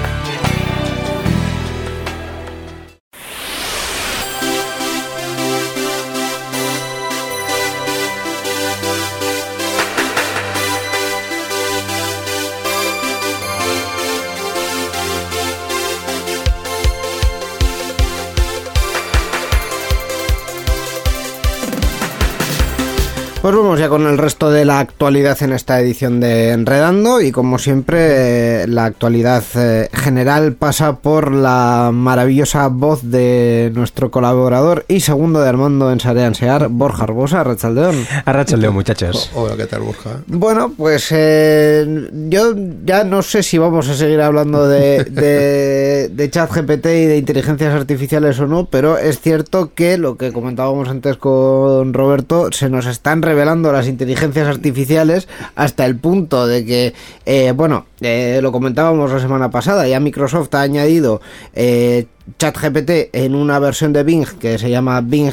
Pues 23.42 23.56
vamos 23.56 23.80
ya 23.80 23.88
con 23.88 24.06
el 24.06 24.18
resto 24.18 24.52
de 24.52 24.64
la 24.64 24.78
actualidad 24.78 25.42
en 25.42 25.52
esta 25.52 25.80
edición 25.80 26.20
de 26.20 26.50
Enredando 26.50 27.20
y 27.20 27.32
como 27.32 27.58
siempre 27.58 28.68
la 28.68 28.84
actualidad 28.84 29.42
eh, 29.56 29.88
general 29.92 30.52
pasa 30.52 30.98
por 31.00 31.32
la 31.32 31.90
maravillosa 31.92 32.68
voz 32.68 33.00
de 33.02 33.72
nuestro 33.74 34.12
colaborador 34.12 34.84
y 34.86 35.00
segundo 35.00 35.40
de 35.40 35.48
Armando 35.48 35.90
en 35.90 35.98
Sarean 35.98 36.36
Sear, 36.36 36.68
Borja 36.68 37.02
Arbosa, 37.02 37.40
Arrachaldeón. 37.40 38.06
Arrachaldeón 38.24 38.74
muchachos. 38.74 39.28
Hola, 39.34 39.56
¿qué 39.56 39.66
tal 39.66 39.80
Borja? 39.80 40.20
Bueno, 40.28 40.72
pues 40.76 41.08
eh, 41.10 42.10
yo 42.28 42.54
ya 42.84 43.02
no 43.02 43.22
sé 43.22 43.42
si 43.42 43.58
vamos 43.58 43.88
a 43.88 43.94
seguir 43.96 44.20
hablando 44.20 44.68
de, 44.68 45.02
de, 45.02 46.10
de 46.10 46.30
chat 46.30 46.48
GPT 46.48 46.86
y 46.86 47.06
de 47.06 47.16
inteligencias 47.16 47.74
artificiales 47.74 48.38
o 48.38 48.46
no, 48.46 48.66
pero 48.66 48.98
es 48.98 49.20
cierto 49.20 49.72
que 49.74 49.98
lo 49.98 50.16
que 50.16 50.32
comentábamos 50.32 50.88
antes 50.88 51.16
con 51.16 51.92
Roberto, 51.92 52.52
se 52.52 52.70
nos 52.70 52.86
están 52.86 53.20
revelando 53.32 53.72
las 53.72 53.88
inteligencias 53.88 54.46
artificiales 54.46 55.26
hasta 55.54 55.86
el 55.86 55.96
punto 55.96 56.46
de 56.46 56.66
que, 56.66 56.94
eh, 57.24 57.52
bueno, 57.56 57.86
eh, 58.02 58.40
lo 58.42 58.52
comentábamos 58.52 59.10
la 59.10 59.20
semana 59.20 59.50
pasada, 59.50 59.88
ya 59.88 60.00
Microsoft 60.00 60.54
ha 60.54 60.60
añadido 60.60 61.22
eh, 61.54 62.08
ChatGPT 62.38 63.14
en 63.14 63.34
una 63.34 63.58
versión 63.58 63.94
de 63.94 64.02
Bing 64.02 64.26
que 64.38 64.58
se 64.58 64.68
llama 64.68 65.00
Bing 65.00 65.32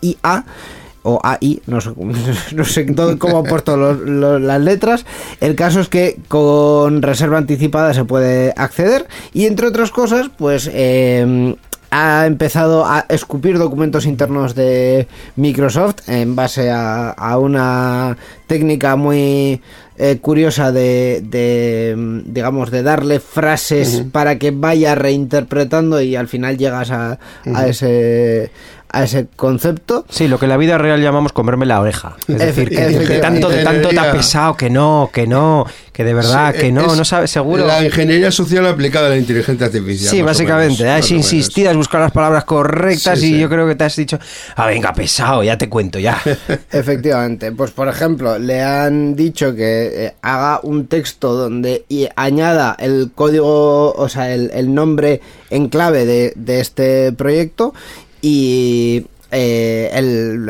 IA 0.00 0.46
o 1.02 1.20
AI, 1.22 1.60
no 1.66 1.80
sé, 1.82 1.90
no 2.54 2.64
sé 2.64 2.86
cómo 3.18 3.38
ha 3.40 3.44
puesto 3.44 3.76
las 3.76 4.60
letras. 4.60 5.04
El 5.40 5.54
caso 5.56 5.80
es 5.80 5.88
que 5.88 6.18
con 6.28 7.02
reserva 7.02 7.36
anticipada 7.36 7.92
se 7.92 8.06
puede 8.06 8.54
acceder 8.56 9.06
y 9.34 9.44
entre 9.44 9.66
otras 9.66 9.90
cosas, 9.90 10.30
pues 10.38 10.70
ha 11.96 12.26
empezado 12.26 12.84
a 12.84 13.06
escupir 13.08 13.58
documentos 13.58 14.04
internos 14.04 14.54
de 14.54 15.08
Microsoft 15.36 16.08
en 16.08 16.36
base 16.36 16.70
a, 16.70 17.38
una 17.38 18.18
técnica 18.46 18.96
muy 18.96 19.62
eh, 19.96 20.18
curiosa 20.20 20.72
de, 20.72 21.22
digamos 22.26 22.70
de 22.70 22.82
darle 22.82 23.18
frases 23.18 24.04
para 24.12 24.38
que 24.38 24.50
vaya 24.50 24.94
reinterpretando 24.94 26.02
y 26.02 26.16
al 26.16 26.28
final 26.28 26.58
llegas 26.58 26.90
a, 26.90 27.18
a 27.54 27.66
ese 27.66 28.50
a 28.90 29.04
ese 29.04 29.26
concepto. 29.36 30.04
Sí, 30.08 30.28
lo 30.28 30.38
que 30.38 30.46
en 30.46 30.50
la 30.50 30.56
vida 30.56 30.78
real 30.78 31.00
llamamos 31.00 31.32
comerme 31.32 31.66
la 31.66 31.80
oreja. 31.80 32.16
Es 32.28 32.38
decir, 32.38 32.68
que, 32.68 32.86
de 32.86 33.18
tanto, 33.18 33.48
de 33.48 33.62
tanto 33.62 33.88
te 33.88 33.98
ha 33.98 34.12
pesado 34.12 34.56
que 34.56 34.70
no, 34.70 35.10
que 35.12 35.26
no, 35.26 35.66
que 35.92 36.04
de 36.04 36.14
verdad, 36.14 36.54
que 36.54 36.70
no, 36.72 36.94
no 36.94 37.04
sabes 37.04 37.30
seguro. 37.30 37.66
La 37.66 37.84
ingeniería 37.84 38.30
social 38.30 38.66
aplicada 38.66 39.06
a 39.06 39.10
la 39.10 39.16
inteligencia 39.16 39.66
artificial. 39.66 40.10
Sí, 40.10 40.22
básicamente. 40.22 40.88
has 40.88 41.10
insistido, 41.10 41.70
has 41.70 41.76
buscado 41.76 42.04
las 42.04 42.12
palabras 42.12 42.44
correctas 42.44 43.22
y 43.22 43.38
yo 43.38 43.48
creo 43.48 43.66
que 43.66 43.74
te 43.74 43.84
has 43.84 43.96
dicho, 43.96 44.18
ah, 44.56 44.66
venga, 44.66 44.92
pesado, 44.92 45.42
ya 45.42 45.56
te 45.56 45.68
cuento, 45.68 45.98
ya. 45.98 46.20
Efectivamente. 46.70 47.52
Pues, 47.52 47.70
por 47.70 47.88
ejemplo, 47.88 48.38
le 48.38 48.62
han 48.62 49.16
dicho 49.16 49.54
que 49.54 50.06
eh, 50.06 50.14
haga 50.22 50.60
un 50.62 50.86
texto 50.86 51.32
donde 51.34 51.84
y 51.88 52.08
añada 52.14 52.76
el 52.78 53.10
código, 53.14 53.92
o 53.92 54.08
sea, 54.08 54.32
el, 54.32 54.50
el 54.54 54.74
nombre 54.74 55.20
en 55.50 55.68
clave 55.68 56.04
de, 56.04 56.32
de 56.36 56.60
este 56.60 57.12
proyecto 57.12 57.72
y 58.26 59.06
eh, 59.30 59.88
el, 59.92 60.48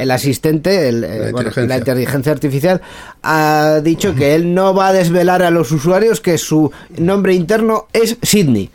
el, 0.00 0.10
asistente, 0.10 0.90
la, 0.90 1.28
inteligencia. 1.76 2.32
artificial, 2.32 2.80
ha 3.22 3.80
dicho 3.80 4.12
que 4.16 4.34
él 4.34 4.52
no 4.54 4.74
va 4.74 4.88
a 4.88 4.92
desvelar 4.92 5.44
a 5.44 5.52
los 5.52 5.70
usuarios 5.70 6.20
que 6.20 6.36
su 6.36 6.72
nombre 6.96 7.34
interno 7.34 7.86
es 7.92 8.16
Sidney. 8.22 8.70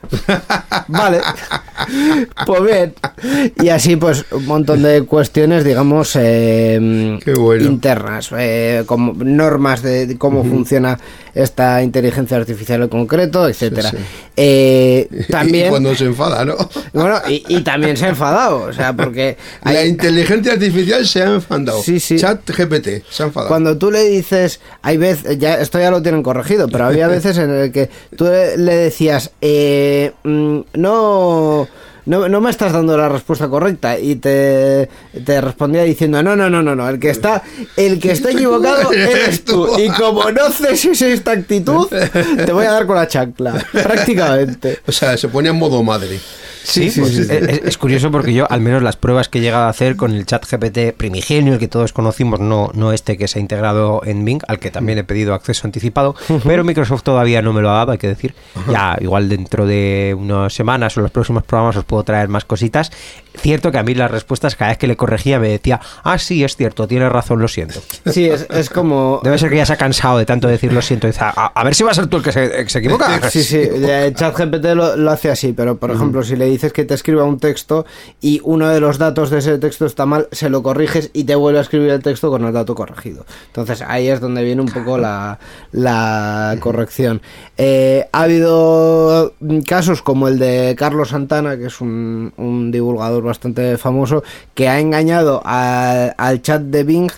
vale. 0.87 1.19
pues 2.45 2.63
bien. 2.63 2.93
Y 3.61 3.67
así, 3.67 3.97
pues, 3.97 4.25
un 4.31 4.45
montón 4.45 4.83
de 4.83 5.03
cuestiones, 5.03 5.65
digamos, 5.65 6.15
em, 6.15 7.19
internas, 7.61 8.29
eh, 8.37 8.83
como 8.85 9.13
normas 9.13 9.81
de 9.81 10.15
cómo 10.17 10.45
funciona 10.45 10.97
esta 11.33 11.81
inteligencia 11.81 12.37
artificial 12.37 12.83
en 12.83 12.89
concreto, 12.89 13.47
etcétera. 13.47 13.91
Eh, 14.35 15.07
también. 15.29 15.69
cuando 15.69 15.95
se 15.95 16.05
enfada, 16.05 16.45
¿no? 16.45 16.55
Bueno, 16.93 17.19
y, 17.27 17.61
también 17.61 17.97
se 17.97 18.05
ha 18.05 18.09
enfadado, 18.09 18.63
o 18.63 18.73
sea, 18.73 18.93
porque. 18.93 19.37
La 19.63 19.85
inteligencia 19.85 20.53
artificial 20.53 21.05
se 21.07 21.23
ha 21.23 21.33
enfadado. 21.33 21.81
Sí, 21.81 21.99
sí. 21.99 22.17
Chat 22.17 22.47
GPT, 22.49 23.03
se 23.09 23.23
ha 23.23 23.25
enfadado. 23.27 23.49
Cuando 23.49 23.77
tú 23.77 23.89
le 23.89 24.03
dices, 24.03 24.59
hay 24.81 24.97
veces, 24.97 25.37
ya, 25.39 25.55
esto 25.55 25.79
ya 25.79 25.89
lo 25.91 26.01
tienen 26.01 26.23
corregido, 26.23 26.67
pero 26.67 26.85
había 26.85 27.07
veces 27.13 27.37
en 27.37 27.49
el 27.49 27.71
que 27.71 27.89
tú 28.15 28.25
le 28.25 28.75
decías, 28.75 29.31
eh, 29.41 30.11
mm, 30.23 30.59
no 30.75 31.67
no, 32.05 32.27
no 32.27 32.41
me 32.41 32.49
estás 32.49 32.73
dando 32.73 32.97
la 32.97 33.09
respuesta 33.09 33.47
correcta 33.47 33.97
y 33.97 34.15
te, 34.15 34.89
te 35.25 35.41
respondía 35.41 35.83
diciendo 35.83 36.21
no 36.21 36.35
no 36.35 36.49
no 36.49 36.61
no 36.61 36.75
no 36.75 36.89
el 36.89 36.99
que 36.99 37.09
está 37.09 37.43
el 37.77 37.99
que 37.99 38.11
está 38.11 38.31
equivocado 38.31 38.91
eres 38.91 39.43
tú 39.43 39.67
y 39.79 39.89
como 39.89 40.29
no 40.31 40.49
ceses 40.49 41.01
esta 41.01 41.31
actitud 41.31 41.87
te 41.87 42.51
voy 42.51 42.65
a 42.65 42.71
dar 42.71 42.85
con 42.85 42.95
la 42.95 43.07
chancla 43.07 43.53
prácticamente. 43.71 44.79
O 44.87 44.91
sea 44.91 45.17
se 45.17 45.27
pone 45.27 45.49
en 45.49 45.55
modo 45.55 45.81
madre 45.83 46.19
Sí, 46.63 46.87
Es, 46.87 47.77
curioso 47.77 48.09
porque 48.11 48.33
yo, 48.33 48.49
al 48.49 48.61
menos 48.61 48.81
las 48.81 48.95
pruebas 48.95 49.29
que 49.29 49.39
he 49.39 49.41
llegado 49.41 49.65
a 49.65 49.69
hacer 49.69 49.95
con 49.95 50.11
el 50.11 50.25
chat 50.25 50.45
GPT 50.49 50.95
primigenio, 50.95 51.53
el 51.53 51.59
que 51.59 51.67
todos 51.67 51.93
conocimos, 51.93 52.39
no, 52.39 52.71
no 52.73 52.93
este 52.93 53.17
que 53.17 53.27
se 53.27 53.39
ha 53.39 53.41
integrado 53.41 54.01
en 54.05 54.23
Bing, 54.23 54.41
al 54.47 54.59
que 54.59 54.71
también 54.71 54.97
he 54.97 55.03
pedido 55.03 55.33
acceso 55.33 55.67
anticipado, 55.67 56.15
pero 56.43 56.63
Microsoft 56.63 57.03
todavía 57.03 57.41
no 57.41 57.53
me 57.53 57.61
lo 57.61 57.69
ha 57.69 57.73
dado, 57.73 57.91
hay 57.91 57.97
que 57.97 58.07
decir. 58.07 58.33
Ya, 58.69 58.97
igual 59.01 59.29
dentro 59.29 59.65
de 59.65 60.15
unas 60.17 60.53
semanas 60.53 60.97
o 60.97 61.01
los 61.01 61.11
próximos 61.11 61.43
programas 61.43 61.75
os 61.75 61.83
puedo 61.85 62.03
traer 62.03 62.29
más 62.29 62.45
cositas. 62.45 62.91
Cierto 63.37 63.71
que 63.71 63.77
a 63.77 63.83
mí 63.83 63.93
las 63.95 64.11
respuestas 64.11 64.55
cada 64.55 64.71
vez 64.71 64.77
que 64.77 64.87
le 64.87 64.95
corregía 64.95 65.39
me 65.39 65.49
decía, 65.49 65.79
ah, 66.03 66.17
sí, 66.17 66.43
es 66.43 66.55
cierto, 66.55 66.87
tienes 66.87 67.11
razón, 67.11 67.39
lo 67.39 67.47
siento. 67.47 67.81
Sí, 68.05 68.29
es, 68.29 68.47
es 68.49 68.69
como... 68.69 69.21
Debe 69.23 69.37
ser 69.37 69.49
que 69.49 69.57
ya 69.57 69.65
se 69.65 69.73
ha 69.73 69.77
cansado 69.77 70.17
de 70.17 70.25
tanto 70.25 70.47
decir 70.47 70.71
lo 70.73 70.81
siento. 70.81 71.07
Y 71.07 71.11
dice, 71.11 71.23
a, 71.23 71.29
a 71.29 71.63
ver 71.63 71.75
si 71.75 71.83
va 71.83 71.91
a 71.91 71.93
ser 71.93 72.07
tú 72.07 72.17
el 72.17 72.23
que 72.23 72.31
se, 72.31 72.69
se 72.69 72.79
equivoca. 72.79 73.29
Sí, 73.29 73.43
sí, 73.43 73.61
ChatGPT 74.15 74.65
lo, 74.75 74.95
lo 74.95 75.11
hace 75.11 75.31
así, 75.31 75.53
pero 75.53 75.77
por 75.77 75.91
ejemplo, 75.91 76.23
si 76.23 76.35
le 76.35 76.45
dices 76.45 76.73
que 76.73 76.85
te 76.85 76.93
escriba 76.93 77.23
un 77.23 77.39
texto 77.39 77.85
y 78.21 78.41
uno 78.43 78.69
de 78.69 78.79
los 78.79 78.97
datos 78.97 79.29
de 79.29 79.39
ese 79.39 79.57
texto 79.57 79.85
está 79.85 80.05
mal, 80.05 80.27
se 80.31 80.49
lo 80.49 80.63
corriges 80.63 81.09
y 81.13 81.23
te 81.23 81.35
vuelve 81.35 81.59
a 81.59 81.61
escribir 81.61 81.89
el 81.89 82.01
texto 82.01 82.29
con 82.29 82.45
el 82.45 82.53
dato 82.53 82.75
corregido. 82.75 83.25
Entonces 83.47 83.81
ahí 83.81 84.07
es 84.07 84.19
donde 84.19 84.43
viene 84.43 84.61
un 84.61 84.69
poco 84.69 84.97
la, 84.97 85.39
la 85.71 86.55
corrección. 86.59 87.21
Eh, 87.57 88.07
ha 88.11 88.21
habido 88.23 89.33
casos 89.67 90.01
como 90.01 90.27
el 90.27 90.39
de 90.39 90.75
Carlos 90.77 91.09
Santana, 91.09 91.57
que 91.57 91.65
es 91.65 91.81
un, 91.81 92.33
un 92.37 92.71
divulgador 92.71 93.22
bastante 93.23 93.77
famoso, 93.77 94.23
que 94.53 94.67
ha 94.69 94.79
engañado 94.79 95.41
a- 95.45 96.13
al 96.17 96.41
chat 96.41 96.61
de 96.61 96.83
Bing 96.83 97.11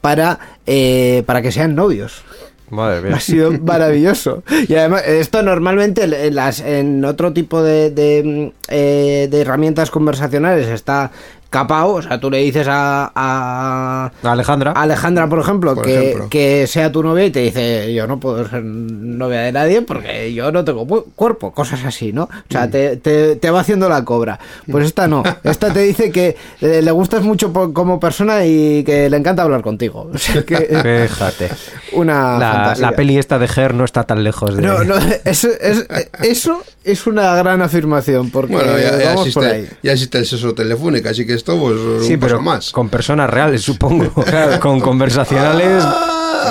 para, 0.00 0.38
eh, 0.66 1.22
para 1.26 1.40
que 1.42 1.52
sean 1.52 1.74
novios. 1.74 2.22
Madre 2.70 3.02
mía. 3.02 3.16
Ha 3.16 3.20
sido 3.20 3.52
maravilloso. 3.60 4.42
Y 4.66 4.74
además, 4.74 5.02
esto 5.06 5.42
normalmente 5.42 6.04
en, 6.04 6.34
las, 6.34 6.60
en 6.60 7.04
otro 7.04 7.32
tipo 7.34 7.62
de, 7.62 7.90
de, 7.90 8.22
mm, 8.24 8.52
eh, 8.68 9.28
de 9.30 9.40
herramientas 9.42 9.90
conversacionales 9.90 10.68
está 10.68 11.10
capao. 11.52 11.92
O 11.94 12.02
sea, 12.02 12.18
tú 12.18 12.30
le 12.30 12.38
dices 12.38 12.66
a, 12.68 13.12
a- 13.14 14.10
Alejandra. 14.24 14.72
a 14.74 14.82
Alejandra, 14.82 15.28
por 15.28 15.38
ejemplo, 15.38 15.74
Por 15.74 15.84
que, 15.84 15.94
ejemplo. 16.08 16.28
que 16.28 16.66
sea 16.66 16.90
tu 16.90 17.02
novia 17.02 17.26
y 17.26 17.30
te 17.30 17.40
dice, 17.40 17.92
yo 17.94 18.06
no 18.08 18.18
puedo 18.18 18.48
ser 18.48 18.64
novia 18.64 19.40
de 19.42 19.52
nadie 19.52 19.82
porque 19.82 20.32
yo 20.34 20.50
no 20.50 20.64
tengo 20.64 20.86
cuerpo, 21.14 21.52
cosas 21.52 21.84
así, 21.84 22.12
¿no? 22.12 22.24
O 22.24 22.28
sea, 22.50 22.68
te, 22.68 22.96
te- 22.96 23.36
te 23.36 23.50
va 23.50 23.60
haciendo 23.60 23.88
la 23.88 24.04
cobra. 24.04 24.40
Pues 24.70 24.86
esta 24.86 25.06
no. 25.06 25.22
Esta 25.44 25.72
te 25.72 25.80
dice 25.80 26.10
que 26.10 26.36
eh, 26.60 26.80
le 26.82 26.90
gustas 26.90 27.22
mucho 27.22 27.52
po- 27.52 27.72
como 27.72 28.00
persona 28.00 28.44
y 28.44 28.82
que 28.84 29.08
le 29.10 29.16
encanta 29.18 29.42
hablar 29.42 29.62
contigo. 29.62 30.10
O 30.12 30.18
sea, 30.18 30.42
que 30.44 30.56
Fíjate. 31.08 31.50
una 31.92 32.38
La, 32.38 32.74
la 32.78 32.92
peli 32.92 33.18
esta 33.18 33.38
de 33.38 33.46
Her 33.54 33.74
no 33.74 33.84
está 33.84 34.04
tan 34.04 34.24
lejos 34.24 34.56
de... 34.56 34.62
No, 34.62 34.82
no, 34.84 34.94
eso 35.24 35.48
es, 35.60 35.86
eso 36.22 36.62
es 36.84 37.06
una 37.06 37.34
gran 37.36 37.60
afirmación, 37.62 38.30
porque 38.30 38.54
Bueno, 38.54 38.78
ya, 38.78 38.98
ya 38.98 39.08
vamos 39.14 39.32
por 39.34 39.44
ahí. 39.44 39.60
existe, 39.60 39.76
ya 39.82 39.92
existe 39.92 40.18
el 40.18 40.26
sexo 40.26 40.54
telefónico, 40.54 41.08
así 41.08 41.26
que 41.26 41.34
esto 41.42 41.58
pues 41.58 42.06
Sí, 42.06 42.14
un 42.14 42.20
pero 42.20 42.36
paso 42.38 42.42
más. 42.42 42.70
con 42.70 42.88
personas 42.88 43.28
reales, 43.28 43.62
supongo. 43.62 44.12
con 44.60 44.80
conversacionales... 44.80 45.82
Ah, 45.84 46.08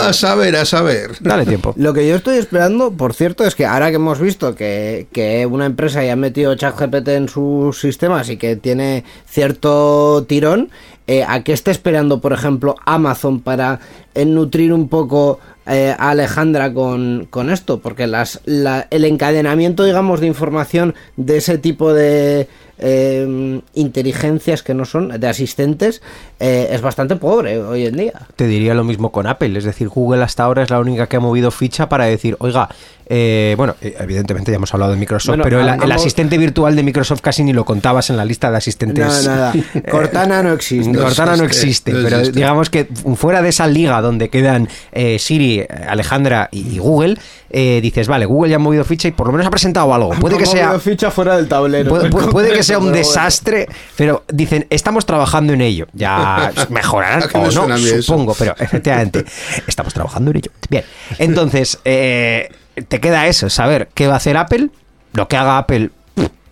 a 0.08 0.14
saber, 0.14 0.56
a 0.56 0.64
saber. 0.64 1.12
Dale 1.20 1.46
tiempo. 1.46 1.74
Lo 1.78 1.94
que 1.94 2.08
yo 2.08 2.16
estoy 2.16 2.38
esperando, 2.38 2.92
por 2.94 3.14
cierto, 3.14 3.44
es 3.44 3.56
que 3.56 3.66
ahora 3.66 3.90
que 3.90 3.98
hemos 3.98 4.20
visto 4.22 4.56
que, 4.56 5.08
que 5.12 5.46
una 5.46 5.66
empresa 5.66 6.02
ya 6.04 6.14
ha 6.14 6.16
metido 6.16 6.56
ChatGPT 6.56 7.10
en 7.10 7.28
sus 7.28 7.78
sistemas 7.80 8.30
y 8.30 8.38
que 8.38 8.56
tiene 8.56 9.04
cierto 9.28 10.24
tirón, 10.30 10.70
eh, 11.08 11.26
¿a 11.28 11.44
qué 11.44 11.52
está 11.52 11.72
esperando, 11.72 12.22
por 12.22 12.32
ejemplo, 12.32 12.76
Amazon 12.86 13.42
para 13.42 13.80
eh, 14.16 14.24
nutrir 14.26 14.72
un 14.72 14.88
poco 14.88 15.40
eh, 15.68 15.94
a 16.00 16.12
Alejandra 16.12 16.74
con, 16.74 17.28
con 17.30 17.50
esto? 17.50 17.80
Porque 17.82 18.08
las, 18.08 18.40
la- 18.46 18.88
el 18.92 19.04
encadenamiento, 19.04 19.84
digamos, 19.84 20.22
de 20.22 20.28
información 20.28 20.96
de 21.18 21.38
ese 21.38 21.58
tipo 21.58 21.94
de 21.94 22.48
eh, 22.82 23.62
inteligencias 23.74 24.64
que 24.64 24.74
no 24.74 24.86
son, 24.86 25.20
de 25.20 25.28
asistentes, 25.28 26.02
eh, 26.40 26.70
es 26.72 26.82
bastante 26.82 27.16
pobre 27.16 27.62
hoy 27.62 27.86
en 27.86 27.98
día. 27.98 28.28
Te 28.36 28.48
diría 28.48 28.74
lo 28.74 28.84
mismo 28.84 29.12
con 29.12 29.28
Apple, 29.28 29.58
es 29.58 29.64
decir, 29.64 29.88
Google 29.88 30.24
hasta 30.24 30.44
ahora 30.44 30.64
es 30.64 30.70
la 30.70 30.80
única 30.80 31.08
que 31.08 31.18
ha 31.18 31.20
movido 31.20 31.52
ficha 31.52 31.88
para 31.88 32.06
decir, 32.06 32.36
oiga, 32.40 32.70
eh, 33.14 33.56
bueno, 33.58 33.76
eh, 33.82 33.94
evidentemente 34.00 34.52
ya 34.52 34.56
hemos 34.56 34.74
hablado 34.74 34.94
de 34.94 34.98
Microsoft, 34.98 35.28
Bueno, 35.36 35.44
pero 35.44 35.60
el, 35.60 35.92
asistente 35.92 36.38
virtual 36.38 36.78
de 36.78 36.84
Microsoft 36.84 37.20
casi 37.20 37.44
ni 37.44 37.52
lo 37.52 37.66
contabas 37.66 38.10
en 38.10 38.16
la 38.16 38.24
lista 38.24 38.50
de 38.50 38.56
asistentes. 38.56 39.06
No, 39.06 39.22
nada. 39.36 39.54
Cortana 39.92 40.42
no 40.42 40.54
existe. 40.54 40.98
Cortana 40.98 41.36
no 41.36 41.44
existe, 41.44 41.92
pero 41.92 42.20
existe. 42.20 42.40
digamos 42.40 42.70
que 42.70 42.88
fuera 43.16 43.42
de 43.42 43.50
esa 43.50 43.68
liga 43.68 44.02
donde 44.02 44.30
quedan 44.30 44.70
eh, 44.94 45.20
Siri, 45.20 45.62
Alejandra 45.90 46.48
y, 46.54 46.76
y 46.76 46.78
Google, 46.78 47.18
eh, 47.50 47.82
dices, 47.82 48.08
vale, 48.08 48.26
Google 48.26 48.50
ya 48.50 48.56
ha 48.56 48.60
movido 48.60 48.86
ficha 48.86 49.10
y 49.10 49.12
por 49.12 49.28
lo 49.28 49.34
menos 49.34 49.46
ha 49.46 49.50
presentado 49.50 49.94
algo. 49.94 50.12
Puede 50.12 50.38
que 50.38 50.46
sea... 50.46 50.68
movido 50.68 50.80
ficha 50.80 51.12
fuera 51.12 51.36
del 51.36 51.50
tablero. 51.50 51.90
Puede, 51.90 52.10
puede- 52.10 52.28
puede 52.28 52.54
que 52.54 52.64
sea 52.64 52.80
un 52.80 52.94
desastre, 52.94 53.68
pero 53.98 54.24
dicen, 54.32 54.68
estamos 54.70 55.06
trabajando 55.06 55.52
en 55.52 55.60
ello. 55.60 55.88
Ya 55.92 56.54
mejorarán 56.70 57.24
¿A 57.24 57.28
qué 57.28 57.38
me 57.38 57.50
o 57.50 57.68
no, 57.68 57.76
eso? 57.76 58.02
supongo, 58.02 58.36
pero 58.40 58.56
efectivamente, 58.58 59.26
estamos 59.68 59.94
trabajando 59.94 60.32
en 60.32 60.38
ello. 60.38 60.52
Bien, 60.70 60.86
entonces, 61.20 61.78
eh, 61.84 62.50
te 62.88 63.00
queda 63.00 63.28
eso, 63.28 63.50
saber 63.50 63.90
qué 63.94 64.08
va 64.08 64.14
a 64.14 64.18
hacer 64.18 64.38
Apple, 64.38 64.70
lo 65.14 65.28
que 65.28 65.38
haga 65.38 65.58
Apple. 65.58 65.90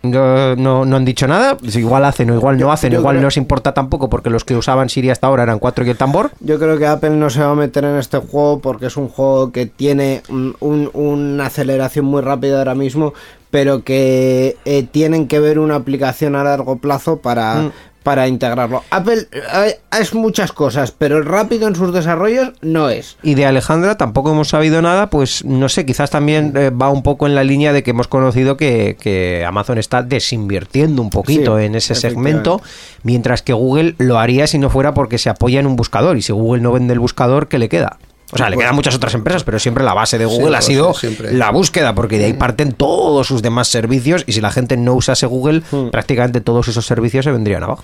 No, 0.01 0.55
no, 0.55 0.85
no 0.85 0.95
han 0.95 1.03
dicho 1.03 1.27
nada, 1.27 1.57
pues 1.57 1.75
igual 1.75 2.05
hacen 2.05 2.31
o 2.31 2.35
igual 2.35 2.57
no 2.57 2.71
hacen, 2.71 2.93
yo 2.93 2.99
igual 2.99 3.15
creo- 3.15 3.21
no 3.23 3.27
os 3.27 3.35
importa 3.35 3.73
tampoco 3.73 4.09
porque 4.09 4.29
los 4.29 4.45
que 4.45 4.55
usaban 4.55 4.87
Siri 4.87 5.09
hasta 5.09 5.27
ahora 5.27 5.43
eran 5.43 5.59
cuatro 5.59 5.83
y 5.85 5.89
el 5.89 5.97
tambor. 5.97 6.31
Yo 6.39 6.57
creo 6.57 6.77
que 6.77 6.87
Apple 6.87 7.09
no 7.09 7.29
se 7.29 7.41
va 7.41 7.51
a 7.51 7.55
meter 7.55 7.83
en 7.83 7.97
este 7.97 8.17
juego 8.19 8.59
porque 8.61 8.85
es 8.85 8.95
un 8.95 9.09
juego 9.09 9.51
que 9.51 9.65
tiene 9.65 10.21
un- 10.29 10.55
un- 10.61 10.89
una 10.93 11.47
aceleración 11.47 12.05
muy 12.05 12.21
rápida 12.21 12.59
ahora 12.59 12.75
mismo, 12.75 13.13
pero 13.51 13.83
que 13.83 14.55
eh, 14.63 14.83
tienen 14.89 15.27
que 15.27 15.41
ver 15.41 15.59
una 15.59 15.75
aplicación 15.75 16.37
a 16.37 16.45
largo 16.45 16.77
plazo 16.77 17.17
para, 17.17 17.55
Mm. 17.55 17.71
Para 18.09 18.27
integrarlo. 18.27 18.83
Apple 18.89 19.27
eh, 19.31 19.79
es 20.01 20.15
muchas 20.15 20.51
cosas, 20.51 20.89
pero 20.89 21.19
el 21.19 21.25
rápido 21.25 21.67
en 21.67 21.75
sus 21.75 21.93
desarrollos 21.93 22.53
no 22.63 22.89
es. 22.89 23.17
Y 23.21 23.35
de 23.35 23.45
Alejandra 23.45 23.97
tampoco 23.97 24.31
hemos 24.31 24.47
sabido 24.47 24.81
nada, 24.81 25.11
pues 25.11 25.45
no 25.45 25.69
sé, 25.69 25.85
quizás 25.85 26.09
también 26.09 26.53
eh, 26.57 26.71
va 26.71 26.89
un 26.89 27.03
poco 27.03 27.27
en 27.27 27.35
la 27.35 27.43
línea 27.43 27.71
de 27.71 27.83
que 27.83 27.91
hemos 27.91 28.07
conocido 28.07 28.57
que, 28.57 28.97
que 28.99 29.45
Amazon 29.45 29.77
está 29.77 30.01
desinvirtiendo 30.01 31.03
un 31.03 31.11
poquito 31.11 31.59
Sí, 31.59 31.65
en 31.65 31.75
ese 31.75 31.93
segmento, 31.93 32.63
mientras 33.03 33.43
que 33.43 33.53
Google 33.53 33.93
lo 33.99 34.17
haría 34.17 34.47
si 34.47 34.57
no 34.57 34.71
fuera 34.71 34.95
porque 34.95 35.19
se 35.19 35.29
apoya 35.29 35.59
en 35.59 35.67
un 35.67 35.75
buscador. 35.75 36.17
Y 36.17 36.23
si 36.23 36.33
Google 36.33 36.63
no 36.63 36.71
vende 36.71 36.93
el 36.93 36.99
buscador, 36.99 37.47
¿qué 37.47 37.59
le 37.59 37.69
queda? 37.69 37.99
O 38.31 38.37
sea, 38.37 38.49
le 38.49 38.57
quedan 38.57 38.75
muchas 38.75 38.93
otras 38.95 39.13
empresas, 39.15 39.43
pero 39.43 39.57
siempre 39.57 39.83
la 39.83 39.93
base 39.95 40.17
de 40.19 40.25
Google 40.25 40.55
ha 40.55 40.61
sido 40.61 40.93
siempre. 40.93 41.33
la 41.33 41.49
búsqueda, 41.51 41.95
porque 41.95 42.19
de 42.19 42.25
ahí 42.25 42.33
parten 42.33 42.73
todos 42.73 43.25
sus 43.27 43.41
demás 43.41 43.67
servicios 43.69 44.23
y 44.27 44.33
si 44.33 44.41
la 44.41 44.51
gente 44.51 44.77
no 44.77 44.93
usase 44.93 45.25
Google, 45.25 45.63
prácticamente 45.91 46.39
todos 46.39 46.67
esos 46.67 46.85
servicios 46.85 47.25
se 47.25 47.31
vendrían 47.31 47.63
abajo. 47.63 47.83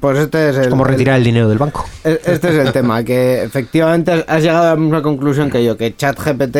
Pues 0.00 0.18
este 0.18 0.48
es 0.50 0.56
el, 0.56 0.62
Es 0.62 0.68
como 0.68 0.84
el- 0.86 0.92
retirar 0.92 1.18
el 1.18 1.24
dinero 1.24 1.48
del 1.50 1.58
banco. 1.58 1.86
E- 2.02 2.18
Este 2.24 2.48
es 2.48 2.66
el 2.66 2.72
tema, 2.72 3.04
que 3.04 3.42
efectivamente 3.42 4.24
has 4.26 4.42
llegado 4.42 4.62
a 4.68 4.70
la 4.70 4.76
misma 4.76 5.02
conclusión 5.02 5.50
que 5.50 5.62
yo, 5.62 5.76
que 5.76 5.94
ChatGPT 5.94 6.56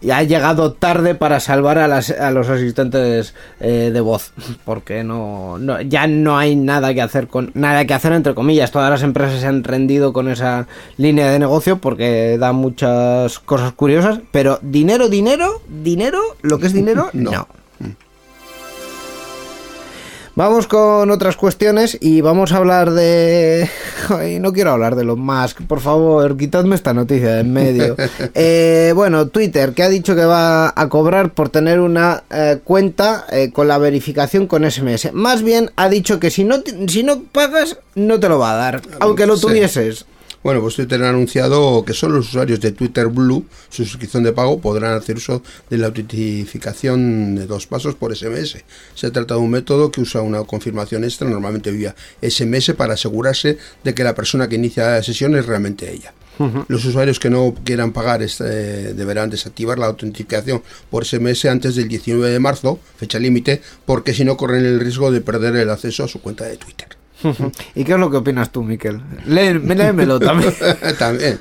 ya 0.00 0.18
ha 0.18 0.22
llegado 0.22 0.72
tarde 0.72 1.14
para 1.14 1.40
salvar 1.40 1.78
a, 1.78 1.88
las, 1.88 2.10
a 2.10 2.30
los 2.30 2.48
asistentes 2.48 3.34
eh, 3.60 3.90
de 3.92 4.00
voz, 4.00 4.32
porque 4.64 5.02
no, 5.04 5.58
no- 5.58 5.80
ya 5.80 6.06
no 6.06 6.38
hay 6.38 6.56
nada 6.56 6.92
que 6.94 7.02
hacer 7.02 7.28
con 7.28 7.50
nada 7.54 7.84
que 7.84 7.94
hacer 7.94 8.12
entre 8.12 8.34
comillas. 8.34 8.70
Todas 8.70 8.90
las 8.90 9.02
empresas 9.02 9.40
se 9.40 9.46
han 9.46 9.64
rendido 9.64 10.12
con 10.12 10.28
esa 10.28 10.66
línea 10.96 11.30
de 11.30 11.38
negocio 11.38 11.78
porque 11.78 12.36
da 12.38 12.52
muchas 12.52 13.38
cosas 13.38 13.72
curiosas, 13.72 14.20
pero 14.30 14.58
dinero, 14.62 15.08
dinero, 15.08 15.60
dinero, 15.68 16.20
lo 16.42 16.58
que 16.58 16.66
es 16.66 16.72
dinero, 16.72 17.10
No. 17.12 17.30
no. 17.30 17.48
Vamos 20.36 20.66
con 20.66 21.10
otras 21.10 21.34
cuestiones 21.34 21.96
y 21.98 22.20
vamos 22.20 22.52
a 22.52 22.58
hablar 22.58 22.90
de... 22.90 23.70
Ay, 24.10 24.38
no 24.38 24.52
quiero 24.52 24.70
hablar 24.70 24.94
de 24.94 25.02
los 25.02 25.16
Musk, 25.16 25.62
por 25.62 25.80
favor, 25.80 26.36
quitadme 26.36 26.74
esta 26.74 26.92
noticia 26.92 27.36
de 27.36 27.40
en 27.40 27.52
medio. 27.54 27.96
Eh, 28.34 28.92
bueno, 28.94 29.28
Twitter, 29.28 29.72
que 29.72 29.82
ha 29.82 29.88
dicho 29.88 30.14
que 30.14 30.24
va 30.26 30.72
a 30.76 30.88
cobrar 30.90 31.32
por 31.32 31.48
tener 31.48 31.80
una 31.80 32.24
eh, 32.28 32.58
cuenta 32.62 33.24
eh, 33.30 33.50
con 33.50 33.66
la 33.66 33.78
verificación 33.78 34.46
con 34.46 34.70
SMS. 34.70 35.12
Más 35.14 35.42
bien 35.42 35.70
ha 35.76 35.88
dicho 35.88 36.20
que 36.20 36.30
si 36.30 36.44
no, 36.44 36.56
si 36.86 37.02
no 37.02 37.22
pagas, 37.22 37.78
no 37.94 38.20
te 38.20 38.28
lo 38.28 38.38
va 38.38 38.52
a 38.52 38.56
dar, 38.56 38.82
aunque 39.00 39.26
lo 39.26 39.36
Sí. 39.36 40.06
Bueno, 40.46 40.60
pues 40.60 40.76
Twitter 40.76 41.02
ha 41.02 41.08
anunciado 41.08 41.84
que 41.84 41.92
solo 41.92 42.18
los 42.18 42.28
usuarios 42.28 42.60
de 42.60 42.70
Twitter 42.70 43.08
Blue, 43.08 43.44
su 43.68 43.84
suscripción 43.84 44.22
de 44.22 44.32
pago, 44.32 44.60
podrán 44.60 44.92
hacer 44.92 45.16
uso 45.16 45.42
de 45.68 45.76
la 45.76 45.88
autentificación 45.88 47.34
de 47.34 47.48
dos 47.48 47.66
pasos 47.66 47.96
por 47.96 48.16
SMS. 48.16 48.58
Se 48.94 49.10
trata 49.10 49.34
de 49.34 49.40
un 49.40 49.50
método 49.50 49.90
que 49.90 50.02
usa 50.02 50.22
una 50.22 50.44
confirmación 50.44 51.02
extra, 51.02 51.28
normalmente 51.28 51.72
vía 51.72 51.96
SMS, 52.22 52.74
para 52.74 52.94
asegurarse 52.94 53.58
de 53.82 53.92
que 53.92 54.04
la 54.04 54.14
persona 54.14 54.48
que 54.48 54.54
inicia 54.54 54.88
la 54.88 55.02
sesión 55.02 55.34
es 55.34 55.46
realmente 55.46 55.92
ella. 55.92 56.14
Los 56.68 56.84
usuarios 56.84 57.18
que 57.18 57.28
no 57.28 57.52
quieran 57.64 57.90
pagar 57.90 58.22
este, 58.22 58.94
deberán 58.94 59.30
desactivar 59.30 59.80
la 59.80 59.86
autenticación 59.86 60.62
por 60.90 61.04
SMS 61.04 61.46
antes 61.46 61.74
del 61.74 61.88
19 61.88 62.30
de 62.30 62.38
marzo, 62.38 62.78
fecha 62.98 63.18
límite, 63.18 63.62
porque 63.84 64.14
si 64.14 64.24
no 64.24 64.36
corren 64.36 64.64
el 64.64 64.78
riesgo 64.78 65.10
de 65.10 65.22
perder 65.22 65.56
el 65.56 65.70
acceso 65.70 66.04
a 66.04 66.08
su 66.08 66.20
cuenta 66.20 66.44
de 66.44 66.56
Twitter. 66.56 66.95
¿Y 67.74 67.84
qué 67.84 67.92
es 67.92 67.98
lo 67.98 68.10
que 68.10 68.16
opinas 68.18 68.50
tú, 68.50 68.62
Miquel? 68.62 69.00
Lé- 69.26 69.54
léemelo 69.58 70.18
también. 70.20 70.52
También. 70.98 71.40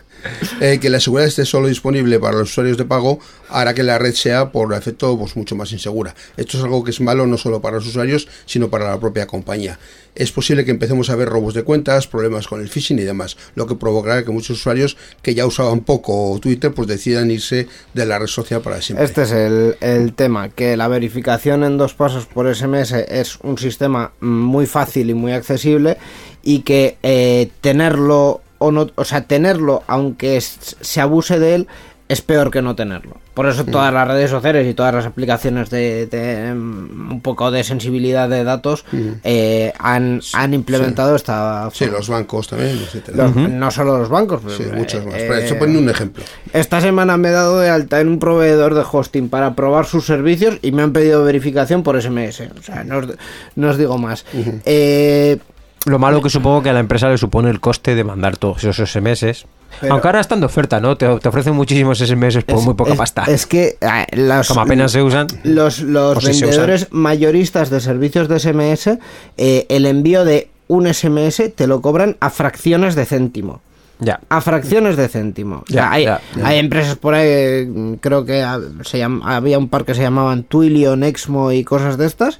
Eh, 0.59 0.79
que 0.79 0.89
la 0.89 0.99
seguridad 0.99 1.27
esté 1.27 1.45
solo 1.45 1.67
disponible 1.67 2.19
para 2.19 2.37
los 2.37 2.49
usuarios 2.49 2.77
de 2.77 2.85
pago 2.85 3.19
hará 3.49 3.73
que 3.73 3.83
la 3.83 3.97
red 3.99 4.13
sea, 4.13 4.51
por 4.51 4.73
efecto, 4.73 5.17
pues, 5.17 5.35
mucho 5.35 5.55
más 5.55 5.71
insegura. 5.71 6.15
Esto 6.37 6.57
es 6.57 6.63
algo 6.63 6.83
que 6.83 6.91
es 6.91 7.01
malo 7.01 7.27
no 7.27 7.37
solo 7.37 7.61
para 7.61 7.77
los 7.77 7.87
usuarios, 7.87 8.27
sino 8.45 8.69
para 8.69 8.89
la 8.89 8.99
propia 8.99 9.27
compañía. 9.27 9.77
Es 10.15 10.31
posible 10.31 10.63
que 10.63 10.71
empecemos 10.71 11.09
a 11.09 11.15
ver 11.15 11.27
robos 11.27 11.53
de 11.53 11.63
cuentas, 11.63 12.07
problemas 12.07 12.47
con 12.47 12.61
el 12.61 12.69
phishing 12.69 12.97
y 12.99 13.03
demás, 13.03 13.35
lo 13.55 13.67
que 13.67 13.75
provocará 13.75 14.23
que 14.23 14.31
muchos 14.31 14.57
usuarios 14.57 14.95
que 15.21 15.35
ya 15.35 15.45
usaban 15.45 15.81
poco 15.81 16.39
Twitter, 16.41 16.73
pues 16.73 16.87
decidan 16.87 17.29
irse 17.31 17.67
de 17.93 18.05
la 18.05 18.17
red 18.17 18.27
social 18.27 18.61
para 18.61 18.81
siempre. 18.81 19.05
Este 19.05 19.23
es 19.23 19.31
el, 19.31 19.75
el 19.81 20.13
tema, 20.13 20.49
que 20.49 20.77
la 20.77 20.87
verificación 20.87 21.65
en 21.65 21.77
dos 21.77 21.93
pasos 21.93 22.25
por 22.25 22.53
SMS 22.53 22.93
es 22.93 23.37
un 23.43 23.57
sistema 23.57 24.13
muy 24.21 24.65
fácil 24.65 25.09
y 25.09 25.13
muy 25.13 25.33
accesible 25.33 25.97
y 26.43 26.59
que 26.59 26.97
eh, 27.03 27.49
tenerlo 27.59 28.41
o 28.65 28.71
no, 28.71 28.87
o 28.95 29.03
sea, 29.05 29.21
tenerlo 29.21 29.83
aunque 29.87 30.37
es- 30.37 30.75
se 30.81 31.01
abuse 31.01 31.39
de 31.39 31.55
él 31.55 31.67
es 32.07 32.21
peor 32.21 32.51
que 32.51 32.61
no 32.61 32.75
tenerlo. 32.75 33.17
Por 33.33 33.47
eso 33.47 33.65
todas 33.65 33.91
las 33.91 34.07
redes 34.07 34.29
sociales 34.29 34.67
y 34.69 34.75
todas 34.75 34.93
las 34.93 35.07
aplicaciones 35.07 35.71
de, 35.71 36.05
de, 36.05 36.53
mm, 36.53 37.11
un 37.13 37.21
poco 37.21 37.49
de 37.49 37.63
sensibilidad 37.63 38.29
de 38.29 38.43
datos 38.43 38.85
eh, 39.23 39.73
han, 39.79 40.21
han 40.33 40.53
implementado 40.53 41.15
esta 41.15 41.67
Sí, 41.73 41.87
los 41.87 42.07
bancos 42.07 42.47
también, 42.47 42.77
etcétera. 42.77 43.17
Los- 43.27 43.35
No 43.35 43.71
solo 43.71 43.97
los 43.97 44.07
bancos, 44.09 44.41
Sí, 44.55 44.63
pero, 44.65 44.77
muchos 44.77 45.01
eh, 45.01 45.05
más. 45.05 45.15
Pero 45.15 45.33
eh, 45.33 45.55
poniendo 45.55 45.81
un 45.81 45.89
ejemplo. 45.89 46.23
esta 46.53 46.79
semana 46.79 47.17
me 47.17 47.29
he 47.29 47.31
dado 47.31 47.59
de 47.59 47.69
alta 47.71 47.99
en 47.99 48.07
un 48.07 48.19
proveedor 48.19 48.75
de 48.75 48.83
hosting 48.89 49.27
para 49.29 49.55
probar 49.55 49.85
sus 49.87 50.05
servicios 50.05 50.59
y 50.61 50.71
me 50.71 50.83
han 50.83 50.93
pedido 50.93 51.23
verificación 51.23 51.81
por 51.81 51.99
SMS. 51.99 52.51
O 52.57 52.61
sea, 52.61 52.83
no 52.83 52.99
os, 52.99 53.07
no 53.55 53.69
os 53.71 53.77
digo 53.79 53.97
más. 53.97 54.25
Eh, 54.65 55.39
Lo 55.85 55.99
malo 55.99 56.21
que 56.21 56.29
supongo 56.29 56.63
que 56.63 56.69
a 56.69 56.73
la 56.73 56.79
empresa 56.79 57.09
le 57.09 57.17
supone 57.17 57.49
el 57.49 57.59
coste 57.59 57.95
de 57.95 58.03
mandar 58.03 58.37
todos 58.37 58.63
esos 58.63 58.89
SMS. 58.89 59.45
Pero- 59.81 59.93
Aunque 59.93 60.07
ahora 60.07 60.19
están 60.21 60.39
de 60.39 60.45
oferta, 60.45 60.79
¿no? 60.79 60.95
Te, 60.97 61.07
te 61.19 61.27
ofrecen 61.29 61.53
muchísimos 61.53 61.99
SMS 61.99 62.43
por 62.43 62.61
muy 62.61 62.73
poca 62.75 62.93
es, 62.93 62.97
pasta. 62.97 63.23
Es 63.27 63.45
que 63.45 63.77
ah, 63.81 64.05
las- 64.13 64.47
Como 64.47 64.61
apenas 64.61 64.91
se 64.91 65.01
usan. 65.03 65.27
los, 65.43 65.81
los 65.81 66.23
si 66.23 66.41
vendedores 66.41 66.87
mayoristas 66.91 67.69
de 67.69 67.79
servicios 67.81 68.27
de 68.27 68.39
SMS, 68.39 68.97
eh, 69.37 69.65
el 69.69 69.85
envío 69.85 70.23
de 70.25 70.49
un 70.67 70.87
SMS 70.91 71.49
te 71.55 71.67
lo 71.67 71.81
cobran 71.81 72.17
a 72.19 72.29
fracciones 72.29 72.95
de 72.95 73.05
céntimo. 73.05 73.61
Ya. 73.99 74.19
A 74.29 74.41
fracciones 74.41 74.97
de 74.97 75.07
céntimo. 75.07 75.57
O 75.57 75.71
sea, 75.71 75.75
Ya, 75.83 75.91
hay, 75.91 76.03
ya, 76.05 76.21
ya. 76.35 76.47
hay 76.47 76.57
empresas 76.59 76.95
por 76.97 77.13
ahí, 77.13 77.27
eh, 77.29 77.97
creo 78.01 78.25
que 78.25 78.43
se 78.83 78.97
llam- 78.99 79.21
había 79.23 79.57
un 79.57 79.69
par 79.69 79.85
que 79.85 79.93
se 79.93 80.01
llamaban 80.01 80.43
Twilio, 80.43 80.95
Nexmo 80.97 81.51
y 81.53 81.63
cosas 81.63 81.97
de 81.97 82.05
estas, 82.05 82.39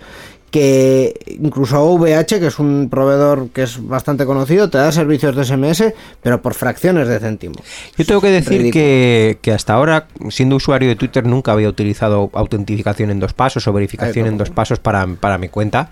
que 0.56 1.14
incluso 1.38 1.84
OVH, 1.84 2.40
que 2.40 2.48
es 2.48 2.60
un 2.60 2.88
proveedor 2.90 3.50
que 3.50 3.64
es 3.64 3.86
bastante 3.86 4.26
conocido, 4.26 4.70
te 4.70 4.78
da 4.78 4.90
servicios 4.90 5.36
de 5.36 5.44
SMS, 5.44 5.94
pero 6.24 6.42
por 6.42 6.54
fracciones 6.54 7.10
de 7.10 7.20
céntimo. 7.20 7.56
Yo 7.98 8.06
tengo 8.06 8.22
que 8.22 8.30
decir 8.30 8.72
que, 8.72 9.38
que 9.42 9.52
hasta 9.52 9.74
ahora, 9.74 10.08
siendo 10.30 10.56
usuario 10.56 10.88
de 10.88 10.96
Twitter, 10.96 11.26
nunca 11.26 11.52
había 11.52 11.68
utilizado 11.68 12.30
autentificación 12.32 13.12
en 13.12 13.20
dos 13.20 13.34
pasos 13.34 13.68
o 13.68 13.74
verificación 13.74 14.28
en 14.28 14.38
dos 14.38 14.50
pasos 14.50 14.80
para, 14.80 15.06
para 15.06 15.38
mi 15.38 15.50
cuenta. 15.50 15.90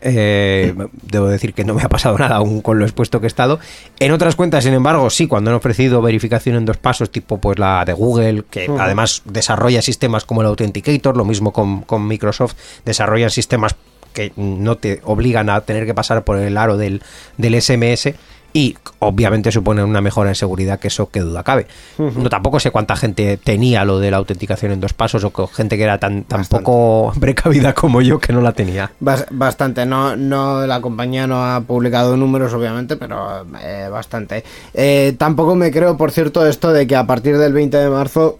Eh, 0.00 0.72
debo 1.02 1.26
decir 1.26 1.52
que 1.52 1.64
no 1.64 1.74
me 1.74 1.82
ha 1.82 1.88
pasado 1.88 2.16
nada 2.20 2.36
aún 2.36 2.60
con 2.60 2.78
lo 2.78 2.84
expuesto 2.84 3.18
que 3.18 3.26
he 3.26 3.34
estado. 3.34 3.58
En 3.98 4.12
otras 4.12 4.36
cuentas, 4.36 4.62
sin 4.62 4.74
embargo, 4.74 5.10
sí, 5.10 5.26
cuando 5.26 5.50
han 5.50 5.56
ofrecido 5.56 6.00
verificación 6.00 6.54
en 6.54 6.66
dos 6.66 6.76
pasos, 6.76 7.10
tipo 7.10 7.38
pues 7.38 7.58
la 7.58 7.84
de 7.84 7.94
Google, 7.94 8.44
que 8.48 8.70
además 8.78 9.22
desarrolla 9.24 9.82
sistemas 9.82 10.24
como 10.24 10.42
el 10.42 10.46
Authenticator, 10.46 11.16
lo 11.16 11.24
mismo 11.24 11.52
con, 11.52 11.80
con 11.80 12.06
Microsoft, 12.06 12.54
desarrollan 12.84 13.30
sistemas 13.30 13.74
que 14.14 14.32
no 14.36 14.76
te 14.76 15.00
obligan 15.04 15.50
a 15.50 15.60
tener 15.60 15.84
que 15.84 15.92
pasar 15.92 16.24
por 16.24 16.38
el 16.38 16.56
aro 16.56 16.78
del, 16.78 17.02
del 17.36 17.60
SMS 17.60 18.14
y 18.56 18.76
obviamente 19.00 19.50
suponen 19.50 19.84
una 19.84 20.00
mejora 20.00 20.28
en 20.30 20.36
seguridad, 20.36 20.78
que 20.78 20.86
eso 20.86 21.10
que 21.10 21.18
duda 21.18 21.42
cabe. 21.42 21.66
No 21.98 22.28
tampoco 22.30 22.60
sé 22.60 22.70
cuánta 22.70 22.94
gente 22.94 23.36
tenía 23.36 23.84
lo 23.84 23.98
de 23.98 24.12
la 24.12 24.18
autenticación 24.18 24.70
en 24.70 24.78
dos 24.80 24.92
pasos 24.92 25.24
o 25.24 25.32
que 25.32 25.44
gente 25.52 25.76
que 25.76 25.82
era 25.82 25.98
tan, 25.98 26.22
tan 26.22 26.42
Bastante. 26.42 26.64
poco 26.64 27.12
precavida 27.20 27.74
como 27.74 28.00
yo 28.00 28.20
que 28.20 28.32
no 28.32 28.40
la 28.40 28.52
tenía. 28.52 28.92
Bas- 29.00 29.26
Bastante, 29.28 29.84
no, 29.86 30.14
no, 30.14 30.64
la 30.68 30.80
compañía 30.80 31.26
no 31.26 31.44
ha 31.44 31.62
publicado 31.62 32.16
números, 32.16 32.54
obviamente, 32.54 32.94
pero 32.96 33.44
eh, 33.60 33.88
bastante. 33.90 34.44
Eh, 34.72 35.16
tampoco 35.18 35.56
me 35.56 35.72
creo, 35.72 35.96
por 35.96 36.12
cierto, 36.12 36.46
esto 36.46 36.72
de 36.72 36.86
que 36.86 36.94
a 36.94 37.08
partir 37.08 37.36
del 37.38 37.52
20 37.54 37.76
de 37.76 37.90
marzo 37.90 38.38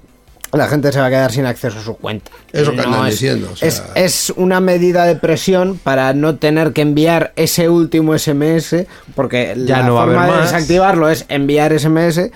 la 0.57 0.69
gente 0.69 0.93
se 0.93 1.01
va 1.01 1.07
a 1.07 1.11
quedar 1.11 1.33
sin 1.33 1.47
acceso 1.47 1.79
a 1.79 1.83
su 1.83 1.97
cuenta. 1.97 2.31
Es 2.53 2.67
lo 2.67 2.73
que 2.75 2.81
andan 2.81 3.07
es, 3.07 3.13
diciendo, 3.13 3.51
o 3.53 3.57
sea- 3.57 3.69
es, 3.69 3.83
es 3.95 4.33
una 4.37 4.61
medida 4.61 5.05
de 5.05 5.17
presión 5.17 5.79
para 5.83 6.13
no 6.15 6.37
tener 6.37 6.73
que 6.73 6.83
enviar 6.83 7.33
ese 7.37 7.69
último 7.69 8.15
SMS, 8.19 8.87
porque 9.15 9.55
Ya 9.67 9.79
la 9.81 9.87
no 9.87 9.95
va 9.95 10.03
a 10.03 10.07
forma 10.07 10.27
de 10.27 10.31
más. 10.33 10.53
desactivarlo 10.53 11.09
es 11.09 11.25
enviar 11.29 11.73
SMS. 11.79 12.31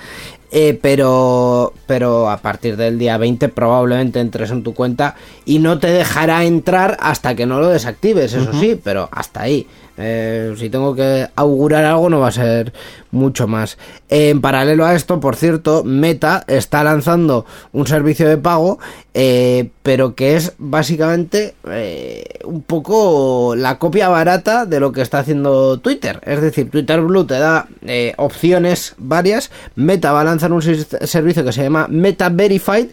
eh, 0.50 0.78
pero 0.80 1.74
pero 1.86 2.30
a 2.30 2.38
partir 2.38 2.76
del 2.78 2.98
día 2.98 3.18
20 3.18 3.50
probablemente 3.50 4.18
entres 4.18 4.50
en 4.50 4.62
tu 4.62 4.72
cuenta 4.72 5.14
y 5.44 5.58
no 5.58 5.78
te 5.78 5.88
dejará 5.88 6.44
entrar 6.44 6.96
hasta 7.00 7.34
que 7.34 7.44
no 7.44 7.60
lo 7.60 7.68
desactives, 7.68 8.32
eso 8.32 8.50
sí, 8.58 8.80
pero 8.82 9.10
hasta 9.12 9.42
ahí. 9.42 9.66
Eh, 9.98 10.54
si 10.56 10.70
tengo 10.70 10.94
que 10.94 11.26
augurar 11.34 11.84
algo 11.84 12.08
no 12.08 12.20
va 12.20 12.28
a 12.28 12.32
ser 12.32 12.72
mucho 13.10 13.48
más. 13.48 13.78
En 14.08 14.40
paralelo 14.40 14.86
a 14.86 14.94
esto, 14.94 15.18
por 15.18 15.34
cierto, 15.34 15.82
Meta 15.82 16.44
está 16.46 16.84
lanzando 16.84 17.44
un 17.72 17.86
servicio 17.86 18.28
de 18.28 18.36
pago, 18.36 18.78
eh, 19.12 19.70
pero 19.82 20.14
que 20.14 20.36
es 20.36 20.52
básicamente 20.58 21.54
eh, 21.68 22.24
un 22.44 22.62
poco 22.62 23.54
la 23.56 23.78
copia 23.78 24.08
barata 24.08 24.66
de 24.66 24.78
lo 24.78 24.92
que 24.92 25.02
está 25.02 25.18
haciendo 25.18 25.78
Twitter. 25.80 26.20
Es 26.24 26.40
decir, 26.40 26.70
Twitter 26.70 27.00
Blue 27.00 27.26
te 27.26 27.38
da 27.38 27.66
opciones 28.18 28.94
varias. 28.98 29.50
Meta 29.74 30.12
va 30.12 30.20
a 30.20 30.24
lanzar 30.24 30.52
un 30.52 30.62
servicio 30.62 31.44
que 31.44 31.52
se 31.52 31.62
llama 31.64 31.86
Meta 31.88 32.28
Verified 32.28 32.88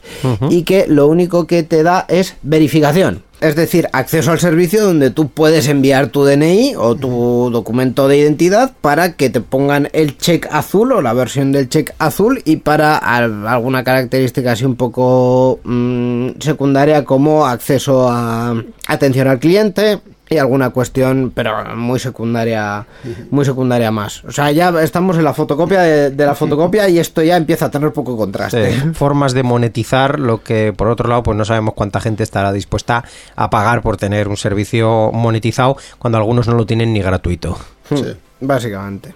y 0.50 0.64
que 0.64 0.86
lo 0.88 1.08
único 1.08 1.46
que 1.46 1.62
te 1.62 1.84
da 1.84 2.06
es 2.08 2.36
verificación. 2.42 3.25
Es 3.42 3.56
decir, 3.56 3.90
acceso 3.92 4.32
al 4.32 4.40
servicio 4.40 4.84
donde 4.84 5.12
tú 5.12 5.28
puedes 5.30 5.68
enviar 5.68 6.08
tu 6.08 6.24
DNI 6.24 6.74
o 6.78 6.96
tu 6.96 7.50
documento 7.52 8.08
de 8.08 8.18
identidad 8.18 8.72
para 8.82 9.14
que 9.14 9.30
te 9.30 9.42
pongan 9.42 9.90
el 9.92 10.18
check 10.18 10.48
azul 10.52 10.94
o 10.94 11.02
la 11.02 11.14
versión 11.14 11.52
del 11.52 11.68
check 11.68 11.94
azul 12.00 12.42
y 12.46 12.56
para 12.58 12.98
al- 12.98 13.46
alguna 13.46 13.84
característica 13.84 14.54
así 14.54 14.64
un 14.64 14.76
poco 14.78 15.60
mm, 15.66 16.30
secundaria 16.40 17.04
como 17.04 17.46
acceso 17.46 18.08
a 18.10 18.56
atención 18.88 19.28
al 19.28 19.40
cliente 19.40 20.00
y 20.30 20.38
alguna 20.38 20.72
cuestión, 20.72 21.32
pero 21.34 21.76
muy 21.76 22.00
secundaria, 22.00 22.86
muy 23.30 23.46
secundaria 23.46 23.92
más. 23.92 24.24
O 24.24 24.32
sea, 24.32 24.52
ya 24.52 24.70
estamos 24.82 25.18
en 25.18 25.24
la 25.24 25.34
fotocopia 25.34 25.82
de, 25.82 26.10
de 26.12 26.26
la 26.26 26.34
fotocopia 26.36 26.90
y 26.90 26.98
esto 27.00 27.22
ya 27.22 27.38
empieza 27.38 27.66
a 27.66 27.72
tener 27.72 27.92
poco 27.94 28.18
contraste. 28.18 28.74
Sí, 28.74 28.82
formas 28.94 29.34
de 29.34 29.44
monetizar 29.44 30.20
lo 30.20 30.42
que 30.42 30.74
por 30.76 30.88
otro 30.88 31.08
lado 31.10 31.24
pues 31.24 31.38
no 31.38 31.46
sabemos 31.46 31.74
cuánta 31.76 32.00
gente 32.02 32.24
estará 32.24 32.52
dispuesta 32.52 33.04
a 33.36 33.50
pagar 33.50 33.82
por 33.82 33.98
tener 33.98 34.28
un 34.28 34.38
servicio 34.38 35.12
monetizado 35.14 35.78
cuando 36.00 36.18
algunos 36.18 36.48
no 36.48 36.56
lo 36.56 36.66
tienen 36.66 36.94
ni 36.94 37.02
gratuito. 37.02 37.58
Hmm, 37.90 37.96
Sí. 37.98 38.16
Básicamente. 38.42 39.14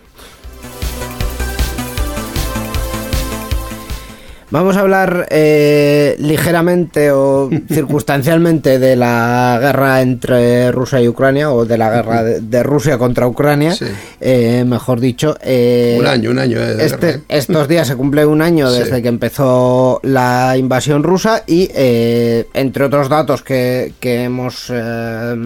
Vamos 4.52 4.78
a 4.78 4.80
hablar 4.80 5.28
eh, 5.30 6.16
ligeramente 6.18 7.12
o 7.12 7.50
circunstancialmente 7.72 8.80
de 8.80 8.96
la 8.96 9.60
guerra 9.62 10.02
entre 10.02 10.72
Rusia 10.72 11.00
y 11.02 11.08
Ucrania, 11.08 11.52
o 11.52 11.66
de 11.66 11.78
la 11.78 11.92
guerra 11.92 12.24
de, 12.24 12.42
de 12.42 12.64
Rusia 12.64 12.98
contra 12.98 13.28
Ucrania, 13.28 13.74
Sí. 13.76 13.86
eh, 14.20 14.64
mejor 14.66 15.00
dicho. 15.00 15.38
eh, 15.44 15.98
Un 16.00 16.08
año, 16.08 16.32
un 16.32 16.40
año. 16.40 16.58
eh, 16.60 16.74
de 16.76 16.86
este- 16.86 17.06
guerra, 17.06 17.20
¿eh? 17.20 17.24
estos 17.30 17.68
días 17.68 17.88
se 17.88 17.96
cumple 17.96 18.26
un 18.26 18.42
año 18.42 18.72
Sí. 18.72 18.80
desde 18.80 19.04
que 19.04 19.08
empezó 19.08 20.00
la 20.02 20.58
invasión 20.58 21.04
rusa 21.04 21.44
y 21.46 21.70
eh, 21.76 22.48
entre 22.56 22.86
otros 22.86 23.08
datos 23.08 23.44
que, 23.44 23.94
que 24.00 24.24
hemos 24.24 24.74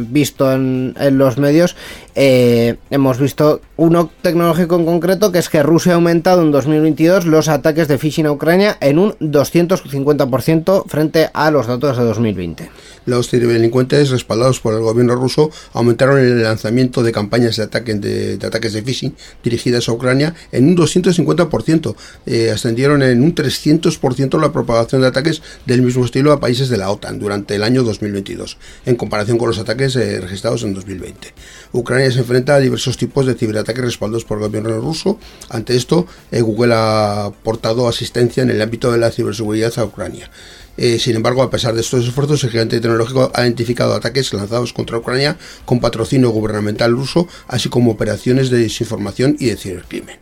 visto 0.10 0.50
en, 0.54 0.96
en 0.98 1.18
los 1.18 1.38
medios, 1.38 1.76
hemos 2.16 3.20
visto 3.20 3.60
uno 3.76 4.10
tecnológico 4.22 4.76
en 4.76 4.86
concreto 4.86 5.32
que 5.32 5.40
es 5.40 5.50
que 5.50 5.62
Rusia 5.64 5.94
ha 5.94 5.96
aumentado 5.96 6.42
en 6.44 6.52
2022 6.52 7.26
los 7.26 7.50
ataques 7.50 7.88
de 7.88 7.98
phishing 7.98 8.28
a 8.28 8.32
Ucrania 8.32 8.78
en 8.80 8.93
un 9.00 9.14
250% 9.20 10.86
frente 10.88 11.30
a 11.34 11.52
los 11.52 11.68
datos 11.68 11.98
de 11.98 12.04
2020. 12.04 12.70
Los 13.06 13.30
ciberdelincuentes 13.30 14.10
respaldados 14.10 14.60
por 14.60 14.74
el 14.74 14.82
gobierno 14.82 15.16
ruso 15.16 15.52
aumentaron 15.74 16.20
el 16.20 16.44
lanzamiento 16.44 17.04
de 17.04 17.12
campañas 17.12 17.58
de, 17.58 17.64
ataque 17.64 17.96
de, 17.96 18.38
de 18.38 18.48
ataques 18.48 18.74
de 18.74 18.82
phishing 18.82 19.16
dirigidas 19.44 19.90
a 19.90 19.92
Ucrania 19.92 20.36
en 20.52 20.68
un 20.68 20.78
250%. 20.78 21.96
Eh, 22.26 22.52
ascendieron 22.52 23.04
en 23.04 23.24
un 23.24 23.36
300% 23.36 24.40
la 24.40 24.52
propagación 24.52 25.02
de 25.02 25.08
ataques 25.08 25.42
del 25.66 25.82
mismo 25.82 26.06
estilo 26.06 26.32
a 26.32 26.40
países 26.40 26.70
de 26.70 26.78
la 26.78 26.90
OTAN 26.90 27.20
durante 27.20 27.56
el 27.56 27.64
año 27.64 27.84
2022, 27.84 28.58
en 28.86 28.96
comparación 28.96 29.38
con 29.38 29.50
los 29.50 29.60
ataques 29.60 29.96
eh, 29.96 30.20
registrados 30.22 30.64
en 30.64 30.74
2020. 30.74 31.34
Ucrania 31.74 32.12
se 32.12 32.20
enfrenta 32.20 32.56
a 32.56 32.60
diversos 32.60 32.98
tipos 32.98 33.26
de 33.26 33.34
ciberataques 33.36 33.84
respaldados 33.84 34.26
por 34.26 34.38
el 34.38 34.46
gobierno 34.46 34.80
ruso. 34.80 35.20
Ante 35.50 35.76
esto, 35.76 36.08
eh, 36.32 36.42
Google 36.42 36.74
ha 36.74 37.26
aportado 37.26 37.88
asistencia 37.88 38.44
en 38.44 38.50
el 38.50 38.62
ámbito 38.62 38.83
de 38.92 38.98
la 38.98 39.12
ciberseguridad 39.12 39.74
a 39.78 39.86
Ucrania. 39.86 40.30
Eh, 40.76 40.98
sin 40.98 41.16
embargo, 41.16 41.44
a 41.44 41.52
pesar 41.52 41.76
de 41.76 41.82
estos 41.82 42.06
esfuerzos, 42.06 42.44
el 42.44 42.50
gigante 42.50 42.80
tecnológico 42.80 43.32
ha 43.34 43.44
identificado 43.44 43.94
ataques 43.94 44.34
lanzados 44.34 44.74
contra 44.74 44.98
Ucrania 44.98 45.38
con 45.66 45.80
patrocinio 45.80 46.30
gubernamental 46.32 46.92
ruso, 46.92 47.28
así 47.48 47.70
como 47.70 47.92
operaciones 47.92 48.50
de 48.50 48.60
desinformación 48.60 49.36
y 49.40 49.48
de 49.48 49.58
cibercrimen. 49.58 50.18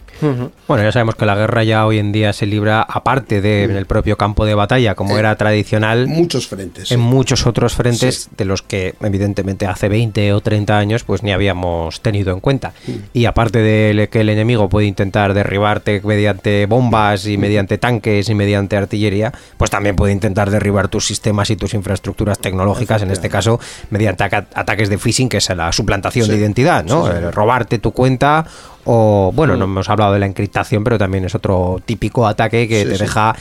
Bueno, 0.67 0.83
ya 0.83 0.91
sabemos 0.91 1.15
que 1.15 1.25
la 1.25 1.35
guerra 1.35 1.63
ya 1.63 1.85
hoy 1.85 1.99
en 1.99 2.11
día 2.11 2.33
se 2.33 2.45
libra 2.45 2.81
aparte 2.81 3.41
de 3.41 3.63
en 3.63 3.75
el 3.75 3.85
propio 3.85 4.17
campo 4.17 4.45
de 4.45 4.53
batalla, 4.53 4.95
como 4.95 5.15
Eh, 5.15 5.19
era 5.19 5.35
tradicional. 5.35 6.07
Muchos 6.07 6.47
frentes. 6.47 6.91
En 6.91 6.99
sí. 6.99 7.03
muchos 7.03 7.45
otros 7.45 7.73
frentes 7.75 8.29
de 8.35 8.45
los 8.45 8.61
que 8.61 8.95
evidentemente 9.01 9.65
hace 9.65 9.89
20 9.89 10.33
o 10.33 10.41
30 10.41 10.77
años 10.77 11.03
pues 11.03 11.23
ni 11.23 11.31
habíamos 11.31 12.01
tenido 12.01 12.33
en 12.33 12.39
cuenta. 12.39 12.73
Y 13.13 13.25
aparte 13.25 13.59
de 13.59 14.09
que 14.09 14.21
el 14.21 14.29
enemigo 14.29 14.69
puede 14.69 14.87
intentar 14.87 15.33
derribarte 15.33 16.01
mediante 16.03 16.65
bombas 16.65 17.25
y 17.27 17.37
mediante 17.37 17.77
tanques 17.77 18.29
y 18.29 18.35
mediante 18.35 18.77
artillería, 18.77 19.33
pues 19.57 19.69
también 19.71 19.95
puede 19.95 20.13
intentar 20.13 20.49
derribar 20.49 20.87
tus 20.87 21.05
sistemas 21.05 21.49
y 21.49 21.55
tus 21.55 21.73
infraestructuras 21.73 22.39
tecnológicas, 22.39 23.01
en 23.01 23.11
este 23.11 23.29
caso 23.29 23.59
mediante 23.89 24.23
ataques 24.23 24.89
de 24.89 24.97
phishing, 24.97 25.29
que 25.29 25.37
es 25.37 25.49
la 25.49 25.71
suplantación 25.71 26.27
de 26.27 26.37
identidad, 26.37 26.83
¿no? 26.85 27.09
Eh, 27.09 27.31
Robarte 27.31 27.79
tu 27.79 27.91
cuenta 27.91 28.45
o, 28.85 29.31
bueno, 29.33 29.55
no 29.55 29.65
hemos 29.65 29.89
hablado 29.89 30.13
de 30.13 30.19
la 30.19 30.25
encriptación, 30.25 30.83
pero 30.83 30.97
también 30.97 31.25
es 31.25 31.35
otro 31.35 31.79
típico 31.85 32.25
ataque 32.27 32.67
que 32.67 32.83
Sí, 32.83 32.89
te 32.89 32.95
sí. 32.95 33.01
deja 33.03 33.35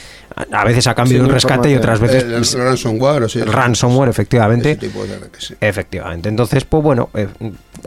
a- 0.53 0.65
veces 0.65 0.87
a 0.87 0.95
cambio 0.95 1.15
Sí, 1.15 1.19
de 1.19 1.25
un 1.25 1.31
rescate 1.31 1.71
y 1.71 1.75
otras 1.75 2.01
veces 2.01 2.25
El, 2.25 2.35
el 2.35 2.45
ransomware, 2.65 3.23
o 3.25 3.29
sea, 3.29 3.43
el 3.43 3.53
ransomware, 3.53 4.09
efectivamente. 4.11 4.73
ese 4.73 4.81
tipo 4.89 5.05
de 5.05 5.15
ataques, 5.17 5.45
sí. 5.45 5.55
Efectivamente. 5.61 6.29
Entonces, 6.29 6.65
pues 6.65 6.83
bueno, 6.83 7.11
eh, 7.15 7.29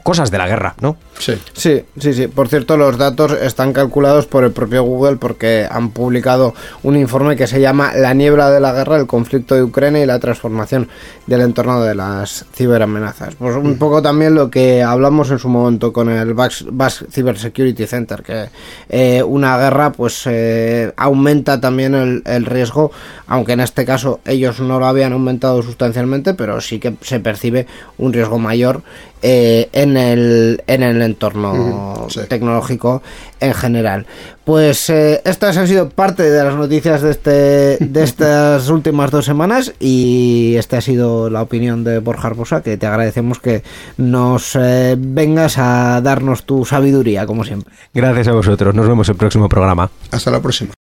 cosas 0.04 0.30
de 0.32 0.38
la 0.38 0.48
guerra, 0.48 0.76
¿no? 0.82 0.98
Sí. 1.18 1.34
Sí, 1.54 1.84
sí, 2.00 2.14
sí. 2.14 2.28
Por 2.28 2.50
cierto, 2.50 2.76
los 2.78 2.98
datos 2.98 3.32
están 3.34 3.74
calculados 3.74 4.26
por 4.26 4.44
el 4.44 4.52
propio 4.52 4.84
Google 4.84 5.16
porque 5.18 5.68
han 5.70 5.92
publicado 5.92 6.54
un 6.84 6.98
informe 6.98 7.36
que 7.36 7.48
se 7.48 7.62
llama 7.62 7.94
La 7.96 8.14
niebla 8.14 8.50
de 8.52 8.60
la 8.60 8.74
guerra, 8.74 8.98
el 8.98 9.08
conflicto 9.08 9.56
de 9.56 9.64
Ucrania 9.64 10.04
y 10.04 10.06
la 10.06 10.20
transformación 10.20 10.90
del 11.28 11.42
entorno 11.42 11.82
de 11.82 11.96
las 11.96 12.46
ciberamenazas. 12.54 13.36
Pues 13.36 13.56
un 13.56 13.78
poco 13.78 14.02
también 14.02 14.36
lo 14.36 14.50
que 14.50 14.84
hablamos 14.84 15.32
en 15.32 15.40
su 15.40 15.48
momento 15.50 15.94
con 15.94 16.10
el 16.10 16.34
Basque 16.34 17.06
Cyber 17.12 17.38
Security 17.44 17.86
Center, 17.86 18.24
que 18.24 18.50
eh, 18.90 19.22
una 19.22 19.58
guerra 19.58 19.92
pues 19.92 20.24
eh, 20.26 20.92
aumenta 20.98 21.62
también 21.62 21.94
el, 21.94 22.24
el 22.26 22.46
riesgo, 22.46 22.92
aunque 23.28 23.54
en 23.54 23.60
este 23.60 23.86
caso 23.86 24.20
ellos 24.26 24.60
no 24.60 24.80
lo 24.80 24.88
habían 24.88 25.14
aumentado 25.14 25.62
sustancialmente, 25.62 26.34
pero 26.34 26.60
sí 26.60 26.80
que 26.80 26.96
se 27.02 27.20
percibe 27.20 27.68
un 27.98 28.12
riesgo 28.12 28.40
mayor 28.40 28.82
eh, 29.26 29.70
en, 29.72 29.96
el, 29.96 30.62
en 30.68 30.84
el 30.84 31.02
entorno 31.02 32.08
sí. 32.10 32.20
tecnológico 32.28 33.02
en 33.40 33.54
general. 33.54 34.06
Pues 34.44 34.90
eh, 34.90 35.22
estas 35.24 35.56
han 35.56 35.70
sido 35.70 35.90
parte 35.90 36.24
de 36.30 36.44
las 36.44 36.56
noticias 36.56 37.02
de, 37.02 37.12
este, 37.12 37.78
de 37.80 38.04
estas 38.04 38.68
últimas 38.70 39.12
dos 39.12 39.24
semanas 39.24 39.74
y 39.80 40.56
esta 40.58 40.80
ha 40.80 40.82
sido 40.82 41.30
la 41.30 41.42
opinión 41.42 41.86
de 41.86 42.00
Borja 42.00 42.28
Arbosa, 42.28 42.62
que 42.62 42.76
te 42.76 42.86
agradecemos 42.86 43.40
que 43.40 43.64
nos 43.96 44.58
eh, 44.60 44.98
vengas 45.00 45.58
a 45.58 46.02
darnos 46.02 46.44
tu 46.44 46.66
sabiduría, 46.66 47.26
como 47.26 47.46
siempre. 47.46 47.74
Gracias 47.94 48.28
a 48.28 48.34
vosotros. 48.34 48.76
Nos 48.76 48.88
vemos 48.90 49.08
en 49.08 49.14
el 49.14 49.18
próximo 49.18 49.48
programa. 49.48 49.90
Hasta 50.12 50.32
la 50.32 50.42
próxima. 50.42 50.74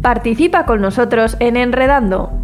Participa 0.00 0.64
con 0.64 0.80
nosotros 0.80 1.36
en 1.38 1.58
Enredando. 1.58 2.43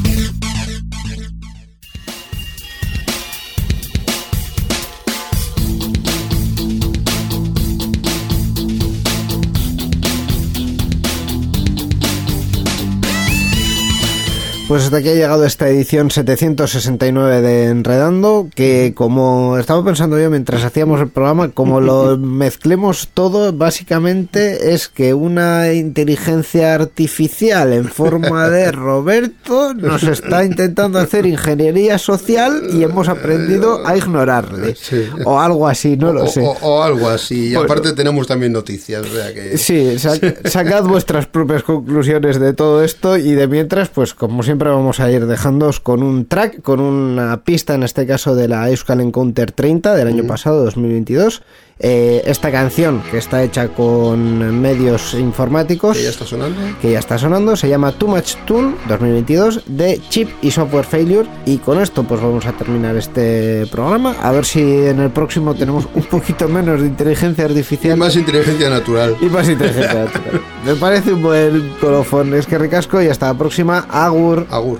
Pues 14.71 14.85
hasta 14.85 14.97
aquí 14.99 15.09
ha 15.09 15.13
llegado 15.15 15.43
esta 15.43 15.67
edición 15.67 16.11
769 16.11 17.41
de 17.41 17.65
Enredando, 17.65 18.47
que 18.55 18.93
como 18.95 19.57
estaba 19.57 19.83
pensando 19.83 20.17
yo 20.17 20.29
mientras 20.29 20.63
hacíamos 20.63 21.01
el 21.01 21.09
programa, 21.09 21.49
como 21.49 21.81
lo 21.81 22.17
mezclemos 22.17 23.09
todo, 23.13 23.51
básicamente 23.51 24.73
es 24.73 24.87
que 24.87 25.13
una 25.13 25.73
inteligencia 25.73 26.73
artificial 26.73 27.73
en 27.73 27.83
forma 27.89 28.47
de 28.47 28.71
Roberto 28.71 29.73
nos 29.73 30.03
está 30.03 30.45
intentando 30.45 30.99
hacer 30.99 31.25
ingeniería 31.25 31.97
social 31.97 32.61
y 32.73 32.83
hemos 32.83 33.09
aprendido 33.09 33.85
a 33.85 33.97
ignorarle. 33.97 34.75
Sí. 34.75 35.03
O 35.25 35.37
algo 35.37 35.67
así, 35.67 35.97
no 35.97 36.13
lo 36.13 36.23
o, 36.23 36.27
sé. 36.27 36.39
o- 36.39 36.55
o 36.61 36.81
algo 36.81 37.09
así. 37.09 37.47
Y 37.47 37.53
Bueno. 37.55 37.65
aparte 37.73 37.91
tenemos 37.91 38.25
también 38.25 38.53
noticias. 38.53 39.01
O 39.05 39.13
sea 39.13 39.33
que... 39.33 39.57
Sí, 39.57 39.95
sac- 39.97 40.47
sacad 40.47 40.85
vuestras 40.85 41.25
propias 41.27 41.63
conclusiones 41.63 42.39
de 42.39 42.53
todo 42.53 42.81
esto 42.85 43.17
y 43.17 43.33
de 43.33 43.47
mientras, 43.49 43.89
pues 43.89 44.13
como 44.13 44.41
siempre 44.43 44.60
vamos 44.69 44.99
a 44.99 45.11
ir 45.11 45.25
dejándoos 45.25 45.79
con 45.79 46.03
un 46.03 46.27
track, 46.27 46.61
con 46.61 46.79
una 46.79 47.43
pista 47.43 47.73
en 47.73 47.83
este 47.83 48.05
caso 48.05 48.35
de 48.35 48.47
la 48.47 48.69
Euskal 48.69 49.01
Encounter 49.01 49.51
30 49.51 49.95
del 49.95 50.07
año 50.07 50.27
pasado, 50.27 50.63
2022. 50.63 51.41
Eh, 51.83 52.21
esta 52.25 52.51
canción 52.51 53.01
que 53.09 53.17
está 53.17 53.41
hecha 53.43 53.69
con 53.69 54.61
medios 54.61 55.15
informáticos 55.15 55.97
Que 55.97 56.03
ya 56.03 56.09
está 56.11 56.25
sonando. 56.25 56.61
que 56.79 56.91
ya 56.91 56.99
está 56.99 57.17
sonando, 57.17 57.55
se 57.55 57.67
llama 57.69 57.91
Too 57.91 58.07
Much 58.07 58.35
Tune 58.45 58.75
2022 58.87 59.63
de 59.65 59.99
Chip 60.09 60.29
y 60.43 60.51
Software 60.51 60.85
Failure 60.85 61.27
y 61.47 61.57
con 61.57 61.81
esto 61.81 62.03
pues 62.03 62.21
vamos 62.21 62.45
a 62.45 62.51
terminar 62.51 62.95
este 62.97 63.65
programa, 63.71 64.11
a 64.21 64.31
ver 64.31 64.45
si 64.45 64.61
en 64.61 64.99
el 64.99 65.09
próximo 65.09 65.55
tenemos 65.55 65.87
un 65.95 66.03
poquito 66.03 66.47
menos 66.47 66.81
de 66.81 66.87
inteligencia 66.87 67.45
Y 67.45 67.47
artificial 67.47 67.97
más 67.97 68.15
inteligencia 68.15 68.69
natural. 68.69 69.15
y 69.19 69.25
más 69.25 69.49
inteligencia 69.49 70.05
natural. 70.05 70.41
Me 70.65 70.75
parece 70.75 71.13
un 71.13 71.23
buen 71.23 71.73
colofón. 71.81 72.35
Es 72.35 72.45
que 72.45 72.59
ricasco 72.59 73.01
y 73.01 73.07
hasta 73.07 73.25
la 73.27 73.33
próxima. 73.33 73.87
Agur. 73.89 74.45
Agur. 74.51 74.79